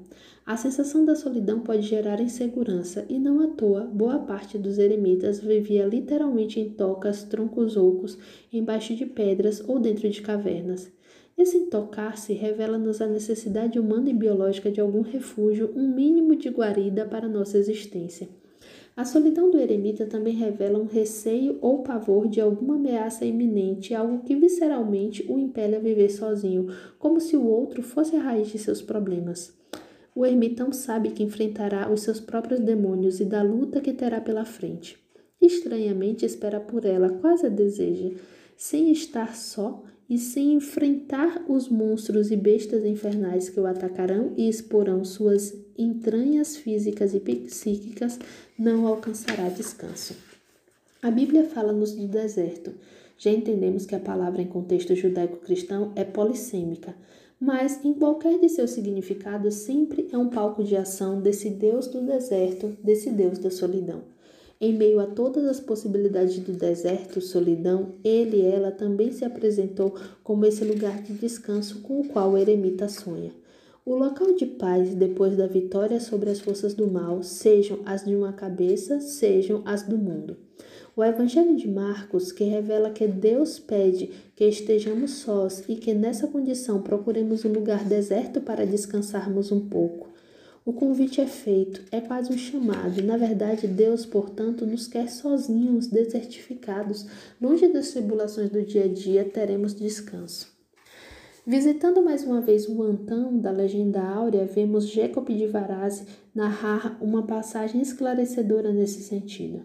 A 0.46 0.56
sensação 0.56 1.04
da 1.04 1.16
solidão 1.16 1.60
pode 1.60 1.82
gerar 1.82 2.20
insegurança, 2.20 3.04
e 3.08 3.18
não 3.18 3.40
à 3.40 3.48
toa, 3.48 3.82
boa 3.82 4.20
parte 4.20 4.56
dos 4.56 4.78
eremitas 4.78 5.40
vivia 5.40 5.84
literalmente 5.84 6.60
em 6.60 6.70
tocas, 6.70 7.24
troncos 7.24 7.76
ocos, 7.76 8.16
embaixo 8.52 8.94
de 8.94 9.04
pedras 9.04 9.60
ou 9.68 9.80
dentro 9.80 10.08
de 10.08 10.22
cavernas. 10.22 10.90
Esse 11.36 11.58
intocar-se 11.58 12.32
revela-nos 12.32 13.00
a 13.02 13.06
necessidade 13.06 13.78
humana 13.78 14.08
e 14.08 14.14
biológica 14.14 14.70
de 14.70 14.80
algum 14.80 15.02
refúgio, 15.02 15.70
um 15.76 15.94
mínimo 15.94 16.34
de 16.34 16.48
guarida 16.48 17.04
para 17.04 17.28
nossa 17.28 17.58
existência. 17.58 18.28
A 18.96 19.04
solidão 19.04 19.50
do 19.50 19.58
eremita 19.58 20.06
também 20.06 20.34
revela 20.34 20.78
um 20.78 20.86
receio 20.86 21.58
ou 21.60 21.82
pavor 21.82 22.26
de 22.26 22.40
alguma 22.40 22.76
ameaça 22.76 23.26
iminente, 23.26 23.94
algo 23.94 24.24
que 24.24 24.34
visceralmente 24.34 25.22
o 25.30 25.38
impele 25.38 25.76
a 25.76 25.78
viver 25.78 26.08
sozinho, 26.08 26.68
como 26.98 27.20
se 27.20 27.36
o 27.36 27.46
outro 27.46 27.82
fosse 27.82 28.16
a 28.16 28.20
raiz 28.20 28.48
de 28.48 28.58
seus 28.58 28.80
problemas. 28.80 29.54
O 30.14 30.24
ermitão 30.24 30.72
sabe 30.72 31.10
que 31.10 31.22
enfrentará 31.22 31.92
os 31.92 32.00
seus 32.00 32.18
próprios 32.18 32.58
demônios 32.58 33.20
e 33.20 33.26
da 33.26 33.42
luta 33.42 33.82
que 33.82 33.92
terá 33.92 34.18
pela 34.18 34.46
frente. 34.46 34.98
Estranhamente 35.38 36.24
espera 36.24 36.58
por 36.58 36.86
ela, 36.86 37.10
quase 37.10 37.44
a 37.44 37.50
deseja, 37.50 38.12
sem 38.56 38.90
estar 38.90 39.36
só 39.36 39.84
e 40.08 40.18
sem 40.18 40.54
enfrentar 40.54 41.44
os 41.48 41.68
monstros 41.68 42.30
e 42.30 42.36
bestas 42.36 42.84
infernais 42.84 43.48
que 43.48 43.58
o 43.58 43.66
atacarão 43.66 44.32
e 44.36 44.48
exporão 44.48 45.04
suas 45.04 45.54
entranhas 45.76 46.56
físicas 46.56 47.14
e 47.14 47.20
psíquicas, 47.20 48.18
não 48.58 48.86
alcançará 48.86 49.48
descanso. 49.48 50.14
A 51.02 51.10
Bíblia 51.10 51.44
fala-nos 51.44 51.92
do 51.92 52.06
deserto. 52.06 52.72
Já 53.18 53.30
entendemos 53.30 53.86
que 53.86 53.94
a 53.94 54.00
palavra 54.00 54.42
em 54.42 54.46
contexto 54.46 54.94
judaico-cristão 54.94 55.92
é 55.96 56.04
polissêmica, 56.04 56.94
mas 57.40 57.84
em 57.84 57.92
qualquer 57.92 58.38
de 58.38 58.48
seus 58.48 58.70
significados 58.70 59.54
sempre 59.54 60.08
é 60.12 60.16
um 60.16 60.28
palco 60.28 60.62
de 60.62 60.76
ação 60.76 61.20
desse 61.20 61.50
Deus 61.50 61.86
do 61.86 62.00
deserto, 62.00 62.76
desse 62.82 63.10
Deus 63.10 63.38
da 63.38 63.50
solidão. 63.50 64.15
Em 64.58 64.72
meio 64.72 65.00
a 65.00 65.06
todas 65.06 65.44
as 65.44 65.60
possibilidades 65.60 66.38
do 66.38 66.52
deserto, 66.52 67.20
solidão, 67.20 67.94
ele 68.02 68.38
e 68.38 68.46
ela 68.46 68.70
também 68.70 69.12
se 69.12 69.22
apresentou 69.22 69.94
como 70.24 70.46
esse 70.46 70.64
lugar 70.64 71.02
de 71.02 71.12
descanso 71.12 71.82
com 71.82 72.00
o 72.00 72.08
qual 72.08 72.32
o 72.32 72.38
eremita 72.38 72.88
sonha. 72.88 73.32
O 73.84 73.94
local 73.94 74.34
de 74.34 74.46
paz 74.46 74.94
depois 74.94 75.36
da 75.36 75.46
vitória 75.46 76.00
sobre 76.00 76.30
as 76.30 76.40
forças 76.40 76.72
do 76.72 76.90
mal, 76.90 77.22
sejam 77.22 77.80
as 77.84 78.04
de 78.04 78.16
uma 78.16 78.32
cabeça, 78.32 78.98
sejam 78.98 79.62
as 79.66 79.82
do 79.82 79.98
mundo. 79.98 80.38
O 80.96 81.04
Evangelho 81.04 81.54
de 81.54 81.68
Marcos, 81.68 82.32
que 82.32 82.42
revela 82.44 82.88
que 82.88 83.06
Deus 83.06 83.58
pede 83.58 84.10
que 84.34 84.46
estejamos 84.46 85.10
sós 85.10 85.62
e 85.68 85.76
que 85.76 85.92
nessa 85.92 86.26
condição 86.26 86.80
procuremos 86.80 87.44
um 87.44 87.52
lugar 87.52 87.84
deserto 87.84 88.40
para 88.40 88.66
descansarmos 88.66 89.52
um 89.52 89.68
pouco. 89.68 90.15
O 90.66 90.72
convite 90.72 91.20
é 91.20 91.26
feito, 91.28 91.84
é 91.92 92.00
quase 92.00 92.32
um 92.32 92.36
chamado. 92.36 93.00
Na 93.00 93.16
verdade, 93.16 93.68
Deus, 93.68 94.04
portanto, 94.04 94.66
nos 94.66 94.88
quer 94.88 95.08
sozinhos, 95.08 95.86
desertificados. 95.86 97.06
Longe 97.40 97.68
das 97.68 97.92
tribulações 97.92 98.50
do 98.50 98.60
dia 98.64 98.86
a 98.86 98.88
dia, 98.88 99.24
teremos 99.24 99.76
descanso. 99.76 100.52
Visitando 101.46 102.02
mais 102.02 102.24
uma 102.24 102.40
vez 102.40 102.68
o 102.68 102.82
Antão 102.82 103.38
da 103.38 103.52
Legenda 103.52 104.02
Áurea, 104.02 104.44
vemos 104.44 104.88
Jacob 104.88 105.28
de 105.28 105.46
Varazzi 105.46 106.04
narrar 106.34 106.98
uma 107.00 107.24
passagem 107.24 107.80
esclarecedora 107.80 108.72
nesse 108.72 109.04
sentido. 109.04 109.62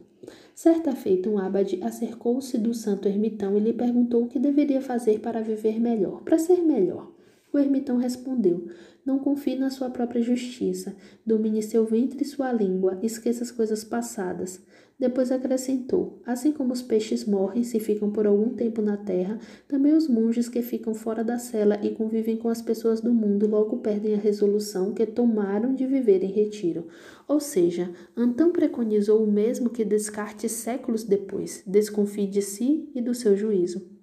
Certa 0.54 0.92
feita, 0.96 1.28
um 1.28 1.40
abade 1.40 1.80
acercou-se 1.82 2.60
do 2.60 2.76
santo 2.76 3.08
ermitão 3.08 3.58
e 3.58 3.60
lhe 3.60 3.74
perguntou 3.74 4.26
o 4.26 4.28
que 4.28 4.38
deveria 4.38 4.80
fazer 4.80 5.20
para 5.20 5.42
viver 5.42 5.80
melhor, 5.80 6.22
para 6.22 6.38
ser 6.38 6.62
melhor. 6.62 7.12
O 7.54 7.60
ermitão 7.60 7.98
respondeu: 7.98 8.68
Não 9.06 9.18
confie 9.18 9.56
na 9.56 9.70
sua 9.70 9.90
própria 9.90 10.22
justiça, 10.22 10.96
domine 11.26 11.64
seu 11.64 11.86
ventre 11.86 12.22
e 12.22 12.26
sua 12.26 12.52
língua, 12.52 13.00
esqueça 13.02 13.44
as 13.44 13.50
coisas 13.50 13.84
passadas. 13.84 14.62
Depois 15.02 15.32
acrescentou: 15.32 16.22
Assim 16.24 16.52
como 16.52 16.72
os 16.72 16.84
peixes 16.84 17.26
morrem 17.26 17.64
se 17.64 17.80
ficam 17.80 18.12
por 18.12 18.28
algum 18.28 18.50
tempo 18.50 18.84
na 18.84 18.96
terra, 18.96 19.40
também 19.68 19.94
os 19.94 20.08
monges 20.08 20.48
que 20.48 20.62
ficam 20.62 20.94
fora 20.94 21.24
da 21.24 21.40
cela 21.40 21.80
e 21.82 21.90
convivem 21.90 22.38
com 22.38 22.50
as 22.50 22.62
pessoas 22.62 23.02
do 23.02 23.12
mundo 23.12 23.48
logo 23.48 23.78
perdem 23.78 24.14
a 24.14 24.20
resolução 24.20 24.94
que 24.94 25.04
tomaram 25.08 25.74
de 25.74 25.88
viver 25.88 26.24
em 26.24 26.32
retiro. 26.32 26.86
Ou 27.28 27.40
seja, 27.40 27.92
Antão 28.16 28.52
preconizou 28.52 29.24
o 29.24 29.32
mesmo 29.32 29.72
que 29.72 29.84
Descartes 29.84 30.52
séculos 30.52 31.04
depois: 31.04 31.64
desconfie 31.66 32.28
de 32.28 32.44
si 32.44 32.88
e 32.94 33.02
do 33.02 33.16
seu 33.16 33.36
juízo. 33.36 34.01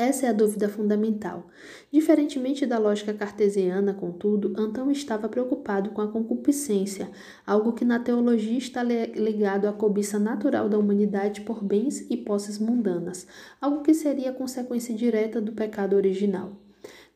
Essa 0.00 0.24
é 0.24 0.28
a 0.30 0.32
dúvida 0.32 0.66
fundamental. 0.66 1.46
Diferentemente 1.92 2.64
da 2.64 2.78
lógica 2.78 3.12
cartesiana, 3.12 3.92
contudo, 3.92 4.54
Antão 4.56 4.90
estava 4.90 5.28
preocupado 5.28 5.90
com 5.90 6.00
a 6.00 6.08
concupiscência, 6.08 7.10
algo 7.46 7.74
que 7.74 7.84
na 7.84 7.98
teologia 7.98 8.56
está 8.56 8.82
ligado 8.82 9.68
à 9.68 9.74
cobiça 9.74 10.18
natural 10.18 10.70
da 10.70 10.78
humanidade 10.78 11.42
por 11.42 11.62
bens 11.62 12.06
e 12.08 12.16
posses 12.16 12.58
mundanas, 12.58 13.26
algo 13.60 13.82
que 13.82 13.92
seria 13.92 14.32
consequência 14.32 14.94
direta 14.94 15.38
do 15.38 15.52
pecado 15.52 15.94
original. 15.96 16.56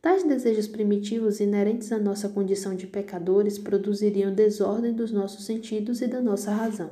Tais 0.03 0.23
desejos 0.23 0.69
primitivos 0.69 1.41
inerentes 1.41 1.91
à 1.91 1.99
nossa 1.99 2.29
condição 2.29 2.75
de 2.75 2.87
pecadores 2.87 3.59
produziriam 3.59 4.35
desordem 4.35 4.93
dos 4.93 5.11
nossos 5.11 5.47
sentidos 5.47 6.03
e 6.03 6.07
da 6.07 6.21
nossa 6.21 6.53
razão. 6.53 6.91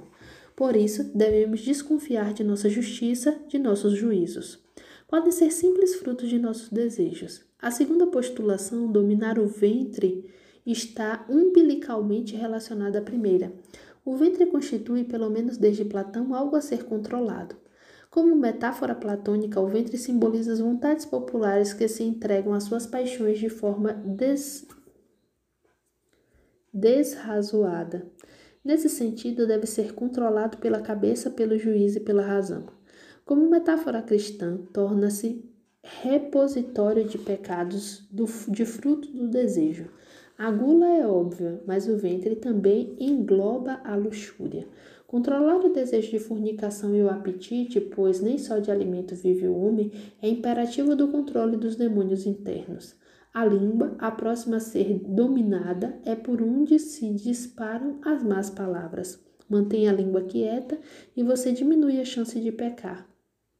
Por 0.56 0.74
isso, 0.74 1.04
devemos 1.14 1.60
desconfiar 1.60 2.32
de 2.32 2.42
nossa 2.42 2.70
justiça, 2.70 3.38
de 3.46 3.58
nossos 3.58 3.92
juízos 3.92 4.61
podem 5.12 5.30
ser 5.30 5.50
simples 5.50 5.96
frutos 5.96 6.30
de 6.30 6.38
nossos 6.38 6.70
desejos. 6.70 7.44
A 7.60 7.70
segunda 7.70 8.06
postulação, 8.06 8.90
dominar 8.90 9.38
o 9.38 9.46
ventre, 9.46 10.24
está 10.64 11.26
umbilicalmente 11.28 12.34
relacionada 12.34 12.98
à 12.98 13.02
primeira. 13.02 13.52
O 14.06 14.16
ventre 14.16 14.46
constitui, 14.46 15.04
pelo 15.04 15.28
menos 15.28 15.58
desde 15.58 15.84
Platão, 15.84 16.34
algo 16.34 16.56
a 16.56 16.62
ser 16.62 16.84
controlado. 16.84 17.54
Como 18.08 18.34
metáfora 18.34 18.94
platônica, 18.94 19.60
o 19.60 19.66
ventre 19.66 19.98
simboliza 19.98 20.54
as 20.54 20.60
vontades 20.60 21.04
populares 21.04 21.74
que 21.74 21.86
se 21.88 22.02
entregam 22.02 22.54
às 22.54 22.64
suas 22.64 22.86
paixões 22.86 23.38
de 23.38 23.50
forma 23.50 23.92
des... 23.92 24.66
desrazoada. 26.72 28.10
Nesse 28.64 28.88
sentido, 28.88 29.46
deve 29.46 29.66
ser 29.66 29.92
controlado 29.92 30.56
pela 30.56 30.80
cabeça, 30.80 31.28
pelo 31.28 31.58
juízo 31.58 31.98
e 31.98 32.00
pela 32.00 32.22
razão. 32.22 32.64
Como 33.24 33.48
metáfora 33.48 34.02
cristã, 34.02 34.58
torna-se 34.72 35.44
repositório 35.82 37.04
de 37.04 37.18
pecados 37.18 38.06
do, 38.10 38.26
de 38.48 38.64
fruto 38.64 39.08
do 39.12 39.28
desejo. 39.28 39.88
A 40.36 40.50
gula 40.50 40.88
é 40.88 41.06
óbvia, 41.06 41.62
mas 41.64 41.88
o 41.88 41.96
ventre 41.96 42.34
também 42.34 42.96
engloba 42.98 43.80
a 43.84 43.94
luxúria. 43.94 44.66
Controlar 45.06 45.58
o 45.58 45.72
desejo 45.72 46.10
de 46.10 46.18
fornicação 46.18 46.96
e 46.96 47.02
o 47.02 47.08
apetite, 47.08 47.80
pois 47.80 48.20
nem 48.20 48.38
só 48.38 48.58
de 48.58 48.70
alimento 48.70 49.14
vive 49.14 49.46
o 49.46 49.56
homem, 49.56 49.92
é 50.20 50.28
imperativo 50.28 50.96
do 50.96 51.08
controle 51.08 51.56
dos 51.56 51.76
demônios 51.76 52.26
internos. 52.26 52.96
A 53.32 53.44
língua, 53.44 53.94
a 53.98 54.10
próxima 54.10 54.56
a 54.56 54.60
ser 54.60 55.00
dominada, 55.06 55.96
é 56.04 56.16
por 56.16 56.42
onde 56.42 56.78
se 56.78 57.08
disparam 57.10 57.98
as 58.02 58.22
más 58.22 58.50
palavras. 58.50 59.22
Mantenha 59.48 59.90
a 59.90 59.94
língua 59.94 60.22
quieta 60.22 60.78
e 61.16 61.22
você 61.22 61.52
diminui 61.52 62.00
a 62.00 62.04
chance 62.04 62.40
de 62.40 62.50
pecar. 62.50 63.11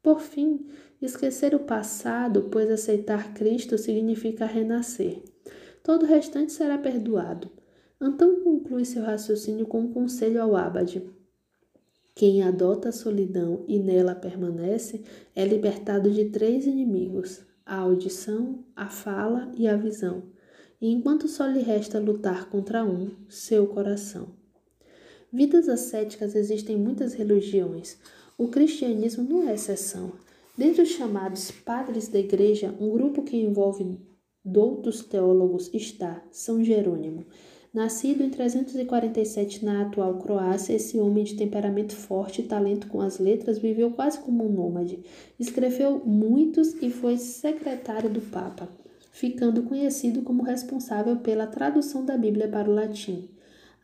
Por 0.03 0.19
fim, 0.19 0.67
esquecer 1.01 1.55
o 1.55 1.59
passado, 1.59 2.49
pois 2.51 2.69
aceitar 2.69 3.33
Cristo 3.33 3.77
significa 3.77 4.45
renascer. 4.45 5.23
Todo 5.81 6.03
o 6.03 6.05
restante 6.05 6.51
será 6.51 6.77
perdoado. 6.77 7.49
Então 8.01 8.41
conclui 8.41 8.83
seu 8.83 9.01
raciocínio 9.01 9.65
com 9.65 9.79
um 9.79 9.93
conselho 9.93 10.41
ao 10.41 10.57
Abade. 10.57 11.01
Quem 12.13 12.43
adota 12.43 12.89
a 12.89 12.91
solidão 12.91 13.63
e 13.65 13.79
nela 13.79 14.13
permanece 14.13 15.03
é 15.33 15.45
libertado 15.45 16.11
de 16.11 16.25
três 16.25 16.67
inimigos: 16.67 17.41
a 17.65 17.77
audição, 17.77 18.65
a 18.75 18.89
fala 18.89 19.49
e 19.57 19.69
a 19.69 19.77
visão. 19.77 20.23
E 20.81 20.91
enquanto 20.91 21.29
só 21.29 21.45
lhe 21.47 21.61
resta 21.61 21.97
lutar 21.97 22.49
contra 22.49 22.83
um, 22.83 23.09
seu 23.29 23.67
coração. 23.67 24.27
Vidas 25.31 25.67
ascéticas 25.67 26.35
existem 26.35 26.77
muitas 26.77 27.13
religiões. 27.13 27.97
O 28.37 28.47
cristianismo 28.47 29.23
não 29.23 29.47
é 29.47 29.53
exceção. 29.53 30.11
Dentre 30.57 30.81
os 30.81 30.89
chamados 30.89 31.51
padres 31.51 32.07
da 32.07 32.19
igreja, 32.19 32.75
um 32.79 32.89
grupo 32.91 33.23
que 33.23 33.37
envolve 33.37 33.99
doutos 34.43 35.03
teólogos 35.03 35.69
está 35.73 36.23
São 36.31 36.63
Jerônimo. 36.63 37.25
Nascido 37.73 38.23
em 38.23 38.29
347 38.29 39.65
na 39.65 39.81
atual 39.81 40.19
Croácia, 40.19 40.75
esse 40.75 40.99
homem 40.99 41.23
de 41.23 41.35
temperamento 41.35 41.95
forte 41.95 42.41
e 42.41 42.45
talento 42.45 42.87
com 42.87 43.01
as 43.01 43.17
letras 43.17 43.57
viveu 43.57 43.91
quase 43.91 44.19
como 44.19 44.45
um 44.45 44.51
nômade. 44.51 44.99
Escreveu 45.39 45.99
muitos 46.05 46.75
e 46.81 46.91
foi 46.91 47.17
secretário 47.17 48.11
do 48.11 48.21
Papa, 48.21 48.69
ficando 49.11 49.63
conhecido 49.63 50.21
como 50.21 50.43
responsável 50.43 51.17
pela 51.17 51.47
tradução 51.47 52.05
da 52.05 52.15
Bíblia 52.15 52.47
para 52.47 52.69
o 52.69 52.73
latim. 52.73 53.27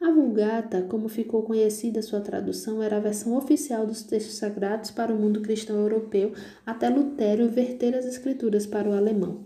A 0.02 0.12
Vulgata, 0.12 0.82
como 0.84 1.10
ficou 1.10 1.43
conhecida 1.43 2.02
sua 2.02 2.22
tradução, 2.22 2.82
era 2.82 2.95
a 2.95 3.02
versão 3.02 3.36
oficial 3.36 3.86
dos 3.86 4.02
textos 4.02 4.36
sagrados 4.36 4.91
para 4.91 5.14
o 5.14 5.20
mundo 5.20 5.41
cristão 5.41 5.76
europeu, 5.78 6.32
até 6.66 6.88
Lutero 6.88 7.50
verter 7.50 7.93
as 7.93 8.06
escrituras 8.06 8.66
para 8.66 8.89
o 8.89 8.93
alemão. 8.93 9.45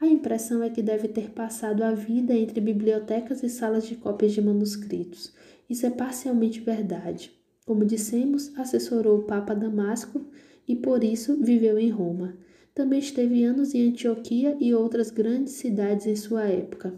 A 0.00 0.06
impressão 0.06 0.62
é 0.62 0.70
que 0.70 0.82
deve 0.82 1.08
ter 1.08 1.30
passado 1.30 1.84
a 1.84 1.92
vida 1.92 2.34
entre 2.34 2.58
bibliotecas 2.58 3.42
e 3.42 3.50
salas 3.50 3.86
de 3.86 3.94
cópias 3.94 4.32
de 4.32 4.40
manuscritos. 4.40 5.32
Isso 5.68 5.84
é 5.84 5.90
parcialmente 5.90 6.58
verdade. 6.58 7.30
Como 7.66 7.84
dissemos, 7.84 8.50
assessorou 8.58 9.18
o 9.18 9.24
Papa 9.24 9.54
Damasco 9.54 10.24
e 10.66 10.74
por 10.74 11.04
isso 11.04 11.36
viveu 11.38 11.78
em 11.78 11.90
Roma. 11.90 12.36
Também 12.74 12.98
esteve 12.98 13.44
anos 13.44 13.74
em 13.74 13.90
Antioquia 13.90 14.56
e 14.58 14.74
outras 14.74 15.10
grandes 15.10 15.52
cidades 15.52 16.06
em 16.06 16.16
sua 16.16 16.44
época. 16.44 16.94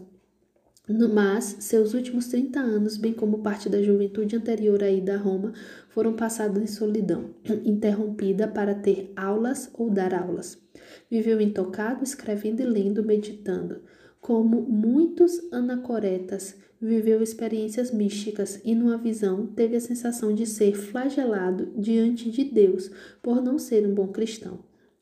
Mas 0.87 1.57
seus 1.59 1.95
últimos 1.95 2.27
30 2.27 2.59
anos, 2.59 2.95
bem 2.95 3.11
como 3.11 3.39
parte 3.39 3.67
da 3.67 3.81
juventude 3.81 4.35
anterior 4.35 4.83
à 4.83 4.89
ida 4.89 5.15
a 5.15 5.17
Roma, 5.17 5.51
foram 5.89 6.13
passados 6.13 6.61
em 6.61 6.67
solidão, 6.67 7.31
interrompida 7.65 8.47
para 8.47 8.75
ter 8.75 9.11
aulas 9.15 9.69
ou 9.73 9.89
dar 9.89 10.13
aulas. 10.13 10.61
Viveu 11.09 11.41
intocado, 11.41 12.03
escrevendo 12.03 12.61
e 12.61 12.65
lendo, 12.65 13.03
meditando. 13.03 13.81
Como 14.21 14.61
muitos 14.61 15.51
anacoretas, 15.51 16.55
viveu 16.79 17.21
experiências 17.21 17.91
místicas 17.91 18.61
e, 18.63 18.75
numa 18.75 18.97
visão, 18.97 19.47
teve 19.47 19.75
a 19.75 19.81
sensação 19.81 20.33
de 20.33 20.45
ser 20.45 20.75
flagelado 20.75 21.71
diante 21.75 22.29
de 22.29 22.43
Deus 22.43 22.91
por 23.23 23.41
não 23.41 23.57
ser 23.57 23.87
um 23.87 23.93
bom 23.93 24.07
cristão. 24.09 24.59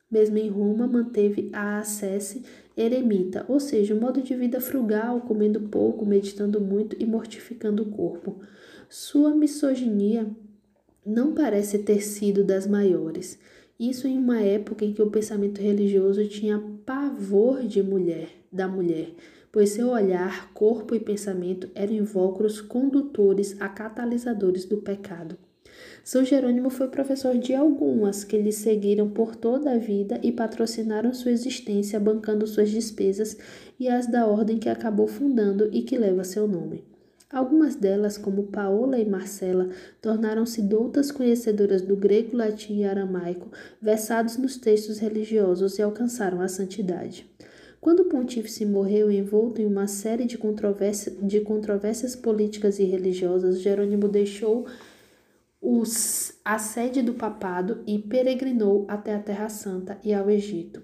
Mesmo 0.10 0.38
em 0.38 0.48
Roma, 0.48 0.88
manteve 0.88 1.50
a 1.52 1.80
acesse 1.80 2.44
eremita, 2.76 3.46
ou 3.48 3.60
seja, 3.60 3.94
um 3.94 4.00
modo 4.00 4.22
de 4.22 4.36
vida 4.36 4.60
frugal, 4.60 5.22
comendo 5.22 5.62
pouco, 5.62 6.06
meditando 6.06 6.60
muito 6.60 6.96
e 7.00 7.06
mortificando 7.06 7.84
o 7.84 7.92
corpo. 7.92 8.40
Sua 8.90 9.34
misoginia 9.36 10.28
não 11.06 11.34
parece 11.34 11.80
ter 11.80 12.02
sido 12.02 12.44
das 12.44 12.66
maiores. 12.66 13.40
Isso 13.80 14.08
em 14.08 14.18
uma 14.18 14.42
época 14.42 14.86
em 14.86 14.94
que 14.94 15.02
o 15.02 15.10
pensamento 15.10 15.60
religioso 15.62 16.26
tinha 16.28 16.64
pavor 16.86 17.64
de 17.64 17.82
mulher, 17.82 18.30
da 18.52 18.68
mulher, 18.68 19.14
pois 19.52 19.70
seu 19.70 19.90
olhar, 19.90 20.52
corpo 20.54 20.96
e 20.96 21.00
pensamento 21.00 21.70
eram 21.76 21.94
invólucros 21.94 22.62
condutores 22.62 23.60
a 23.60 23.68
catalisadores 23.68 24.66
do 24.66 24.78
pecado. 24.78 25.38
São 26.04 26.26
Jerônimo 26.26 26.70
foi 26.70 26.90
professor 26.90 27.38
de 27.38 27.56
algumas 27.56 28.26
que 28.26 28.38
lhe 28.38 28.52
seguiram 28.52 29.10
por 29.10 29.38
toda 29.38 29.72
a 29.72 29.78
vida 29.78 30.20
e 30.22 30.34
patrocinaram 30.34 31.14
sua 31.14 31.32
existência, 31.32 31.98
bancando 31.98 32.46
suas 32.46 32.70
despesas 32.70 33.38
e 33.80 33.88
as 33.88 34.06
da 34.06 34.28
ordem 34.28 34.58
que 34.58 34.68
acabou 34.68 35.08
fundando 35.08 35.70
e 35.72 35.82
que 35.82 35.98
leva 35.98 36.26
seu 36.26 36.46
nome. 36.46 36.84
Algumas 37.32 37.76
delas, 37.76 38.18
como 38.18 38.44
Paola 38.44 39.00
e 39.00 39.10
Marcela, 39.10 39.70
tornaram-se 40.02 40.62
doutas 40.62 41.10
conhecedoras 41.10 41.82
do 41.82 41.96
grego, 41.96 42.36
latim 42.36 42.82
e 42.82 42.84
aramaico, 42.84 43.50
versados 43.82 44.38
nos 44.38 44.58
textos 44.58 45.00
religiosos 45.00 45.80
e 45.80 45.82
alcançaram 45.82 46.42
a 46.42 46.50
santidade. 46.50 47.26
Quando 47.80 48.02
o 48.02 48.06
pontífice 48.06 48.66
morreu 48.66 49.10
envolto 49.10 49.62
em 49.62 49.66
uma 49.66 49.88
série 49.88 50.26
de, 50.26 50.38
de 51.22 51.42
controvérsias 51.42 52.16
políticas 52.16 52.78
e 52.78 52.84
religiosas, 52.84 53.62
Jerônimo 53.62 54.08
deixou 54.08 54.68
os, 55.66 56.34
a 56.44 56.60
sede 56.60 57.02
do 57.02 57.14
papado 57.14 57.84
e 57.88 57.98
peregrinou 57.98 58.86
até 58.86 59.16
a 59.16 59.20
Terra 59.20 59.48
Santa 59.48 59.98
e 60.04 60.14
ao 60.14 60.30
Egito, 60.30 60.84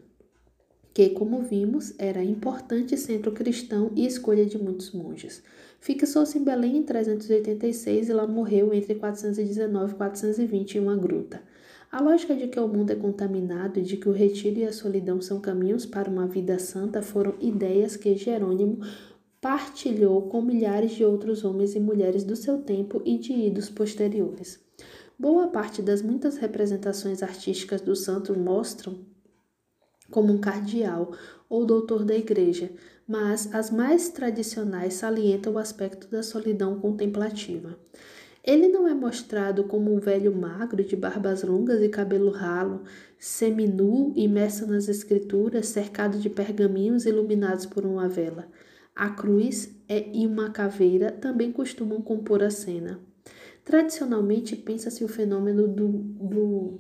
que, 0.93 1.09
como 1.09 1.41
vimos, 1.41 1.93
era 1.99 2.23
importante 2.23 2.95
centro 2.95 3.34
cristão 3.34 3.91
e 3.93 4.05
escolha 4.05 4.45
de 4.45 4.57
muitos 4.57 4.93
monges. 4.93 5.43
Fixou-se 5.82 6.38
em 6.38 6.45
Belém 6.45 6.77
em 6.77 6.84
386 6.84 8.07
e 8.07 8.13
lá 8.13 8.25
morreu 8.25 8.73
entre 8.73 8.95
419 8.95 9.91
e 9.91 9.95
420 9.97 10.75
em 10.75 10.80
uma 10.80 10.95
gruta. 10.95 11.43
A 11.91 12.01
lógica 12.01 12.34
de 12.34 12.47
que 12.47 12.59
o 12.59 12.67
mundo 12.67 12.91
é 12.91 12.95
contaminado 12.95 13.80
e 13.80 13.84
de 13.84 13.97
que 13.97 14.07
o 14.07 14.13
retiro 14.13 14.59
e 14.59 14.65
a 14.65 14.71
solidão 14.71 15.19
são 15.19 15.41
caminhos 15.41 15.86
para 15.86 16.09
uma 16.09 16.25
vida 16.25 16.57
santa 16.57 17.01
foram 17.01 17.34
ideias 17.41 17.97
que 17.97 18.15
Jerônimo 18.15 18.80
partilhou 19.41 20.23
com 20.23 20.41
milhares 20.41 20.91
de 20.91 21.05
outros 21.05 21.45
homens 21.45 21.75
e 21.75 21.79
mulheres 21.79 22.23
do 22.23 22.35
seu 22.35 22.57
tempo 22.59 23.01
e 23.05 23.17
de 23.17 23.33
idos 23.33 23.69
posteriores. 23.69 24.59
Boa 25.17 25.47
parte 25.47 25.81
das 25.81 26.01
muitas 26.01 26.37
representações 26.37 27.23
artísticas 27.23 27.81
do 27.81 27.95
santo 27.95 28.37
mostram 28.37 28.99
como 30.09 30.33
um 30.33 30.39
cardeal 30.39 31.11
ou 31.47 31.65
doutor 31.65 32.03
da 32.03 32.15
igreja, 32.15 32.71
mas 33.07 33.53
as 33.53 33.69
mais 33.71 34.09
tradicionais 34.09 34.95
salientam 34.95 35.53
o 35.53 35.57
aspecto 35.57 36.07
da 36.07 36.23
solidão 36.23 36.79
contemplativa. 36.79 37.77
Ele 38.43 38.67
não 38.67 38.87
é 38.87 38.93
mostrado 38.93 39.65
como 39.65 39.93
um 39.93 39.99
velho 39.99 40.33
magro 40.33 40.83
de 40.83 40.95
barbas 40.95 41.43
longas 41.43 41.81
e 41.81 41.89
cabelo 41.89 42.31
ralo, 42.31 42.83
seminu, 43.17 44.13
imerso 44.15 44.65
nas 44.65 44.87
escrituras, 44.87 45.67
cercado 45.67 46.17
de 46.17 46.29
pergaminhos 46.29 47.05
iluminados 47.05 47.65
por 47.65 47.85
uma 47.85 48.07
vela. 48.07 48.47
A 49.00 49.10
cruz 49.10 49.74
é, 49.88 50.10
e 50.14 50.28
uma 50.28 50.50
caveira 50.50 51.10
também 51.10 51.54
costumam 51.54 52.02
compor 52.02 52.43
a 52.43 52.50
cena. 52.50 53.00
Tradicionalmente, 53.64 54.58
pensa-se 54.58 55.06
o 55.06 55.08
fenômeno 55.08 55.70
do, 55.70 55.88
do 55.88 56.78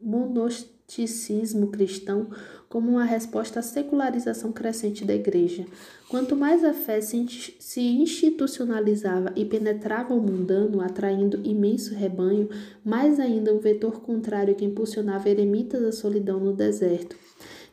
monosticismo 0.00 1.68
cristão 1.68 2.26
como 2.68 2.90
uma 2.90 3.04
resposta 3.04 3.60
à 3.60 3.62
secularização 3.62 4.50
crescente 4.50 5.04
da 5.04 5.14
Igreja. 5.14 5.66
Quanto 6.08 6.34
mais 6.34 6.64
a 6.64 6.74
fé 6.74 7.00
se 7.00 7.80
institucionalizava 7.80 9.32
e 9.36 9.44
penetrava 9.44 10.14
o 10.14 10.20
mundano, 10.20 10.80
atraindo 10.80 11.40
imenso 11.44 11.94
rebanho, 11.94 12.48
mais 12.84 13.20
ainda 13.20 13.54
um 13.54 13.60
vetor 13.60 14.00
contrário 14.00 14.56
que 14.56 14.64
impulsionava 14.64 15.30
eremitas 15.30 15.84
à 15.84 15.92
solidão 15.92 16.40
no 16.40 16.52
deserto. 16.52 17.14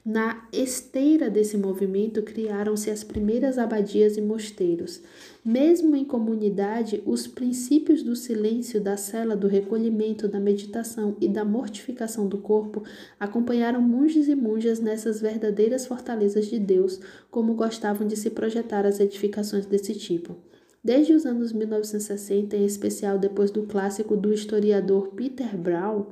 Na 0.05 0.47
esteira 0.53 1.29
desse 1.29 1.57
movimento 1.57 2.23
criaram-se 2.23 2.89
as 2.89 3.03
primeiras 3.03 3.57
abadias 3.57 4.15
e 4.15 4.21
mosteiros. 4.21 5.01
Mesmo 5.43 5.95
em 5.95 6.05
comunidade, 6.05 7.03
os 7.05 7.27
princípios 7.27 8.01
do 8.01 8.15
silêncio, 8.15 8.79
da 8.79 8.95
cela, 8.95 9.35
do 9.35 9.47
recolhimento, 9.47 10.27
da 10.27 10.39
meditação 10.39 11.17
e 11.19 11.27
da 11.27 11.43
mortificação 11.43 12.27
do 12.27 12.37
corpo 12.37 12.83
acompanharam 13.19 13.81
monges 13.81 14.29
e 14.29 14.35
monjas 14.35 14.79
nessas 14.79 15.19
verdadeiras 15.19 15.85
fortalezas 15.85 16.47
de 16.47 16.57
Deus, 16.57 16.99
como 17.29 17.53
gostavam 17.53 18.07
de 18.07 18.15
se 18.15 18.29
projetar 18.29 18.85
as 18.85 18.99
edificações 19.01 19.65
desse 19.65 19.93
tipo. 19.93 20.35
Desde 20.81 21.13
os 21.13 21.25
anos 21.25 21.51
1960, 21.51 22.55
em 22.55 22.65
especial 22.65 23.19
depois 23.19 23.51
do 23.51 23.63
clássico 23.63 24.15
do 24.15 24.33
historiador 24.33 25.09
Peter 25.09 25.57
Brown, 25.57 26.05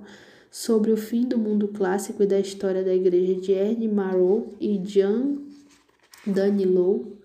sobre 0.58 0.92
o 0.92 0.98
fim 0.98 1.22
do 1.22 1.38
mundo 1.38 1.68
clássico 1.68 2.24
e 2.24 2.26
da 2.26 2.40
história 2.40 2.84
da 2.84 2.92
igreja 2.92 3.36
de 3.36 3.52
Ernie 3.52 3.88
Marrow 3.88 4.56
e 4.60 4.82
Jean 4.84 5.38
Danilou, 6.26 7.16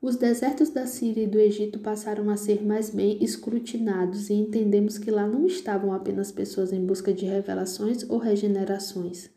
os 0.00 0.16
desertos 0.16 0.70
da 0.70 0.86
Síria 0.86 1.24
e 1.24 1.26
do 1.26 1.38
Egito 1.38 1.78
passaram 1.78 2.30
a 2.30 2.36
ser 2.36 2.64
mais 2.64 2.88
bem 2.88 3.22
escrutinados 3.22 4.30
e 4.30 4.32
entendemos 4.32 4.96
que 4.96 5.10
lá 5.10 5.26
não 5.26 5.44
estavam 5.44 5.92
apenas 5.92 6.32
pessoas 6.32 6.72
em 6.72 6.82
busca 6.82 7.12
de 7.12 7.26
revelações 7.26 8.08
ou 8.08 8.16
regenerações. 8.16 9.28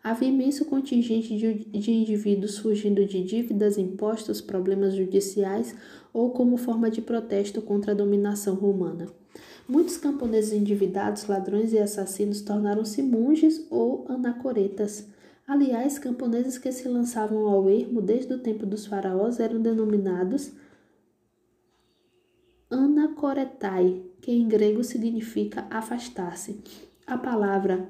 Havia 0.00 0.28
imenso 0.28 0.64
contingente 0.64 1.36
de, 1.36 1.54
de 1.64 1.90
indivíduos 1.90 2.58
fugindo 2.58 3.04
de 3.04 3.24
dívidas, 3.24 3.76
impostos, 3.76 4.40
problemas 4.40 4.94
judiciais 4.94 5.74
ou 6.12 6.30
como 6.30 6.56
forma 6.56 6.88
de 6.88 7.02
protesto 7.02 7.60
contra 7.60 7.90
a 7.90 7.96
dominação 7.96 8.54
romana. 8.54 9.08
Muitos 9.68 9.98
camponeses 9.98 10.54
endividados, 10.54 11.26
ladrões 11.26 11.74
e 11.74 11.78
assassinos 11.78 12.40
tornaram-se 12.40 13.02
monges 13.02 13.66
ou 13.70 14.06
anacoretas. 14.08 15.06
Aliás, 15.46 15.98
camponeses 15.98 16.56
que 16.56 16.72
se 16.72 16.88
lançavam 16.88 17.46
ao 17.46 17.68
ermo 17.68 18.00
desde 18.00 18.32
o 18.32 18.38
tempo 18.38 18.64
dos 18.64 18.86
faraós 18.86 19.38
eram 19.38 19.60
denominados 19.60 20.52
anacoretai, 22.70 24.02
que 24.22 24.32
em 24.32 24.48
grego 24.48 24.82
significa 24.82 25.66
afastar-se. 25.68 26.62
A 27.06 27.18
palavra 27.18 27.88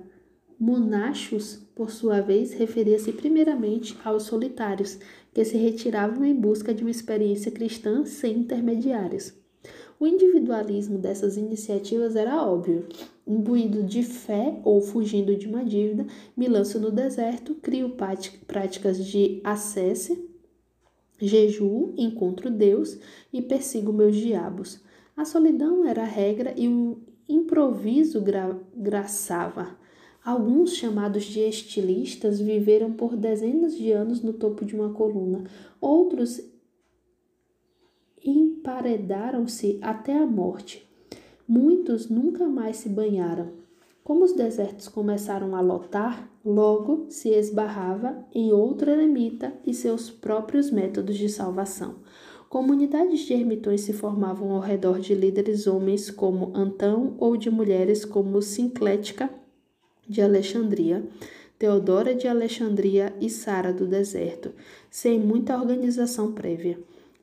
monachos, 0.58 1.60
por 1.76 1.92
sua 1.92 2.20
vez, 2.20 2.52
referia-se 2.54 3.12
primeiramente 3.12 3.96
aos 4.04 4.24
solitários, 4.24 4.98
que 5.32 5.44
se 5.44 5.56
retiravam 5.56 6.24
em 6.24 6.34
busca 6.34 6.74
de 6.74 6.82
uma 6.82 6.90
experiência 6.90 7.52
cristã 7.52 8.04
sem 8.04 8.38
intermediários. 8.38 9.37
O 10.00 10.06
individualismo 10.06 10.96
dessas 10.96 11.36
iniciativas 11.36 12.14
era 12.14 12.40
óbvio. 12.46 12.86
Imbuído 13.26 13.82
de 13.82 14.02
fé 14.02 14.60
ou 14.64 14.80
fugindo 14.80 15.34
de 15.36 15.48
uma 15.48 15.64
dívida, 15.64 16.06
me 16.36 16.46
lanço 16.46 16.78
no 16.78 16.90
deserto, 16.90 17.56
crio 17.56 17.96
práticas 18.46 19.04
de 19.04 19.40
acesso, 19.42 20.16
jejuo, 21.20 21.92
encontro 21.96 22.48
Deus 22.48 22.96
e 23.32 23.42
persigo 23.42 23.92
meus 23.92 24.16
diabos. 24.16 24.80
A 25.16 25.24
solidão 25.24 25.84
era 25.84 26.02
a 26.02 26.06
regra 26.06 26.54
e 26.56 26.68
o 26.68 26.98
improviso 27.28 28.20
gra 28.20 28.56
graçava. 28.74 29.76
Alguns, 30.24 30.74
chamados 30.74 31.24
de 31.24 31.40
estilistas, 31.40 32.38
viveram 32.38 32.92
por 32.92 33.16
dezenas 33.16 33.76
de 33.76 33.90
anos 33.90 34.22
no 34.22 34.32
topo 34.32 34.64
de 34.64 34.76
uma 34.76 34.90
coluna. 34.90 35.44
Outros 35.80 36.40
emparedaram-se 38.28 39.78
até 39.80 40.16
a 40.16 40.26
morte. 40.26 40.88
Muitos 41.46 42.08
nunca 42.08 42.46
mais 42.46 42.76
se 42.76 42.88
banharam. 42.88 43.52
Como 44.04 44.24
os 44.24 44.32
desertos 44.32 44.88
começaram 44.88 45.54
a 45.54 45.60
lotar, 45.60 46.30
logo 46.44 47.06
se 47.08 47.28
esbarrava 47.30 48.24
em 48.34 48.52
outra 48.52 48.92
eremita 48.92 49.52
e 49.66 49.74
seus 49.74 50.10
próprios 50.10 50.70
métodos 50.70 51.16
de 51.16 51.28
salvação. 51.28 51.96
Comunidades 52.48 53.20
de 53.20 53.34
ermitões 53.34 53.82
se 53.82 53.92
formavam 53.92 54.52
ao 54.52 54.60
redor 54.60 54.98
de 54.98 55.14
líderes 55.14 55.66
homens 55.66 56.10
como 56.10 56.50
Antão 56.54 57.14
ou 57.18 57.36
de 57.36 57.50
mulheres 57.50 58.06
como 58.06 58.40
Sinclética 58.40 59.28
de 60.08 60.22
Alexandria, 60.22 61.06
Teodora 61.58 62.14
de 62.14 62.26
Alexandria 62.26 63.14
e 63.20 63.28
Sara 63.28 63.72
do 63.72 63.86
Deserto, 63.86 64.52
sem 64.90 65.20
muita 65.20 65.58
organização 65.58 66.32
prévia. 66.32 66.78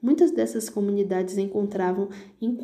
Muitas 0.05 0.29
dessas 0.29 0.69
comunidades 0.69 1.35
encontravam 1.35 2.09
em 2.39 2.55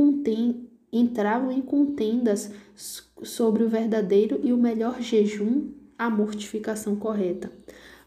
entravam 0.94 1.52
em 1.52 1.60
contendas 1.60 2.52
sobre 2.76 3.64
o 3.64 3.68
verdadeiro 3.68 4.40
e 4.44 4.54
o 4.54 4.58
melhor 4.58 5.02
jejum, 5.02 5.72
a 5.98 6.08
mortificação 6.08 6.96
correta. 6.96 7.52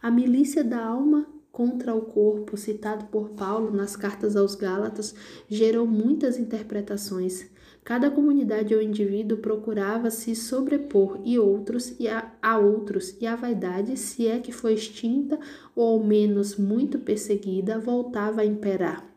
A 0.01 0.09
milícia 0.09 0.63
da 0.63 0.81
alma 0.87 1.27
contra 1.51 1.97
o 1.97 2.03
corpo, 2.03 2.57
citado 2.57 3.07
por 3.07 3.31
Paulo 3.31 3.73
nas 3.73 3.97
cartas 3.97 4.37
aos 4.37 4.55
Gálatas, 4.55 5.17
gerou 5.49 5.85
muitas 5.85 6.39
interpretações. 6.39 7.51
Cada 7.83 8.13
comunidade 8.13 8.73
ou 8.73 8.81
indivíduo 8.81 9.39
procurava 9.39 10.13
se 10.13 10.37
sobrepor 10.37 11.19
e 11.25 11.41
outros 11.41 11.97
e 11.99 12.07
a, 12.07 12.33
a, 12.41 12.57
outros, 12.57 13.17
e 13.21 13.27
a 13.27 13.35
vaidade, 13.35 13.97
se 13.97 14.29
é 14.29 14.39
que 14.39 14.53
foi 14.53 14.75
extinta 14.75 15.41
ou 15.75 15.99
ao 15.99 16.05
menos 16.05 16.57
muito 16.57 17.01
perseguida, 17.01 17.81
voltava 17.81 18.43
a 18.43 18.47
imperar. 18.47 19.14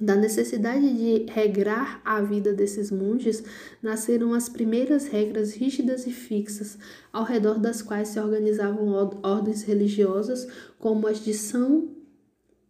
Da 0.00 0.16
necessidade 0.16 0.94
de 0.94 1.30
regrar 1.30 2.00
a 2.02 2.22
vida 2.22 2.54
desses 2.54 2.90
monges 2.90 3.44
nasceram 3.82 4.32
as 4.32 4.48
primeiras 4.48 5.06
regras 5.06 5.52
rígidas 5.52 6.06
e 6.06 6.10
fixas, 6.10 6.78
ao 7.12 7.22
redor 7.22 7.58
das 7.58 7.82
quais 7.82 8.08
se 8.08 8.18
organizavam 8.18 8.88
ordens 9.22 9.62
religiosas, 9.62 10.48
como 10.78 11.06
as 11.06 11.22
de 11.22 11.34
São 11.34 11.90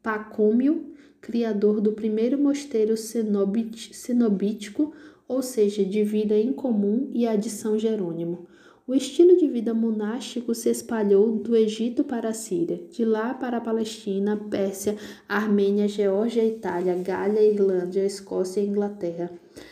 Pacômio, 0.02 0.92
criador 1.20 1.80
do 1.80 1.92
primeiro 1.92 2.36
mosteiro 2.36 2.96
cenobítico, 2.96 4.92
ou 5.28 5.40
seja, 5.40 5.84
de 5.84 6.02
vida 6.02 6.34
em 6.34 6.52
comum, 6.52 7.10
e 7.14 7.28
a 7.28 7.36
de 7.36 7.48
São 7.48 7.78
Jerônimo. 7.78 8.48
O 8.90 8.94
estilo 8.96 9.36
de 9.36 9.46
vida 9.46 9.72
monástico 9.72 10.52
se 10.52 10.68
espalhou 10.68 11.30
do 11.30 11.54
Egito 11.54 12.02
para 12.02 12.30
a 12.30 12.32
Síria, 12.32 12.82
de 12.90 13.04
lá 13.04 13.32
para 13.32 13.58
a 13.58 13.60
Palestina, 13.60 14.36
Pérsia, 14.36 14.96
Armênia, 15.28 15.86
Geórgia, 15.86 16.44
Itália, 16.44 16.96
Gália, 16.96 17.40
Irlândia, 17.40 18.04
Escócia 18.04 18.60
e 18.60 18.66
Inglaterra. 18.66 19.30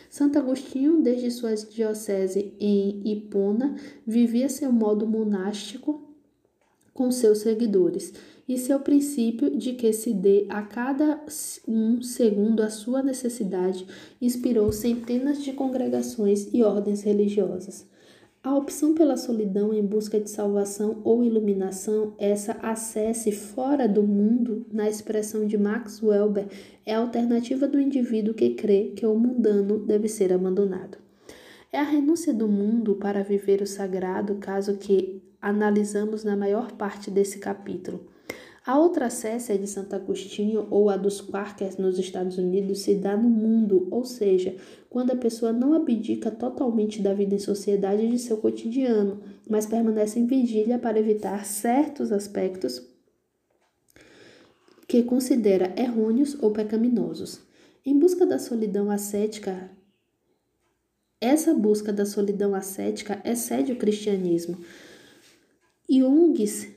Santo 0.08 0.38
Agostinho, 0.38 1.02
desde 1.02 1.32
sua 1.32 1.52
diocese 1.56 2.54
em 2.60 3.02
Hipona, 3.04 3.74
vivia 4.06 4.48
seu 4.48 4.70
modo 4.70 5.04
monástico 5.04 6.00
com 6.94 7.10
seus 7.10 7.38
seguidores 7.38 8.14
e 8.48 8.56
seu 8.56 8.78
princípio 8.78 9.50
de 9.50 9.72
que 9.72 9.92
se 9.92 10.14
dê 10.14 10.46
a 10.48 10.62
cada 10.62 11.24
um 11.66 12.00
segundo 12.02 12.62
a 12.62 12.70
sua 12.70 13.02
necessidade 13.02 13.84
inspirou 14.22 14.70
centenas 14.70 15.42
de 15.42 15.52
congregações 15.52 16.48
e 16.54 16.62
ordens 16.62 17.02
religiosas. 17.02 17.97
A 18.42 18.54
opção 18.54 18.94
pela 18.94 19.16
solidão 19.16 19.74
em 19.74 19.84
busca 19.84 20.20
de 20.20 20.30
salvação 20.30 21.00
ou 21.02 21.24
iluminação, 21.24 22.14
essa 22.18 22.52
acesse 22.62 23.32
fora 23.32 23.88
do 23.88 24.02
mundo, 24.02 24.64
na 24.72 24.88
expressão 24.88 25.44
de 25.44 25.58
Max 25.58 26.00
Weber, 26.00 26.46
é 26.86 26.94
a 26.94 27.00
alternativa 27.00 27.66
do 27.66 27.80
indivíduo 27.80 28.34
que 28.34 28.50
crê 28.50 28.92
que 28.94 29.04
o 29.04 29.18
mundano 29.18 29.80
deve 29.80 30.08
ser 30.08 30.32
abandonado. 30.32 30.98
É 31.72 31.80
a 31.80 31.82
renúncia 31.82 32.32
do 32.32 32.46
mundo 32.46 32.94
para 32.94 33.24
viver 33.24 33.60
o 33.60 33.66
sagrado, 33.66 34.36
caso 34.36 34.76
que 34.76 35.20
analisamos 35.42 36.22
na 36.22 36.36
maior 36.36 36.72
parte 36.72 37.10
desse 37.10 37.38
capítulo. 37.38 38.06
A 38.68 38.78
outra 38.78 39.08
cécia 39.08 39.56
de 39.56 39.66
Santo 39.66 39.96
Agostinho 39.96 40.66
ou 40.70 40.90
a 40.90 40.96
dos 40.98 41.22
Quakers 41.22 41.78
nos 41.78 41.98
Estados 41.98 42.36
Unidos 42.36 42.80
se 42.80 42.94
dá 42.96 43.16
no 43.16 43.30
mundo, 43.30 43.88
ou 43.90 44.04
seja, 44.04 44.56
quando 44.90 45.10
a 45.10 45.16
pessoa 45.16 45.54
não 45.54 45.72
abdica 45.72 46.30
totalmente 46.30 47.00
da 47.00 47.14
vida 47.14 47.34
em 47.34 47.38
sociedade 47.38 48.04
e 48.04 48.10
de 48.10 48.18
seu 48.18 48.36
cotidiano, 48.36 49.22
mas 49.48 49.64
permanece 49.64 50.20
em 50.20 50.26
vigília 50.26 50.78
para 50.78 50.98
evitar 50.98 51.46
certos 51.46 52.12
aspectos 52.12 52.86
que 54.86 55.02
considera 55.02 55.72
errôneos 55.74 56.36
ou 56.38 56.50
pecaminosos. 56.50 57.40
Em 57.86 57.98
busca 57.98 58.26
da 58.26 58.38
solidão 58.38 58.90
ascética, 58.90 59.70
essa 61.18 61.54
busca 61.54 61.90
da 61.90 62.04
solidão 62.04 62.54
ascética 62.54 63.18
excede 63.24 63.72
o 63.72 63.76
cristianismo. 63.76 64.58
Jungs 65.88 66.76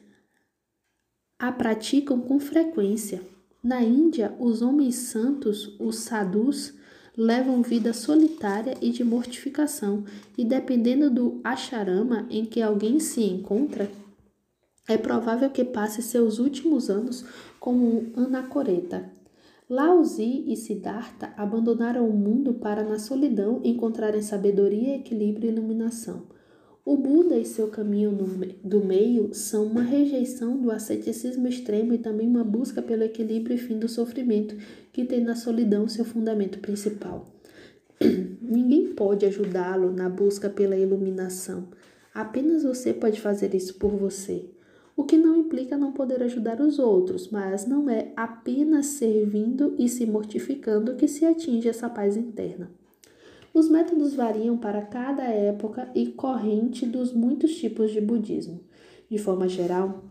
a 1.42 1.52
praticam 1.52 2.22
com 2.22 2.40
frequência. 2.40 3.20
Na 3.64 3.82
Índia, 3.82 4.32
os 4.40 4.62
homens 4.62 4.94
santos, 4.94 5.76
os 5.80 5.96
sadhus, 5.96 6.76
levam 7.18 7.64
vida 7.64 7.94
solitária 7.94 8.76
e 8.80 8.92
de 8.92 9.04
mortificação, 9.04 10.06
e 10.38 10.46
dependendo 10.46 11.10
do 11.10 11.42
acharama 11.44 12.28
em 12.30 12.46
que 12.46 12.62
alguém 12.62 13.00
se 13.00 13.24
encontra, 13.24 13.90
é 14.88 15.00
provável 15.00 15.50
que 15.50 15.66
passe 15.66 16.04
seus 16.04 16.38
últimos 16.38 16.92
anos 16.92 17.26
como 17.60 17.88
um 17.88 18.12
anacoreta. 18.16 19.12
Lao 19.68 20.04
Tzu 20.04 20.22
e 20.22 20.56
Siddhartha 20.56 21.34
abandonaram 21.36 22.08
o 22.08 22.14
mundo 22.14 22.54
para, 22.54 22.84
na 22.84 23.00
solidão, 23.00 23.62
encontrarem 23.64 24.22
sabedoria, 24.22 24.98
equilíbrio 24.98 25.50
e 25.50 25.54
iluminação. 25.54 26.28
O 26.92 26.98
Buda 26.98 27.38
e 27.38 27.46
seu 27.46 27.70
caminho 27.70 28.12
do 28.62 28.84
meio 28.84 29.34
são 29.34 29.66
uma 29.66 29.82
rejeição 29.82 30.58
do 30.58 30.70
asceticismo 30.70 31.48
extremo 31.48 31.94
e 31.94 31.98
também 31.98 32.28
uma 32.28 32.44
busca 32.44 32.82
pelo 32.82 33.04
equilíbrio 33.04 33.56
e 33.56 33.58
fim 33.58 33.80
do 33.80 33.88
sofrimento, 33.88 34.58
que 34.92 35.06
tem 35.06 35.24
na 35.24 35.34
solidão 35.34 35.88
seu 35.88 36.04
fundamento 36.04 36.60
principal. 36.60 37.28
Ninguém 38.42 38.88
pode 38.88 39.26
ajudá-lo 39.26 39.94
na 39.94 40.10
busca 40.10 40.50
pela 40.50 40.76
iluminação. 40.76 41.70
Apenas 42.14 42.64
você 42.64 42.92
pode 42.92 43.22
fazer 43.22 43.56
isso 43.56 43.76
por 43.76 43.92
você. 43.92 44.50
O 44.94 45.06
que 45.06 45.16
não 45.16 45.38
implica 45.38 45.78
não 45.78 45.94
poder 45.94 46.22
ajudar 46.24 46.60
os 46.60 46.78
outros, 46.78 47.30
mas 47.30 47.66
não 47.66 47.90
é 47.90 48.12
apenas 48.18 48.88
servindo 48.88 49.76
e 49.80 49.88
se 49.88 50.06
mortificando 50.06 50.96
que 50.96 51.08
se 51.08 51.24
atinge 51.24 51.70
essa 51.70 51.90
paz 51.90 52.18
interna. 52.18 52.81
Os 53.54 53.70
métodos 53.70 54.14
variam 54.16 54.58
para 54.58 54.82
cada 54.82 55.24
época 55.24 55.90
e 55.94 56.08
corrente 56.08 56.86
dos 56.86 57.14
muitos 57.14 57.56
tipos 57.56 57.92
de 57.92 58.00
budismo. 58.00 58.62
De 59.10 59.18
forma 59.18 59.48
geral, 59.50 60.06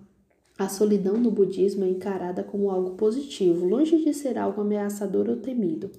a 0.58 0.68
solidão 0.68 1.16
no 1.16 1.30
budismo 1.30 1.84
é 1.84 1.88
encarada 1.88 2.44
como 2.44 2.70
algo 2.70 2.90
positivo, 2.90 3.66
longe 3.66 4.04
de 4.04 4.12
ser 4.12 4.36
algo 4.36 4.60
ameaçador 4.60 5.26
ou 5.26 5.36
temido. 5.36 5.90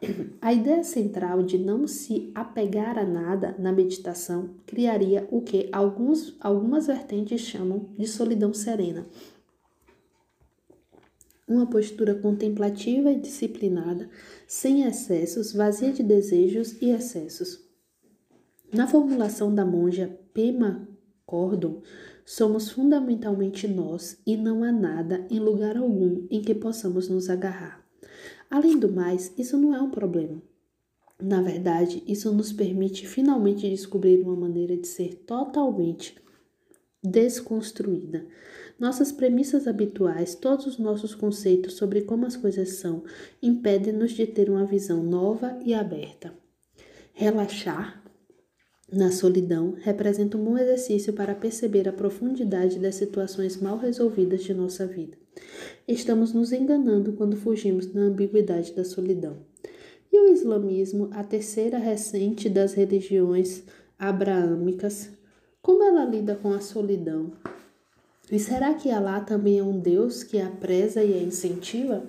A 0.40 0.54
ideia 0.54 0.82
central 0.82 1.42
de 1.42 1.58
não 1.58 1.86
se 1.86 2.30
apegar 2.34 2.98
a 2.98 3.04
nada 3.04 3.54
na 3.58 3.70
meditação 3.70 4.48
criaria 4.64 5.28
o 5.30 5.42
que 5.42 5.68
alguns, 5.70 6.34
algumas 6.40 6.86
vertentes 6.86 7.42
chamam 7.42 7.90
de 7.98 8.06
solidão 8.06 8.54
serena, 8.54 9.06
uma 11.50 11.66
postura 11.66 12.14
contemplativa 12.14 13.10
e 13.10 13.18
disciplinada, 13.18 14.08
sem 14.46 14.84
excessos, 14.84 15.52
vazia 15.52 15.92
de 15.92 16.00
desejos 16.00 16.80
e 16.80 16.90
excessos. 16.90 17.68
Na 18.72 18.86
formulação 18.86 19.52
da 19.52 19.66
monja 19.66 20.16
Pema 20.32 20.88
Cordon, 21.26 21.82
somos 22.24 22.70
fundamentalmente 22.70 23.66
nós 23.66 24.16
e 24.24 24.36
não 24.36 24.62
há 24.62 24.70
nada 24.70 25.26
em 25.28 25.40
lugar 25.40 25.76
algum 25.76 26.24
em 26.30 26.40
que 26.40 26.54
possamos 26.54 27.08
nos 27.08 27.28
agarrar. 27.28 27.84
Além 28.48 28.78
do 28.78 28.92
mais, 28.92 29.32
isso 29.36 29.58
não 29.58 29.74
é 29.74 29.82
um 29.82 29.90
problema. 29.90 30.40
Na 31.20 31.42
verdade, 31.42 32.02
isso 32.06 32.32
nos 32.32 32.52
permite 32.52 33.08
finalmente 33.08 33.68
descobrir 33.68 34.20
uma 34.20 34.36
maneira 34.36 34.76
de 34.76 34.86
ser 34.86 35.16
totalmente 35.26 36.14
desconstruída. 37.02 38.24
Nossas 38.80 39.12
premissas 39.12 39.68
habituais, 39.68 40.34
todos 40.34 40.66
os 40.66 40.78
nossos 40.78 41.14
conceitos 41.14 41.74
sobre 41.74 42.00
como 42.00 42.24
as 42.24 42.34
coisas 42.34 42.78
são, 42.78 43.04
impedem-nos 43.42 44.12
de 44.12 44.26
ter 44.26 44.48
uma 44.48 44.64
visão 44.64 45.02
nova 45.02 45.58
e 45.62 45.74
aberta. 45.74 46.32
Relaxar 47.12 48.02
na 48.90 49.12
solidão 49.12 49.76
representa 49.78 50.38
um 50.38 50.44
bom 50.44 50.56
exercício 50.56 51.12
para 51.12 51.34
perceber 51.34 51.86
a 51.90 51.92
profundidade 51.92 52.78
das 52.78 52.94
situações 52.94 53.60
mal 53.60 53.76
resolvidas 53.76 54.42
de 54.44 54.54
nossa 54.54 54.86
vida. 54.86 55.14
Estamos 55.86 56.32
nos 56.32 56.50
enganando 56.50 57.12
quando 57.12 57.36
fugimos 57.36 57.84
da 57.84 58.00
ambiguidade 58.00 58.72
da 58.72 58.82
solidão. 58.82 59.44
E 60.10 60.18
o 60.18 60.32
islamismo, 60.32 61.10
a 61.12 61.22
terceira 61.22 61.76
recente 61.76 62.48
das 62.48 62.72
religiões 62.72 63.62
abraâmicas, 63.98 65.10
como 65.60 65.84
ela 65.84 66.06
lida 66.06 66.34
com 66.34 66.50
a 66.54 66.60
solidão? 66.60 67.32
E 68.30 68.38
será 68.38 68.74
que 68.74 68.90
Alá 68.90 69.20
também 69.20 69.58
é 69.58 69.62
um 69.62 69.80
Deus 69.80 70.22
que 70.22 70.38
a 70.38 70.48
preza 70.48 71.02
e 71.02 71.14
a 71.14 71.20
incentiva? 71.20 72.04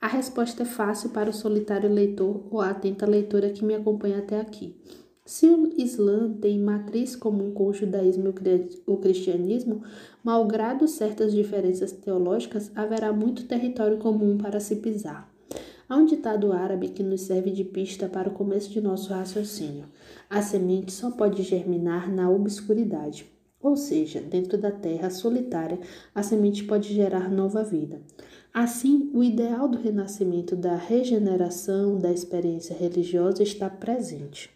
A 0.00 0.06
resposta 0.06 0.62
é 0.62 0.64
fácil 0.64 1.10
para 1.10 1.28
o 1.28 1.32
solitário 1.32 1.92
leitor 1.92 2.46
ou 2.52 2.60
a 2.60 2.70
atenta 2.70 3.04
leitora 3.04 3.50
que 3.50 3.64
me 3.64 3.74
acompanha 3.74 4.18
até 4.18 4.38
aqui. 4.38 4.76
Se 5.24 5.48
o 5.48 5.72
Islã 5.76 6.32
tem 6.34 6.56
matriz 6.60 7.16
comum 7.16 7.50
com 7.50 7.66
o 7.66 7.74
judaísmo 7.74 8.28
e 8.28 8.80
o 8.86 8.96
cristianismo, 8.96 9.82
malgrado 10.22 10.86
certas 10.86 11.32
diferenças 11.32 11.90
teológicas, 11.90 12.70
haverá 12.76 13.12
muito 13.12 13.44
território 13.48 13.98
comum 13.98 14.38
para 14.38 14.60
se 14.60 14.76
pisar. 14.76 15.28
Há 15.88 15.96
um 15.96 16.06
ditado 16.06 16.52
árabe 16.52 16.90
que 16.90 17.02
nos 17.02 17.22
serve 17.22 17.50
de 17.50 17.64
pista 17.64 18.08
para 18.08 18.28
o 18.28 18.34
começo 18.34 18.70
de 18.70 18.80
nosso 18.80 19.12
raciocínio. 19.12 19.86
A 20.30 20.40
semente 20.42 20.92
só 20.92 21.10
pode 21.10 21.42
germinar 21.42 22.08
na 22.08 22.30
obscuridade. 22.30 23.26
Ou 23.60 23.76
seja, 23.76 24.20
dentro 24.20 24.56
da 24.56 24.70
terra 24.70 25.10
solitária, 25.10 25.80
a 26.14 26.22
semente 26.22 26.64
pode 26.64 26.94
gerar 26.94 27.30
nova 27.30 27.64
vida. 27.64 28.00
Assim, 28.54 29.10
o 29.12 29.22
ideal 29.22 29.68
do 29.68 29.78
renascimento, 29.78 30.56
da 30.56 30.76
regeneração, 30.76 31.98
da 31.98 32.12
experiência 32.12 32.76
religiosa 32.76 33.42
está 33.42 33.68
presente. 33.68 34.50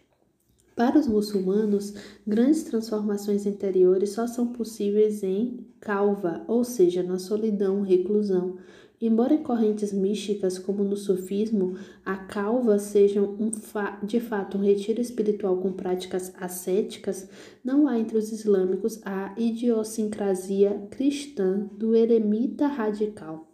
Para 0.75 0.97
os 0.97 1.07
muçulmanos, 1.07 1.93
grandes 2.25 2.63
transformações 2.63 3.45
interiores 3.45 4.09
só 4.09 4.25
são 4.25 4.47
possíveis 4.47 5.21
em 5.21 5.59
calva, 5.79 6.43
ou 6.47 6.63
seja, 6.63 7.03
na 7.03 7.19
solidão, 7.19 7.81
reclusão. 7.81 8.57
Embora 9.05 9.33
em 9.33 9.43
correntes 9.43 9.91
místicas, 9.91 10.57
como 10.57 10.81
no 10.81 10.95
sufismo, 10.95 11.75
a 12.05 12.15
calva 12.15 12.79
seja 12.79 13.21
um 13.21 13.51
fa 13.51 13.99
de 14.01 14.17
fato 14.21 14.57
um 14.57 14.61
retiro 14.61 15.01
espiritual 15.01 15.57
com 15.57 15.73
práticas 15.73 16.33
ascéticas, 16.39 17.27
não 17.61 17.85
há 17.85 17.99
entre 17.99 18.17
os 18.17 18.31
islâmicos 18.31 19.01
a 19.03 19.35
idiosincrasia 19.37 20.87
cristã 20.89 21.69
do 21.73 21.93
eremita 21.93 22.65
radical. 22.65 23.45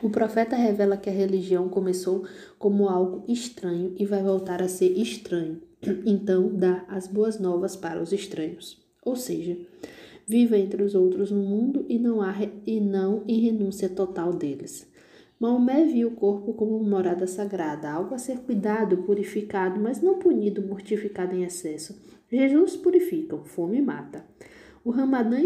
O 0.00 0.10
profeta 0.10 0.54
revela 0.54 0.96
que 0.96 1.10
a 1.10 1.12
religião 1.12 1.68
começou 1.68 2.24
como 2.56 2.88
algo 2.88 3.24
estranho 3.26 3.96
e 3.98 4.06
vai 4.06 4.22
voltar 4.22 4.62
a 4.62 4.68
ser 4.68 4.96
estranho. 4.96 5.60
Então, 6.06 6.54
dá 6.54 6.84
as 6.86 7.08
boas 7.08 7.40
novas 7.40 7.74
para 7.74 8.00
os 8.00 8.12
estranhos. 8.12 8.80
Ou 9.04 9.16
seja, 9.16 9.58
viva 10.26 10.58
entre 10.58 10.82
os 10.82 10.94
outros 10.94 11.30
no 11.30 11.42
mundo 11.42 11.86
e 11.88 11.98
não, 11.98 12.20
há, 12.20 12.34
e 12.66 12.80
não 12.80 13.22
em 13.28 13.40
renúncia 13.40 13.88
total 13.88 14.32
deles. 14.32 14.86
Maomé 15.38 15.84
viu 15.84 16.08
o 16.08 16.16
corpo 16.16 16.54
como 16.54 16.76
uma 16.78 16.88
morada 16.88 17.26
sagrada, 17.26 17.90
algo 17.90 18.14
a 18.14 18.18
ser 18.18 18.38
cuidado, 18.38 18.98
purificado, 18.98 19.78
mas 19.78 20.00
não 20.00 20.18
punido, 20.18 20.62
mortificado 20.62 21.34
em 21.34 21.44
excesso. 21.44 22.00
Jejuns 22.30 22.74
purificam, 22.74 23.44
fome 23.44 23.80
mata. 23.82 24.24
O 24.82 24.90
Ramadã 24.90 25.38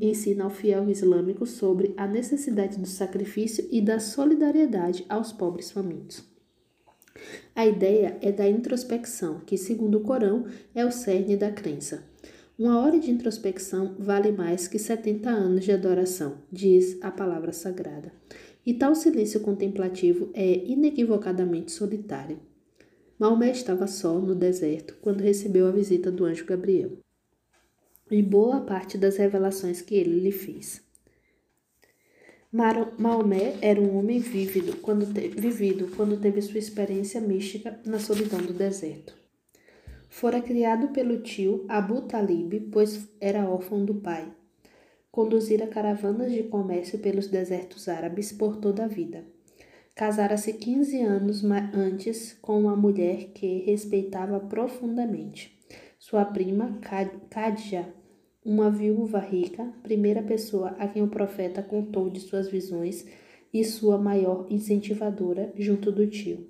ensina, 0.00 0.44
ao 0.44 0.50
fiel 0.50 0.88
islâmico 0.90 1.46
sobre 1.46 1.94
a 1.96 2.06
necessidade 2.06 2.78
do 2.78 2.88
sacrifício 2.88 3.66
e 3.70 3.80
da 3.80 4.00
solidariedade 4.00 5.04
aos 5.08 5.30
pobres 5.30 5.70
famintos. 5.70 6.24
A 7.54 7.66
ideia 7.66 8.16
é 8.20 8.32
da 8.32 8.48
introspecção, 8.48 9.40
que, 9.40 9.56
segundo 9.56 9.98
o 9.98 10.00
Corão, 10.00 10.46
é 10.74 10.84
o 10.84 10.90
cerne 10.90 11.36
da 11.36 11.50
crença. 11.50 12.02
Uma 12.58 12.80
hora 12.80 12.98
de 12.98 13.08
introspecção 13.08 13.94
vale 14.00 14.32
mais 14.32 14.66
que 14.66 14.80
70 14.80 15.30
anos 15.30 15.64
de 15.64 15.70
adoração, 15.70 16.38
diz 16.50 16.98
a 17.00 17.08
palavra 17.08 17.52
sagrada. 17.52 18.12
E 18.66 18.74
tal 18.74 18.96
silêncio 18.96 19.38
contemplativo 19.38 20.28
é 20.34 20.64
inequivocadamente 20.64 21.70
solitário. 21.70 22.40
Maomé 23.16 23.52
estava 23.52 23.86
só 23.86 24.18
no 24.18 24.34
deserto 24.34 24.96
quando 25.00 25.20
recebeu 25.20 25.68
a 25.68 25.70
visita 25.70 26.10
do 26.10 26.24
anjo 26.24 26.44
Gabriel 26.44 26.98
e 28.10 28.20
boa 28.22 28.60
parte 28.62 28.98
das 28.98 29.18
revelações 29.18 29.80
que 29.80 29.94
ele 29.94 30.18
lhe 30.18 30.32
fez. 30.32 30.82
Maomé 32.50 33.56
era 33.62 33.80
um 33.80 33.96
homem 33.96 34.18
vívido 34.18 34.78
quando 34.78 35.06
vivido 35.06 35.94
quando 35.94 36.18
teve 36.18 36.42
sua 36.42 36.58
experiência 36.58 37.20
mística 37.20 37.78
na 37.86 38.00
solidão 38.00 38.40
do 38.40 38.52
deserto. 38.52 39.27
Fora 40.08 40.40
criado 40.40 40.88
pelo 40.88 41.20
tio 41.20 41.64
Abu 41.68 42.02
Talib, 42.02 42.68
pois 42.72 43.08
era 43.20 43.48
órfão 43.48 43.84
do 43.84 43.94
pai. 43.94 44.32
Conduzira 45.10 45.66
caravanas 45.66 46.32
de 46.32 46.42
comércio 46.44 46.98
pelos 46.98 47.28
desertos 47.28 47.88
árabes 47.88 48.32
por 48.32 48.56
toda 48.56 48.84
a 48.84 48.88
vida. 48.88 49.24
Casara-se 49.94 50.54
15 50.54 51.02
anos 51.02 51.44
antes 51.74 52.32
com 52.40 52.58
uma 52.58 52.76
mulher 52.76 53.32
que 53.34 53.64
respeitava 53.64 54.40
profundamente. 54.40 55.58
Sua 55.98 56.24
prima, 56.24 56.78
Kadja, 57.28 57.92
uma 58.44 58.70
viúva 58.70 59.18
rica, 59.18 59.72
primeira 59.82 60.22
pessoa 60.22 60.70
a 60.78 60.88
quem 60.88 61.02
o 61.02 61.08
profeta 61.08 61.62
contou 61.62 62.08
de 62.08 62.20
suas 62.20 62.48
visões 62.48 63.04
e 63.52 63.64
sua 63.64 63.98
maior 63.98 64.46
incentivadora 64.48 65.52
junto 65.56 65.92
do 65.92 66.06
tio. 66.06 66.48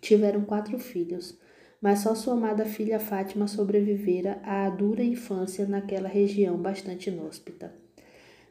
Tiveram 0.00 0.44
quatro 0.44 0.78
filhos, 0.78 1.38
mas 1.80 2.00
só 2.00 2.14
sua 2.14 2.34
amada 2.34 2.64
filha 2.64 2.98
Fátima 2.98 3.46
sobrevivera 3.46 4.40
à 4.42 4.68
dura 4.68 5.02
infância 5.02 5.66
naquela 5.66 6.08
região 6.08 6.56
bastante 6.56 7.10
inóspita. 7.10 7.72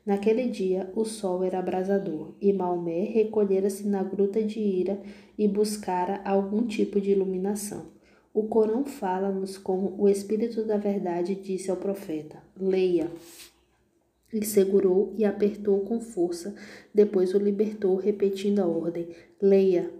Naquele 0.05 0.47
dia 0.47 0.89
o 0.95 1.03
sol 1.03 1.43
era 1.43 1.59
abrasador 1.59 2.33
e 2.39 2.53
Maomé 2.53 3.03
recolhera-se 3.03 3.85
na 3.85 4.01
gruta 4.01 4.41
de 4.41 4.57
Ira 4.57 5.01
e 5.37 5.47
buscara 5.49 6.21
algum 6.23 6.65
tipo 6.65 7.01
de 7.01 7.11
iluminação. 7.11 7.87
O 8.33 8.43
Corão 8.43 8.85
fala-nos 8.85 9.57
como 9.57 9.95
o 9.97 10.07
Espírito 10.07 10.63
da 10.63 10.77
Verdade 10.77 11.35
disse 11.35 11.69
ao 11.69 11.75
profeta: 11.75 12.41
Leia. 12.55 13.11
Ele 14.31 14.45
segurou 14.45 15.13
e 15.17 15.25
apertou 15.25 15.79
com 15.81 15.99
força, 15.99 16.53
depois 16.93 17.33
o 17.33 17.39
libertou, 17.39 17.95
repetindo 17.95 18.59
a 18.59 18.67
ordem: 18.67 19.09
Leia. 19.41 19.91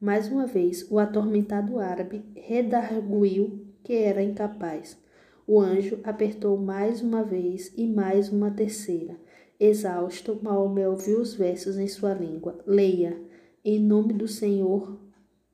Mais 0.00 0.28
uma 0.28 0.46
vez, 0.46 0.86
o 0.90 0.98
atormentado 1.00 1.80
árabe 1.80 2.22
redarguiu 2.36 3.66
que 3.82 3.94
era 3.94 4.22
incapaz. 4.22 4.96
O 5.44 5.60
anjo 5.60 5.98
apertou 6.04 6.56
mais 6.56 7.02
uma 7.02 7.24
vez 7.24 7.72
e 7.76 7.84
mais 7.84 8.30
uma 8.30 8.50
terceira. 8.50 9.16
Exausto, 9.58 10.38
Maomé 10.40 10.88
ouviu 10.88 11.20
os 11.20 11.34
versos 11.34 11.76
em 11.78 11.88
sua 11.88 12.14
língua: 12.14 12.60
Leia, 12.64 13.20
em 13.64 13.80
nome 13.80 14.12
do 14.12 14.28
Senhor, 14.28 15.00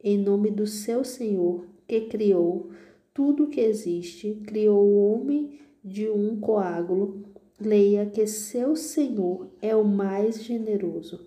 em 0.03 0.19
nome 0.19 0.51
do 0.51 0.67
seu 0.67 1.05
Senhor, 1.05 1.67
que 1.89 2.03
criou 2.03 2.71
tudo 3.15 3.49
que 3.49 3.63
existe, 3.63 4.43
criou 4.47 4.85
o 4.85 5.13
homem 5.13 5.59
de 5.83 6.11
um 6.11 6.39
coágulo, 6.39 7.23
leia 7.59 8.05
que 8.05 8.27
seu 8.27 8.77
Senhor 8.77 9.49
é 9.63 9.75
o 9.75 9.85
mais 9.85 10.43
generoso. 10.43 11.27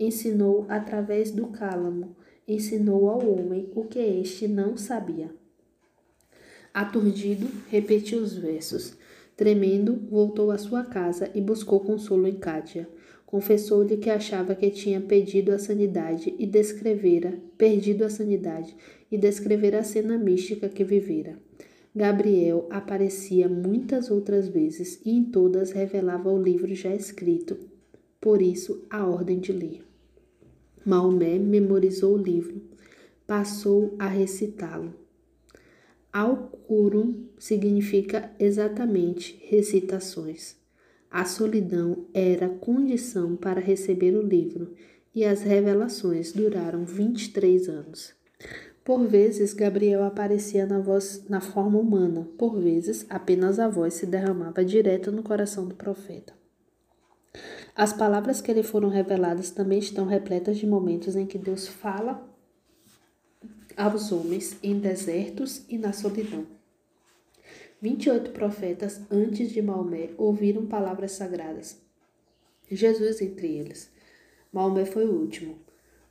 Ensinou 0.00 0.66
através 0.68 1.30
do 1.30 1.46
cálamo, 1.46 2.16
ensinou 2.46 3.08
ao 3.08 3.26
homem 3.28 3.68
o 3.74 3.84
que 3.84 3.98
este 3.98 4.46
não 4.46 4.76
sabia. 4.76 5.30
Aturdido, 6.72 7.48
repetiu 7.70 8.20
os 8.20 8.36
versos. 8.36 8.94
Tremendo, 9.36 9.98
voltou 10.10 10.50
à 10.50 10.58
sua 10.58 10.84
casa 10.84 11.30
e 11.34 11.40
buscou 11.40 11.80
consolo 11.80 12.26
em 12.26 12.36
Cádia. 12.36 12.88
Confessou-lhe 13.24 13.96
que 13.96 14.10
achava 14.10 14.54
que 14.54 14.70
tinha 14.70 15.00
pedido 15.00 15.52
a 15.52 15.58
sanidade 15.58 16.34
e 16.38 16.46
descrevera, 16.46 17.38
perdido 17.56 18.04
a 18.04 18.10
sanidade 18.10 18.76
e 19.10 19.16
descrevera 19.18 19.80
a 19.80 19.82
cena 19.82 20.16
mística 20.16 20.68
que 20.68 20.84
vivera. 20.84 21.38
Gabriel 21.94 22.66
aparecia 22.68 23.48
muitas 23.48 24.10
outras 24.10 24.48
vezes 24.48 25.00
e 25.02 25.10
em 25.10 25.24
todas 25.24 25.70
revelava 25.70 26.30
o 26.30 26.40
livro 26.40 26.74
já 26.74 26.94
escrito, 26.94 27.56
por 28.20 28.42
isso 28.42 28.84
a 28.90 29.06
ordem 29.06 29.38
de 29.38 29.50
ler. 29.50 29.85
Maomé 30.86 31.36
memorizou 31.36 32.14
o 32.14 32.22
livro, 32.22 32.62
passou 33.26 33.96
a 33.98 34.06
recitá-lo. 34.06 34.94
Al-Qurum 36.12 37.26
significa 37.36 38.30
exatamente 38.38 39.36
recitações. 39.48 40.54
A 41.10 41.24
solidão 41.24 42.06
era 42.14 42.48
condição 42.48 43.34
para 43.34 43.60
receber 43.60 44.14
o 44.14 44.22
livro 44.22 44.74
e 45.12 45.24
as 45.24 45.42
revelações 45.42 46.32
duraram 46.32 46.84
23 46.84 47.68
anos. 47.68 48.14
Por 48.84 49.08
vezes, 49.08 49.52
Gabriel 49.52 50.04
aparecia 50.04 50.66
na, 50.66 50.78
voz, 50.78 51.24
na 51.28 51.40
forma 51.40 51.80
humana, 51.80 52.28
por 52.38 52.60
vezes, 52.60 53.04
apenas 53.10 53.58
a 53.58 53.68
voz 53.68 53.94
se 53.94 54.06
derramava 54.06 54.64
direto 54.64 55.10
no 55.10 55.24
coração 55.24 55.66
do 55.66 55.74
profeta. 55.74 56.35
As 57.76 57.92
palavras 57.92 58.40
que 58.40 58.54
lhe 58.54 58.62
foram 58.62 58.88
reveladas 58.88 59.50
também 59.50 59.78
estão 59.78 60.06
repletas 60.06 60.56
de 60.56 60.66
momentos 60.66 61.14
em 61.14 61.26
que 61.26 61.36
Deus 61.36 61.68
fala 61.68 62.26
aos 63.76 64.10
homens 64.10 64.56
em 64.62 64.78
desertos 64.78 65.62
e 65.68 65.76
na 65.76 65.92
solidão. 65.92 66.46
28 67.82 68.30
profetas 68.30 69.02
antes 69.10 69.50
de 69.50 69.60
Maomé 69.60 70.08
ouviram 70.16 70.64
palavras 70.64 71.12
sagradas. 71.12 71.78
Jesus 72.70 73.20
entre 73.20 73.46
eles. 73.48 73.90
Maomé 74.50 74.86
foi 74.86 75.04
o 75.04 75.12
último. 75.12 75.58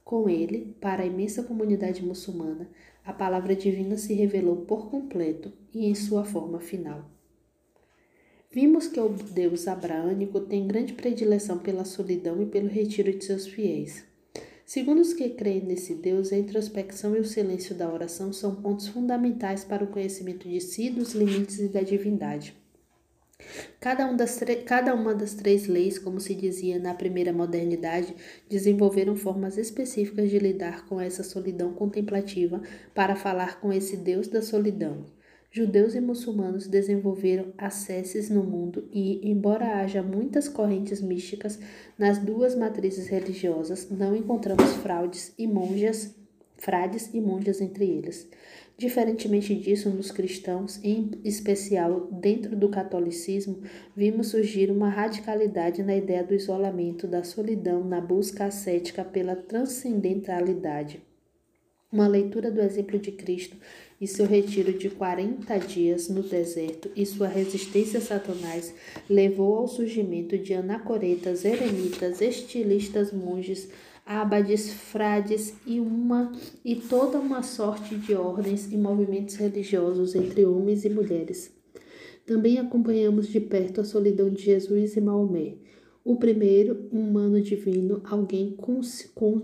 Com 0.04 0.30
ele, 0.30 0.78
para 0.80 1.02
a 1.02 1.08
imensa 1.08 1.42
comunidade 1.42 2.06
muçulmana, 2.06 2.70
a 3.04 3.12
palavra 3.12 3.56
divina 3.56 3.98
se 3.98 4.14
revelou 4.14 4.58
por 4.68 4.88
completo 4.92 5.52
e 5.74 5.88
em 5.88 5.96
sua 5.96 6.24
forma 6.24 6.60
final. 6.60 7.15
Vimos 8.56 8.88
que 8.88 9.02
o 9.02 9.10
Deus 9.10 9.68
abraânico 9.68 10.40
tem 10.40 10.66
grande 10.66 10.94
predileção 10.94 11.58
pela 11.58 11.84
solidão 11.84 12.42
e 12.42 12.46
pelo 12.46 12.70
retiro 12.70 13.12
de 13.12 13.26
seus 13.26 13.46
fiéis. 13.46 14.06
Segundo 14.66 15.02
os 15.02 15.14
que 15.14 15.28
creem 15.32 15.66
nesse 15.66 15.94
Deus, 15.94 16.32
a 16.32 16.38
introspecção 16.38 17.18
e 17.18 17.20
o 17.20 17.26
silêncio 17.26 17.76
da 17.76 17.92
oração 17.92 18.32
são 18.32 18.56
pontos 18.56 18.88
fundamentais 18.88 19.66
para 19.66 19.84
o 19.84 19.88
conhecimento 19.88 20.48
de 20.48 20.62
si, 20.62 20.90
dos 20.90 21.12
limites 21.12 21.60
e 21.60 21.68
da 21.68 21.82
divindade. 21.82 22.56
Cada, 23.82 24.10
um 24.10 24.16
das 24.16 24.40
cada 24.66 24.96
uma 24.96 25.14
das 25.14 25.34
três 25.34 25.68
leis, 25.68 26.00
como 26.00 26.22
se 26.22 26.34
dizia 26.34 26.80
na 26.80 26.94
primeira 26.94 27.34
modernidade, 27.34 28.16
desenvolveram 28.48 29.18
formas 29.18 29.58
específicas 29.58 30.30
de 30.30 30.40
lidar 30.40 30.86
com 30.86 30.98
essa 30.98 31.24
solidão 31.24 31.74
contemplativa 31.74 32.62
para 32.94 33.18
falar 33.18 33.60
com 33.60 33.74
esse 33.74 33.98
Deus 33.98 34.30
da 34.30 34.42
solidão. 34.42 35.04
Judeus 35.58 35.96
e 35.96 36.02
muçulmanos 36.02 36.68
desenvolveram 36.68 37.54
acesses 37.58 38.30
no 38.30 38.44
mundo 38.44 38.90
e, 38.92 39.22
embora 39.24 39.78
haja 39.78 40.04
muitas 40.04 40.50
correntes 40.50 41.00
místicas 41.02 41.58
nas 41.98 42.18
duas 42.18 42.54
matrizes 42.54 43.08
religiosas, 43.08 43.90
não 43.90 44.14
encontramos 44.14 44.74
fraudes 44.74 45.34
e 45.40 45.48
monjas, 45.48 46.14
frades 46.58 47.10
e 47.14 47.22
monjas 47.22 47.62
entre 47.62 47.86
eles. 47.86 48.30
Diferentemente 48.78 49.56
disso, 49.56 49.90
nos 49.90 50.12
cristãos, 50.12 50.78
em 50.84 51.12
especial 51.24 52.10
dentro 52.12 52.54
do 52.54 52.68
catolicismo, 52.68 53.62
vimos 53.96 54.28
surgir 54.28 54.70
uma 54.70 54.90
radicalidade 54.90 55.82
na 55.84 55.96
ideia 55.96 56.22
do 56.22 56.34
isolamento, 56.34 57.08
da 57.08 57.24
solidão, 57.24 57.82
na 57.82 58.02
busca 58.02 58.44
ascética 58.44 59.06
pela 59.06 59.38
transcendentalidade. 59.38 61.02
Uma 61.90 62.08
leitura 62.10 62.52
do 62.52 62.60
exemplo 62.60 63.00
de 63.00 63.14
Cristo 63.14 63.56
e 64.00 64.08
seu 64.08 64.26
retiro 64.26 64.74
de 64.74 64.90
40 64.90 65.58
dias 65.60 66.10
no 66.10 66.22
deserto 66.22 66.90
e 66.96 67.06
sua 67.06 67.28
resistência 67.28 68.00
a 68.00 68.02
Satanás 68.02 68.74
levou 69.10 69.56
ao 69.56 69.68
surgimento 69.68 70.38
de 70.38 70.54
anacoretas, 70.54 71.46
eremitas, 71.46 72.22
estilistas, 72.22 73.12
monges, 73.12 73.70
abades, 74.06 74.72
frades 74.72 75.56
e 75.66 75.80
uma 75.80 76.32
e 76.64 76.76
toda 76.76 77.18
uma 77.18 77.42
sorte 77.42 77.96
de 77.96 78.14
ordens 78.14 78.72
e 78.72 78.78
movimentos 78.78 79.36
religiosos 79.36 80.14
entre 80.14 80.46
homens 80.46 80.86
e 80.86 80.90
mulheres. 80.90 81.52
Também 82.26 82.60
acompanhamos 82.60 83.28
de 83.28 83.40
perto 83.40 83.82
a 83.82 83.84
solidão 83.84 84.30
de 84.30 84.42
Jesus 84.42 84.96
e 84.96 85.02
Maomé. 85.02 85.56
O 86.04 86.18
primeiro, 86.18 86.88
um 86.92 87.00
humano 87.00 87.42
divino, 87.42 88.02
alguém 88.04 88.52
com, 88.52 88.80
com 89.14 89.42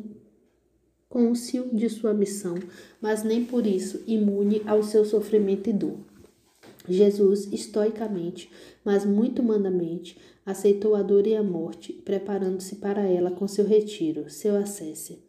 côncio 1.11 1.69
de 1.73 1.89
sua 1.89 2.13
missão, 2.13 2.55
mas 3.01 3.21
nem 3.21 3.43
por 3.43 3.67
isso 3.67 4.01
imune 4.07 4.61
ao 4.65 4.81
seu 4.81 5.03
sofrimento 5.03 5.69
e 5.69 5.73
dor. 5.73 5.97
Jesus, 6.87 7.51
estoicamente, 7.51 8.49
mas 8.83 9.05
muito 9.05 9.41
humanamente, 9.41 10.17
aceitou 10.45 10.95
a 10.95 11.03
dor 11.03 11.27
e 11.27 11.35
a 11.35 11.43
morte, 11.43 11.91
preparando-se 11.91 12.77
para 12.77 13.01
ela 13.01 13.29
com 13.29 13.45
seu 13.45 13.65
retiro, 13.65 14.29
seu 14.29 14.55
acesso. 14.55 15.19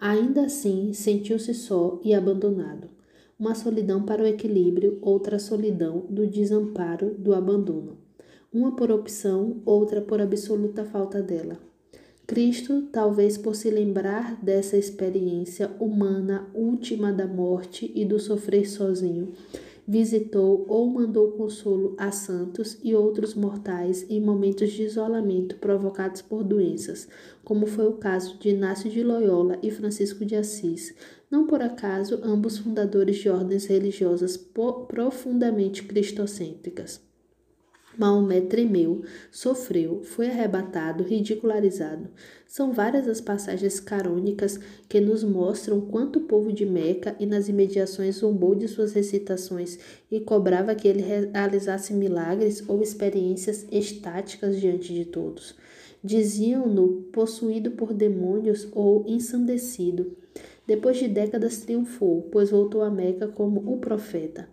Ainda 0.00 0.46
assim, 0.46 0.94
sentiu-se 0.94 1.52
só 1.52 2.00
e 2.02 2.14
abandonado. 2.14 2.88
Uma 3.38 3.54
solidão 3.54 4.02
para 4.02 4.22
o 4.22 4.26
equilíbrio, 4.26 4.98
outra 5.02 5.38
solidão 5.38 6.06
do 6.08 6.26
desamparo, 6.26 7.14
do 7.18 7.34
abandono. 7.34 7.98
Uma 8.50 8.74
por 8.74 8.90
opção, 8.90 9.60
outra 9.66 10.00
por 10.00 10.22
absoluta 10.22 10.86
falta 10.86 11.22
dela. 11.22 11.58
Cristo, 12.28 12.82
talvez 12.92 13.38
por 13.38 13.56
se 13.56 13.70
lembrar 13.70 14.38
dessa 14.44 14.76
experiência 14.76 15.70
humana 15.80 16.46
última 16.52 17.10
da 17.10 17.26
morte 17.26 17.90
e 17.94 18.04
do 18.04 18.20
sofrer 18.20 18.68
sozinho, 18.68 19.32
visitou 19.86 20.66
ou 20.68 20.90
mandou 20.90 21.32
consolo 21.32 21.94
a 21.96 22.12
santos 22.12 22.78
e 22.84 22.94
outros 22.94 23.34
mortais 23.34 24.04
em 24.10 24.20
momentos 24.20 24.70
de 24.72 24.82
isolamento 24.82 25.56
provocados 25.56 26.20
por 26.20 26.44
doenças, 26.44 27.08
como 27.42 27.66
foi 27.66 27.86
o 27.86 27.96
caso 27.96 28.38
de 28.38 28.50
Inácio 28.50 28.90
de 28.90 29.02
Loyola 29.02 29.58
e 29.62 29.70
Francisco 29.70 30.22
de 30.22 30.36
Assis. 30.36 30.94
Não 31.30 31.46
por 31.46 31.62
acaso, 31.62 32.20
ambos 32.22 32.58
fundadores 32.58 33.16
de 33.16 33.30
ordens 33.30 33.64
religiosas 33.64 34.36
profundamente 34.36 35.82
cristocêntricas. 35.82 37.07
Maomé 37.98 38.40
tremeu, 38.40 39.02
sofreu, 39.28 40.02
foi 40.04 40.28
arrebatado, 40.28 41.02
ridicularizado. 41.02 42.08
São 42.46 42.72
várias 42.72 43.08
as 43.08 43.20
passagens 43.20 43.80
carônicas 43.80 44.60
que 44.88 45.00
nos 45.00 45.24
mostram 45.24 45.80
quanto 45.80 46.20
o 46.20 46.22
povo 46.22 46.52
de 46.52 46.64
Meca 46.64 47.16
e 47.18 47.26
nas 47.26 47.48
imediações 47.48 48.18
zombou 48.18 48.54
de 48.54 48.68
suas 48.68 48.92
recitações 48.92 49.80
e 50.12 50.20
cobrava 50.20 50.76
que 50.76 50.86
ele 50.86 51.02
realizasse 51.02 51.92
milagres 51.92 52.62
ou 52.68 52.80
experiências 52.80 53.66
estáticas 53.72 54.60
diante 54.60 54.94
de 54.94 55.04
todos. 55.04 55.56
Diziam-no 56.02 57.02
possuído 57.12 57.72
por 57.72 57.92
demônios 57.92 58.68
ou 58.70 59.04
ensandecido. 59.08 60.16
Depois 60.64 60.98
de 60.98 61.08
décadas 61.08 61.62
triunfou, 61.62 62.28
pois 62.30 62.50
voltou 62.50 62.82
a 62.82 62.90
Meca 62.90 63.26
como 63.26 63.72
o 63.72 63.78
profeta. 63.78 64.48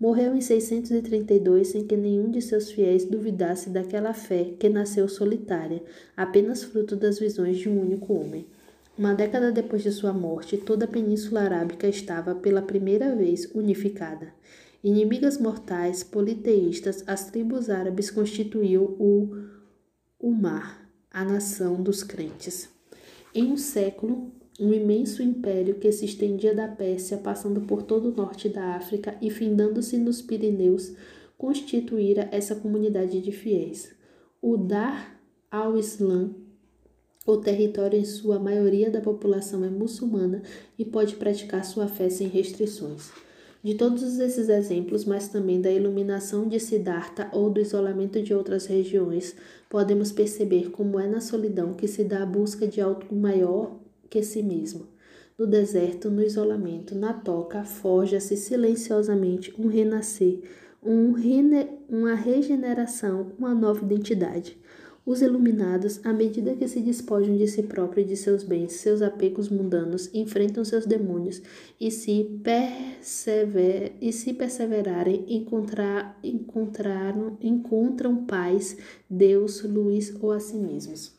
Morreu 0.00 0.36
em 0.36 0.40
632 0.40 1.68
sem 1.68 1.84
que 1.84 1.96
nenhum 1.96 2.30
de 2.30 2.40
seus 2.40 2.70
fiéis 2.70 3.04
duvidasse 3.04 3.68
daquela 3.68 4.14
fé 4.14 4.54
que 4.58 4.68
nasceu 4.68 5.08
solitária, 5.08 5.82
apenas 6.16 6.62
fruto 6.62 6.94
das 6.94 7.18
visões 7.18 7.58
de 7.58 7.68
um 7.68 7.80
único 7.80 8.14
homem. 8.14 8.46
Uma 8.96 9.12
década 9.14 9.50
depois 9.50 9.82
de 9.82 9.90
sua 9.90 10.12
morte, 10.12 10.56
toda 10.56 10.84
a 10.84 10.88
Península 10.88 11.40
Arábica 11.40 11.88
estava 11.88 12.34
pela 12.34 12.62
primeira 12.62 13.14
vez 13.14 13.50
unificada. 13.54 14.32
Inimigas 14.82 15.36
mortais, 15.38 16.04
politeístas, 16.04 17.02
as 17.04 17.28
tribos 17.28 17.68
árabes 17.68 18.10
constituíam 18.10 18.84
o 19.00 19.36
Umar, 20.20 20.88
a 21.10 21.24
nação 21.24 21.82
dos 21.82 22.04
crentes. 22.04 22.68
Em 23.34 23.52
um 23.52 23.56
século, 23.56 24.32
um 24.58 24.72
imenso 24.72 25.22
império 25.22 25.76
que 25.76 25.92
se 25.92 26.04
estendia 26.04 26.52
da 26.52 26.66
Pérsia, 26.66 27.18
passando 27.18 27.60
por 27.60 27.82
todo 27.82 28.10
o 28.10 28.16
norte 28.16 28.48
da 28.48 28.74
África 28.74 29.16
e 29.22 29.30
findando-se 29.30 29.96
nos 29.96 30.20
Pirineus, 30.20 30.94
constituíra 31.36 32.28
essa 32.32 32.56
comunidade 32.56 33.20
de 33.20 33.30
fiéis. 33.30 33.94
O 34.42 34.56
Dar 34.56 35.20
al-Islam, 35.48 36.34
o 37.24 37.36
território 37.36 37.98
em 37.98 38.04
sua 38.04 38.40
maioria 38.40 38.90
da 38.90 39.00
população 39.00 39.64
é 39.64 39.70
muçulmana 39.70 40.42
e 40.76 40.84
pode 40.84 41.14
praticar 41.14 41.64
sua 41.64 41.86
fé 41.86 42.10
sem 42.10 42.26
restrições. 42.26 43.12
De 43.62 43.74
todos 43.74 44.18
esses 44.18 44.48
exemplos, 44.48 45.04
mas 45.04 45.28
também 45.28 45.60
da 45.60 45.70
iluminação 45.70 46.48
de 46.48 46.58
Siddhartha 46.58 47.28
ou 47.32 47.50
do 47.50 47.60
isolamento 47.60 48.22
de 48.22 48.32
outras 48.32 48.66
regiões, 48.66 49.36
podemos 49.68 50.10
perceber 50.10 50.70
como 50.70 50.98
é 50.98 51.06
na 51.06 51.20
solidão 51.20 51.74
que 51.74 51.86
se 51.86 52.02
dá 52.02 52.22
a 52.22 52.26
busca 52.26 52.66
de 52.66 52.80
algo 52.80 53.14
maior 53.14 53.76
que 54.08 54.22
si 54.22 54.42
mesmo. 54.42 54.86
No 55.38 55.46
deserto, 55.46 56.10
no 56.10 56.22
isolamento, 56.22 56.94
na 56.96 57.12
toca, 57.12 57.62
forja-se 57.62 58.36
silenciosamente 58.36 59.54
um 59.56 59.68
renascer, 59.68 60.40
um 60.82 61.12
rene, 61.12 61.68
uma 61.88 62.14
regeneração, 62.14 63.32
uma 63.38 63.54
nova 63.54 63.84
identidade. 63.84 64.58
Os 65.06 65.22
iluminados, 65.22 66.04
à 66.04 66.12
medida 66.12 66.54
que 66.54 66.68
se 66.68 66.80
despojam 66.80 67.36
de 67.36 67.46
si 67.46 67.62
próprios 67.62 68.06
e 68.06 68.08
de 68.10 68.16
seus 68.16 68.44
bens, 68.44 68.74
seus 68.74 69.00
apegos 69.00 69.48
mundanos, 69.48 70.10
enfrentam 70.12 70.62
seus 70.64 70.84
demônios 70.84 71.40
e 71.80 71.90
se, 71.90 72.24
persever, 72.42 73.92
e 74.02 74.12
se 74.12 74.34
perseverarem, 74.34 75.24
encontrar, 75.28 76.18
encontraram, 76.22 77.38
encontram 77.40 78.26
paz, 78.26 78.76
Deus, 79.08 79.62
luz 79.62 80.14
ou 80.20 80.30
a 80.30 80.40
si 80.40 80.56
mesmos. 80.56 81.17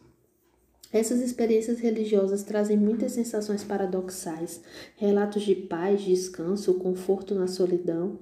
Essas 0.91 1.21
experiências 1.21 1.79
religiosas 1.79 2.41
trazem 2.41 2.75
muitas 2.75 3.11
sensações 3.11 3.63
paradoxais, 3.63 4.61
relatos 4.95 5.43
de 5.43 5.53
paz, 5.53 6.01
descanso, 6.01 6.73
conforto 6.75 7.35
na 7.35 7.47
solidão, 7.47 8.17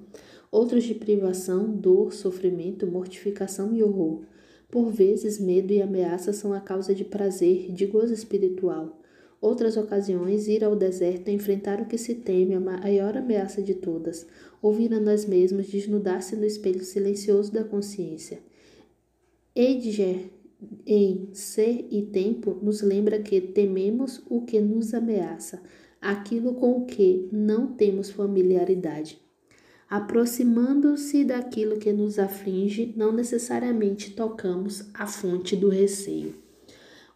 outros 0.51 0.83
de 0.83 0.93
privação, 0.93 1.71
dor, 1.71 2.13
sofrimento, 2.13 2.85
mortificação 2.85 3.73
e 3.73 3.81
horror. 3.81 4.23
Por 4.69 4.91
vezes, 4.91 5.39
medo 5.39 5.71
e 5.71 5.81
ameaça 5.81 6.33
são 6.33 6.51
a 6.51 6.59
causa 6.59 6.93
de 6.93 7.05
prazer, 7.05 7.71
de 7.71 7.85
gozo 7.85 8.13
espiritual. 8.13 8.99
Outras 9.39 9.77
ocasiões, 9.77 10.47
ir 10.49 10.63
ao 10.63 10.75
deserto 10.75 11.29
é 11.29 11.31
enfrentar 11.31 11.79
o 11.79 11.85
que 11.85 11.97
se 11.97 12.15
teme, 12.15 12.55
a 12.55 12.59
maior 12.59 13.15
ameaça 13.15 13.61
de 13.61 13.75
todas, 13.75 14.27
ouvir 14.61 14.93
a 14.93 14.99
nós 14.99 15.25
mesmos 15.25 15.67
desnudar-se 15.67 16.35
no 16.35 16.43
espelho 16.43 16.83
silencioso 16.83 17.53
da 17.53 17.63
consciência. 17.63 18.39
Edger 19.55 20.31
em 20.85 21.29
ser 21.33 21.87
e 21.91 22.01
tempo 22.01 22.57
nos 22.61 22.81
lembra 22.81 23.19
que 23.19 23.39
tememos 23.39 24.23
o 24.29 24.41
que 24.41 24.59
nos 24.59 24.93
ameaça, 24.93 25.61
aquilo 26.01 26.53
com 26.53 26.79
o 26.79 26.85
que 26.85 27.27
não 27.31 27.67
temos 27.67 28.09
familiaridade. 28.09 29.21
Aproximando-se 29.89 31.23
daquilo 31.23 31.77
que 31.77 31.93
nos 31.93 32.19
aflige, 32.19 32.93
não 32.97 33.11
necessariamente 33.13 34.11
tocamos 34.11 34.89
a 34.93 35.07
fonte 35.07 35.55
do 35.55 35.69
receio. 35.69 36.35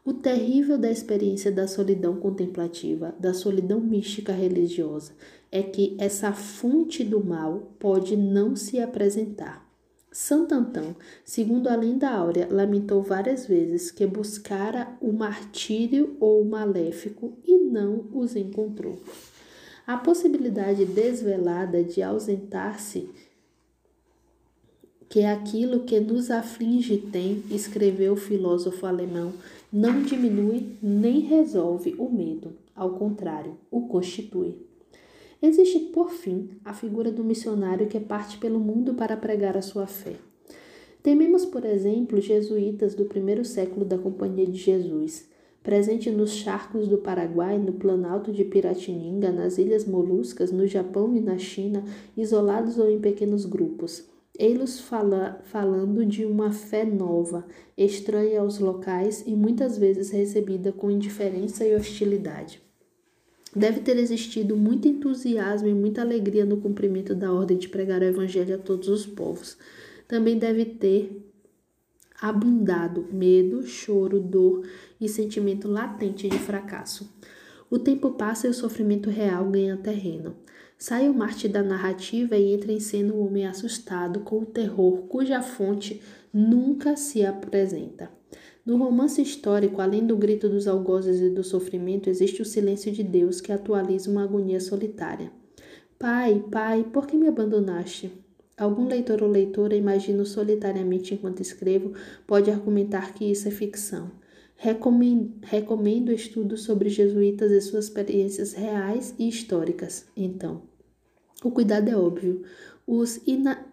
O 0.03 0.13
terrível 0.13 0.77
da 0.77 0.89
experiência 0.89 1.51
da 1.51 1.68
solidão 1.68 2.15
contemplativa, 2.15 3.13
da 3.19 3.34
solidão 3.34 3.80
mística 3.80 4.34
religiosa, 4.34 5.11
é 5.51 5.61
que 5.61 5.95
essa 5.99 6.31
fonte 6.31 7.03
do 7.03 7.23
mal 7.23 7.73
pode 7.77 8.15
não 8.15 8.55
se 8.55 8.80
apresentar. 8.80 9.70
Santo 10.11 10.53
Antão, 10.53 10.93
segundo 11.23 11.69
a 11.69 11.75
lenda 11.75 12.09
áurea, 12.09 12.45
lamentou 12.51 13.01
várias 13.01 13.45
vezes 13.45 13.91
que 13.91 14.05
buscara 14.05 14.97
o 14.99 15.13
martírio 15.13 16.17
ou 16.19 16.41
o 16.41 16.45
maléfico 16.45 17.38
e 17.45 17.57
não 17.57 18.09
os 18.13 18.35
encontrou. 18.35 19.01
A 19.88 19.95
possibilidade 19.95 20.83
desvelada 20.85 21.81
de 21.81 22.03
ausentar-se 22.03 23.09
que 25.07 25.23
aquilo 25.23 25.85
que 25.85 25.99
nos 26.01 26.29
aflige 26.29 26.97
tem, 26.97 27.43
escreveu 27.49 28.13
o 28.13 28.17
filósofo 28.17 28.85
alemão, 28.85 29.33
não 29.71 30.03
diminui 30.03 30.77
nem 30.81 31.19
resolve 31.21 31.95
o 31.97 32.09
medo, 32.09 32.53
ao 32.75 32.97
contrário, 32.97 33.57
o 33.69 33.88
constitui. 33.88 34.70
Existe, 35.41 35.80
por 35.80 36.11
fim, 36.11 36.51
a 36.63 36.72
figura 36.72 37.11
do 37.11 37.23
missionário 37.23 37.88
que 37.88 37.99
parte 37.99 38.38
pelo 38.38 38.59
mundo 38.59 38.93
para 38.93 39.18
pregar 39.18 39.57
a 39.57 39.61
sua 39.61 39.88
fé. 39.88 40.13
Tememos, 41.01 41.45
por 41.45 41.65
exemplo, 41.65 42.22
jesuítas 42.22 42.93
do 42.93 43.05
primeiro 43.05 43.43
século 43.43 43.84
da 43.84 43.97
Companhia 43.97 44.45
de 44.45 44.59
Jesus, 44.59 45.27
presente 45.63 46.11
nos 46.11 46.31
charcos 46.34 46.88
do 46.88 46.99
Paraguai, 46.99 47.57
no 47.57 47.73
planalto 47.73 48.31
de 48.31 48.45
Piratininga, 48.45 49.31
nas 49.31 49.57
Ilhas 49.57 49.84
Moluscas, 49.84 50.51
no 50.51 50.68
Japão 50.68 51.15
e 51.15 51.19
na 51.19 51.39
China, 51.39 51.84
isolados 52.15 52.77
ou 52.77 52.88
em 52.88 52.99
pequenos 52.99 53.43
grupos. 53.43 54.07
Eles 54.38 54.80
fala, 54.80 55.41
falando 55.45 56.05
de 56.05 56.23
uma 56.23 56.51
fé 56.51 56.85
nova, 56.85 57.47
estranha 57.76 58.41
aos 58.41 58.59
locais 58.59 59.23
e 59.26 59.35
muitas 59.35 59.76
vezes 59.76 60.11
recebida 60.11 60.72
com 60.72 60.91
indiferença 60.91 61.65
e 61.65 61.76
hostilidade. 61.76 62.60
Deve 63.56 63.82
ter 63.82 63.98
existido 63.98 64.56
muito 64.56 64.88
entusiasmo 64.88 65.68
e 65.68 65.73
muita 65.73 66.02
alegria 66.02 66.45
no 66.45 66.57
cumprimento 66.57 67.14
da 67.14 67.34
ordem 67.34 67.57
de 67.57 67.68
pregar 67.68 68.02
o 68.02 68.06
Evangelho 68.06 68.56
a 68.56 68.57
todos 68.57 68.88
os 68.88 69.06
povos. 69.06 69.57
Também 70.07 70.38
deve 70.38 70.64
ter 70.64 71.28
abundado 72.22 73.07
medo, 73.11 73.65
choro, 73.65 74.19
dor 74.19 74.65
e 74.99 75.10
sentimento 75.10 75.68
latente 75.68 76.30
de 76.30 76.38
fracasso. 76.38 77.11
O 77.69 77.80
tempo 77.80 78.11
passa 78.11 78.48
e 78.48 78.49
o 78.49 78.53
sofrimento 78.53 79.10
real 79.10 79.49
ganha 79.49 79.76
terreno. 79.76 80.36
Sai 80.78 81.10
o 81.10 81.14
Marte 81.14 81.48
da 81.48 81.61
narrativa 81.61 82.38
e 82.38 82.53
entra 82.53 82.72
em 82.72 82.80
cena 82.80 83.14
o 83.14 83.26
homem 83.26 83.45
assustado 83.45 84.22
com 84.22 84.40
o 84.40 84.45
terror 84.45 85.03
cuja 85.07 85.41
fonte 85.41 86.02
nunca 86.34 86.95
se 86.95 87.26
apresenta. 87.26 88.20
No 88.63 88.77
romance 88.77 89.19
histórico, 89.21 89.81
além 89.81 90.05
do 90.05 90.15
grito 90.15 90.47
dos 90.47 90.67
algozes 90.67 91.19
e 91.19 91.29
do 91.29 91.43
sofrimento, 91.43 92.09
existe 92.09 92.41
o 92.41 92.45
silêncio 92.45 92.91
de 92.91 93.03
Deus 93.03 93.41
que 93.41 93.51
atualiza 93.51 94.09
uma 94.09 94.23
agonia 94.23 94.59
solitária. 94.59 95.31
Pai, 95.97 96.43
pai, 96.51 96.83
por 96.83 97.07
que 97.07 97.17
me 97.17 97.27
abandonaste? 97.27 98.11
Algum 98.55 98.88
leitor 98.88 99.23
ou 99.23 99.29
leitora, 99.29 99.75
imagino 99.75 100.23
solitariamente 100.25 101.15
enquanto 101.15 101.41
escrevo, 101.41 101.93
pode 102.27 102.51
argumentar 102.51 103.15
que 103.15 103.25
isso 103.25 103.47
é 103.47 103.51
ficção. 103.51 104.11
Recomendo, 104.55 106.11
estudos 106.11 106.61
sobre 106.61 106.88
jesuítas 106.88 107.51
e 107.51 107.59
suas 107.61 107.85
experiências 107.85 108.53
reais 108.53 109.15
e 109.17 109.27
históricas. 109.27 110.05
Então, 110.15 110.61
o 111.43 111.49
cuidado 111.49 111.89
é 111.89 111.97
óbvio. 111.97 112.43
Os 112.85 113.19
ina 113.25 113.70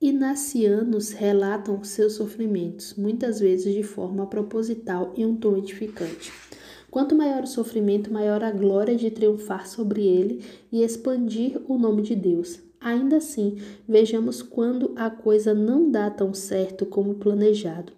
Inacianos 0.00 1.12
relatam 1.12 1.82
seus 1.82 2.14
sofrimentos, 2.14 2.94
muitas 2.94 3.40
vezes 3.40 3.72
de 3.72 3.82
forma 3.82 4.26
proposital 4.26 5.14
e 5.16 5.24
um 5.24 5.36
tom 5.36 5.56
edificante. 5.56 6.32
Quanto 6.90 7.14
maior 7.14 7.44
o 7.44 7.46
sofrimento, 7.46 8.12
maior 8.12 8.42
a 8.44 8.50
glória 8.50 8.96
de 8.96 9.10
triunfar 9.10 9.66
sobre 9.66 10.06
ele 10.06 10.44
e 10.70 10.82
expandir 10.82 11.60
o 11.66 11.78
nome 11.78 12.02
de 12.02 12.14
Deus. 12.14 12.60
Ainda 12.80 13.16
assim, 13.16 13.56
vejamos 13.88 14.42
quando 14.42 14.92
a 14.94 15.08
coisa 15.08 15.54
não 15.54 15.90
dá 15.90 16.10
tão 16.10 16.34
certo 16.34 16.84
como 16.84 17.14
planejado. 17.14 17.92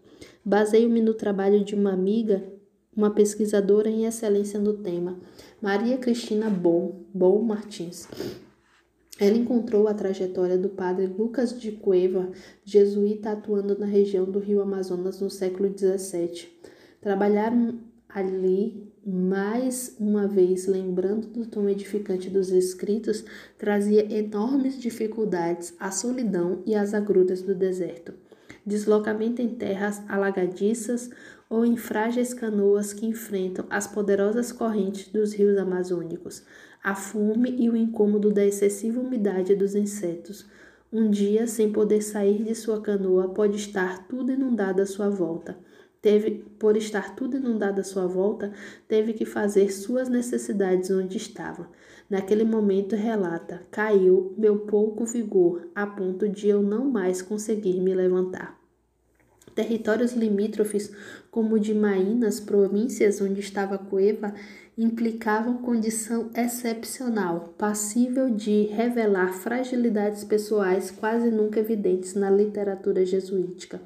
Baseio-me 0.44 1.00
no 1.00 1.12
trabalho 1.12 1.64
de 1.64 1.74
uma 1.74 1.92
amiga, 1.92 2.44
uma 2.96 3.10
pesquisadora 3.10 3.90
em 3.90 4.04
excelência 4.04 4.60
no 4.60 4.74
tema, 4.74 5.18
Maria 5.60 5.98
Cristina 5.98 6.48
Bom, 6.48 7.00
Bom 7.12 7.42
Martins. 7.42 8.06
Ela 9.18 9.36
encontrou 9.36 9.88
a 9.88 9.94
trajetória 9.94 10.58
do 10.58 10.68
padre 10.68 11.06
Lucas 11.06 11.58
de 11.58 11.72
Cueva, 11.72 12.30
jesuíta 12.64 13.30
atuando 13.30 13.78
na 13.78 13.86
região 13.86 14.26
do 14.26 14.38
Rio 14.38 14.60
Amazonas 14.60 15.20
no 15.20 15.30
século 15.30 15.72
XVII. 15.74 16.48
Trabalharam 17.00 17.78
ali, 18.08 18.92
mais 19.06 19.96
uma 19.98 20.26
vez, 20.26 20.66
lembrando 20.66 21.28
do 21.28 21.46
tom 21.46 21.66
edificante 21.66 22.28
dos 22.28 22.50
escritos, 22.50 23.24
trazia 23.56 24.04
enormes 24.14 24.78
dificuldades 24.78 25.74
à 25.80 25.90
solidão 25.90 26.62
e 26.66 26.74
às 26.74 26.92
agruras 26.92 27.40
do 27.40 27.54
deserto. 27.54 28.12
Deslocamento 28.66 29.40
em 29.40 29.48
terras 29.48 30.02
alagadiças 30.08 31.08
ou 31.48 31.64
em 31.64 31.76
frágeis 31.76 32.34
canoas 32.34 32.92
que 32.92 33.06
enfrentam 33.06 33.64
as 33.70 33.86
poderosas 33.86 34.50
correntes 34.52 35.08
dos 35.08 35.32
rios 35.32 35.56
amazônicos 35.56 36.42
a 36.86 36.94
fome 36.94 37.56
e 37.58 37.68
o 37.68 37.76
incômodo 37.76 38.32
da 38.32 38.46
excessiva 38.46 39.00
umidade 39.00 39.56
dos 39.56 39.74
insetos. 39.74 40.46
Um 40.92 41.10
dia, 41.10 41.44
sem 41.48 41.72
poder 41.72 42.00
sair 42.00 42.44
de 42.44 42.54
sua 42.54 42.80
canoa, 42.80 43.26
pode 43.34 43.56
estar 43.56 44.06
tudo 44.06 44.30
inundado 44.30 44.80
à 44.80 44.86
sua 44.86 45.10
volta. 45.10 45.58
Teve, 46.00 46.44
por 46.60 46.76
estar 46.76 47.16
tudo 47.16 47.38
inundado 47.38 47.80
à 47.80 47.82
sua 47.82 48.06
volta, 48.06 48.52
teve 48.86 49.14
que 49.14 49.24
fazer 49.24 49.72
suas 49.72 50.08
necessidades 50.08 50.88
onde 50.88 51.16
estava. 51.16 51.68
Naquele 52.08 52.44
momento, 52.44 52.94
relata, 52.94 53.62
caiu 53.68 54.32
meu 54.38 54.60
pouco 54.60 55.04
vigor, 55.04 55.68
a 55.74 55.88
ponto 55.88 56.28
de 56.28 56.46
eu 56.46 56.62
não 56.62 56.88
mais 56.88 57.20
conseguir 57.20 57.80
me 57.80 57.96
levantar. 57.96 58.56
Territórios 59.56 60.12
limítrofes, 60.12 60.92
como 61.30 61.54
o 61.54 61.58
de 61.58 61.74
Mainas, 61.74 62.38
províncias 62.38 63.22
onde 63.22 63.40
estava 63.40 63.78
Cueva, 63.78 64.34
implicavam 64.76 65.56
condição 65.58 66.28
excepcional, 66.36 67.54
passível 67.56 68.28
de 68.28 68.64
revelar 68.64 69.32
fragilidades 69.32 70.22
pessoais 70.22 70.90
quase 70.90 71.30
nunca 71.30 71.60
evidentes 71.60 72.14
na 72.14 72.30
literatura 72.30 73.04
jesuítica. 73.04 73.80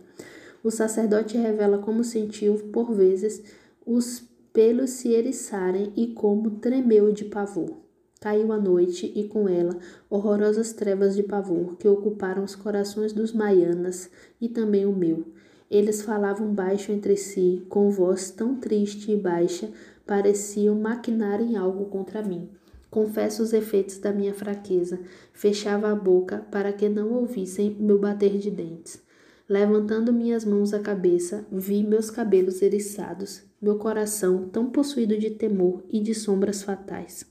O 0.64 0.70
sacerdote 0.70 1.38
revela 1.38 1.78
como 1.78 2.02
sentiu, 2.02 2.54
por 2.72 2.92
vezes, 2.92 3.42
os 3.86 4.28
pelos 4.52 4.90
se 4.90 5.12
eriçarem 5.12 5.92
e 5.96 6.08
como 6.08 6.58
tremeu 6.58 7.12
de 7.12 7.24
pavor. 7.24 7.78
Caiu 8.20 8.52
a 8.52 8.58
noite 8.58 9.10
e 9.14 9.28
com 9.28 9.48
ela 9.48 9.78
horrorosas 10.10 10.72
trevas 10.72 11.14
de 11.14 11.22
pavor 11.22 11.76
que 11.76 11.88
ocuparam 11.88 12.44
os 12.44 12.54
corações 12.54 13.12
dos 13.12 13.32
maianas 13.32 14.10
e 14.40 14.48
também 14.48 14.84
o 14.84 14.92
meu. 14.92 15.24
Eles 15.70 16.02
falavam 16.02 16.52
baixo 16.52 16.90
entre 16.90 17.16
si, 17.16 17.62
com 17.68 17.90
voz 17.90 18.30
tão 18.30 18.56
triste 18.56 19.12
e 19.12 19.16
baixa 19.16 19.70
pareciam 20.10 20.74
maquinar 20.74 21.40
em 21.40 21.54
algo 21.54 21.84
contra 21.84 22.20
mim. 22.20 22.48
Confesso 22.90 23.44
os 23.44 23.52
efeitos 23.52 23.98
da 23.98 24.12
minha 24.12 24.34
fraqueza. 24.34 24.98
Fechava 25.32 25.88
a 25.88 25.94
boca 25.94 26.44
para 26.50 26.72
que 26.72 26.88
não 26.88 27.12
ouvissem 27.12 27.76
meu 27.78 27.96
bater 27.96 28.36
de 28.36 28.50
dentes. 28.50 29.00
Levantando 29.48 30.12
minhas 30.12 30.44
mãos 30.44 30.74
à 30.74 30.80
cabeça, 30.80 31.46
vi 31.52 31.84
meus 31.84 32.10
cabelos 32.10 32.60
eriçados, 32.60 33.42
meu 33.62 33.78
coração 33.78 34.48
tão 34.48 34.68
possuído 34.68 35.16
de 35.16 35.30
temor 35.30 35.84
e 35.88 36.00
de 36.00 36.12
sombras 36.12 36.64
fatais. 36.64 37.24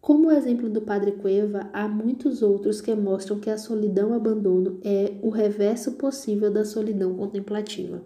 Como 0.00 0.26
o 0.26 0.32
exemplo 0.32 0.68
do 0.68 0.80
Padre 0.80 1.12
Cueva, 1.12 1.70
há 1.72 1.86
muitos 1.86 2.42
outros 2.42 2.80
que 2.80 2.92
mostram 2.92 3.38
que 3.38 3.50
a 3.50 3.56
solidão 3.56 4.12
abandono 4.12 4.80
é 4.82 5.12
o 5.22 5.30
reverso 5.30 5.92
possível 5.92 6.50
da 6.50 6.64
solidão 6.64 7.14
contemplativa. 7.14 8.02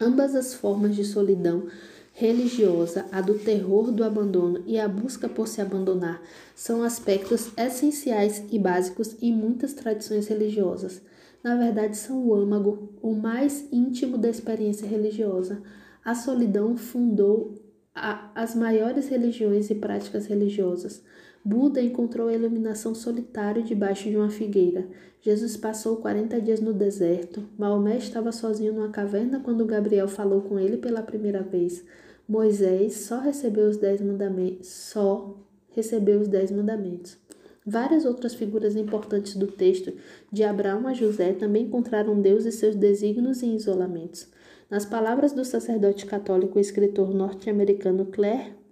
Ambas 0.00 0.36
as 0.36 0.54
formas 0.54 0.94
de 0.94 1.04
solidão 1.04 1.66
religiosa, 2.14 3.06
a 3.10 3.20
do 3.20 3.34
terror 3.34 3.90
do 3.90 4.04
abandono 4.04 4.62
e 4.66 4.78
a 4.78 4.88
busca 4.88 5.28
por 5.28 5.48
se 5.48 5.60
abandonar 5.60 6.22
são 6.54 6.84
aspectos 6.84 7.50
essenciais 7.58 8.44
e 8.52 8.58
básicos 8.58 9.16
em 9.20 9.32
muitas 9.32 9.74
tradições 9.74 10.28
religiosas. 10.28 11.02
Na 11.42 11.56
verdade, 11.56 11.96
são 11.96 12.24
o 12.24 12.32
âmago, 12.32 12.94
o 13.02 13.14
mais 13.14 13.68
íntimo 13.72 14.16
da 14.16 14.30
experiência 14.30 14.86
religiosa. 14.86 15.60
A 16.04 16.14
solidão 16.14 16.76
fundou 16.76 17.60
a, 17.92 18.30
as 18.34 18.54
maiores 18.54 19.08
religiões 19.08 19.68
e 19.68 19.74
práticas 19.74 20.26
religiosas. 20.26 21.02
Buda 21.44 21.82
encontrou 21.82 22.28
a 22.28 22.32
iluminação 22.32 22.94
solitário 22.94 23.62
debaixo 23.62 24.08
de 24.08 24.16
uma 24.16 24.30
figueira. 24.30 24.88
Jesus 25.20 25.58
passou 25.58 25.98
40 25.98 26.40
dias 26.40 26.58
no 26.58 26.72
deserto. 26.72 27.44
Maomé 27.58 27.98
estava 27.98 28.32
sozinho 28.32 28.72
numa 28.72 28.88
caverna 28.88 29.40
quando 29.40 29.66
Gabriel 29.66 30.08
falou 30.08 30.40
com 30.40 30.58
ele 30.58 30.78
pela 30.78 31.02
primeira 31.02 31.42
vez. 31.42 31.84
Moisés 32.26 33.00
só 33.00 33.20
recebeu 33.20 33.68
os 33.68 33.76
dez 33.76 34.00
mandamentos, 34.00 34.68
só 34.68 35.36
recebeu 35.72 36.18
os 36.18 36.28
dez 36.28 36.50
mandamentos. 36.50 37.18
Várias 37.66 38.06
outras 38.06 38.34
figuras 38.34 38.74
importantes 38.74 39.36
do 39.36 39.46
texto, 39.46 39.92
de 40.32 40.44
Abraão 40.44 40.86
a 40.86 40.94
José, 40.94 41.34
também 41.34 41.64
encontraram 41.64 42.20
Deus 42.20 42.46
e 42.46 42.52
seus 42.52 42.74
desígnios 42.74 43.42
em 43.42 43.54
isolamentos. 43.54 44.28
Nas 44.70 44.86
palavras 44.86 45.32
do 45.32 45.44
sacerdote 45.44 46.06
católico 46.06 46.58
e 46.58 46.62
escritor 46.62 47.14
norte-americano 47.14 48.06
Claire 48.06 48.63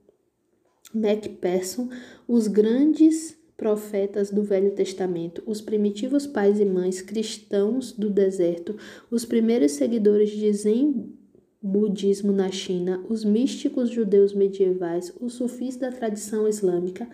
MacPherson, 0.95 1.89
os 2.27 2.47
grandes 2.47 3.37
profetas 3.57 4.31
do 4.31 4.43
Velho 4.43 4.73
Testamento, 4.73 5.43
os 5.47 5.61
primitivos 5.61 6.27
pais 6.27 6.59
e 6.59 6.65
mães 6.65 7.01
cristãos 7.01 7.93
do 7.93 8.11
deserto, 8.11 8.77
os 9.11 9.25
primeiros 9.25 9.73
seguidores 9.73 10.31
de 10.31 10.53
Zen 10.53 11.13
budismo 11.63 12.33
na 12.33 12.51
China, 12.51 13.05
os 13.09 13.25
místicos 13.25 13.89
judeus 13.89 14.35
medievais, 14.35 15.13
os 15.21 15.35
sufis 15.35 15.77
da 15.77 15.93
tradição 15.93 16.49
islâmica, 16.49 17.09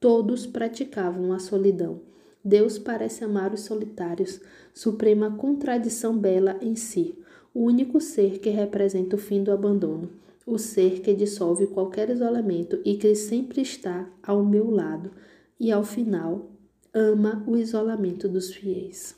todos 0.00 0.44
praticavam 0.44 1.32
a 1.32 1.38
solidão. 1.38 2.00
Deus 2.44 2.76
parece 2.76 3.22
amar 3.22 3.54
os 3.54 3.60
solitários, 3.60 4.40
suprema 4.74 5.30
contradição 5.36 6.18
bela 6.18 6.58
em 6.60 6.74
si, 6.74 7.14
o 7.54 7.62
único 7.62 8.00
ser 8.00 8.40
que 8.40 8.50
representa 8.50 9.14
o 9.14 9.18
fim 9.18 9.44
do 9.44 9.52
abandono, 9.52 10.10
o 10.46 10.58
ser 10.58 11.00
que 11.00 11.14
dissolve 11.14 11.66
qualquer 11.68 12.10
isolamento 12.10 12.80
e 12.84 12.96
que 12.96 13.14
sempre 13.14 13.62
está 13.62 14.10
ao 14.22 14.44
meu 14.44 14.70
lado 14.70 15.12
e, 15.58 15.70
ao 15.70 15.84
final, 15.84 16.50
ama 16.92 17.44
o 17.46 17.56
isolamento 17.56 18.28
dos 18.28 18.52
fiéis. 18.52 19.16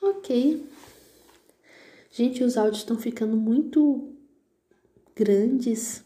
Ok. 0.00 0.64
Gente, 2.10 2.42
os 2.42 2.56
áudios 2.56 2.78
estão 2.78 2.96
ficando 2.96 3.36
muito 3.36 4.12
grandes. 5.14 6.05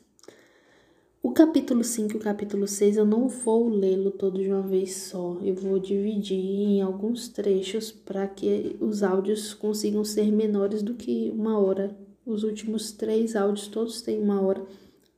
O 1.23 1.33
capítulo 1.33 1.85
5 1.85 2.15
e 2.15 2.17
o 2.17 2.19
capítulo 2.19 2.67
6 2.67 2.97
eu 2.97 3.05
não 3.05 3.29
vou 3.29 3.69
lê-lo 3.69 4.11
todo 4.11 4.43
de 4.43 4.49
uma 4.49 4.63
vez 4.63 4.97
só. 4.97 5.37
Eu 5.43 5.55
vou 5.55 5.79
dividir 5.79 6.39
em 6.39 6.81
alguns 6.81 7.29
trechos 7.29 7.93
para 7.93 8.27
que 8.27 8.75
os 8.81 9.03
áudios 9.03 9.53
consigam 9.53 10.03
ser 10.03 10.33
menores 10.33 10.83
do 10.83 10.95
que 10.95 11.31
uma 11.37 11.59
hora. 11.59 11.95
Os 12.25 12.43
últimos 12.43 12.93
três 12.93 13.37
áudios 13.37 13.69
todos 13.69 14.01
têm 14.01 14.19
uma 14.19 14.41
hora. 14.41 14.65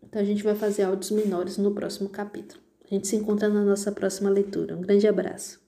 Então 0.02 0.20
a 0.20 0.24
gente 0.24 0.42
vai 0.42 0.56
fazer 0.56 0.82
áudios 0.82 1.12
menores 1.12 1.56
no 1.56 1.70
próximo 1.70 2.08
capítulo. 2.08 2.60
A 2.84 2.92
gente 2.92 3.06
se 3.06 3.14
encontra 3.14 3.48
na 3.48 3.64
nossa 3.64 3.92
próxima 3.92 4.28
leitura. 4.28 4.76
Um 4.76 4.80
grande 4.80 5.06
abraço. 5.06 5.61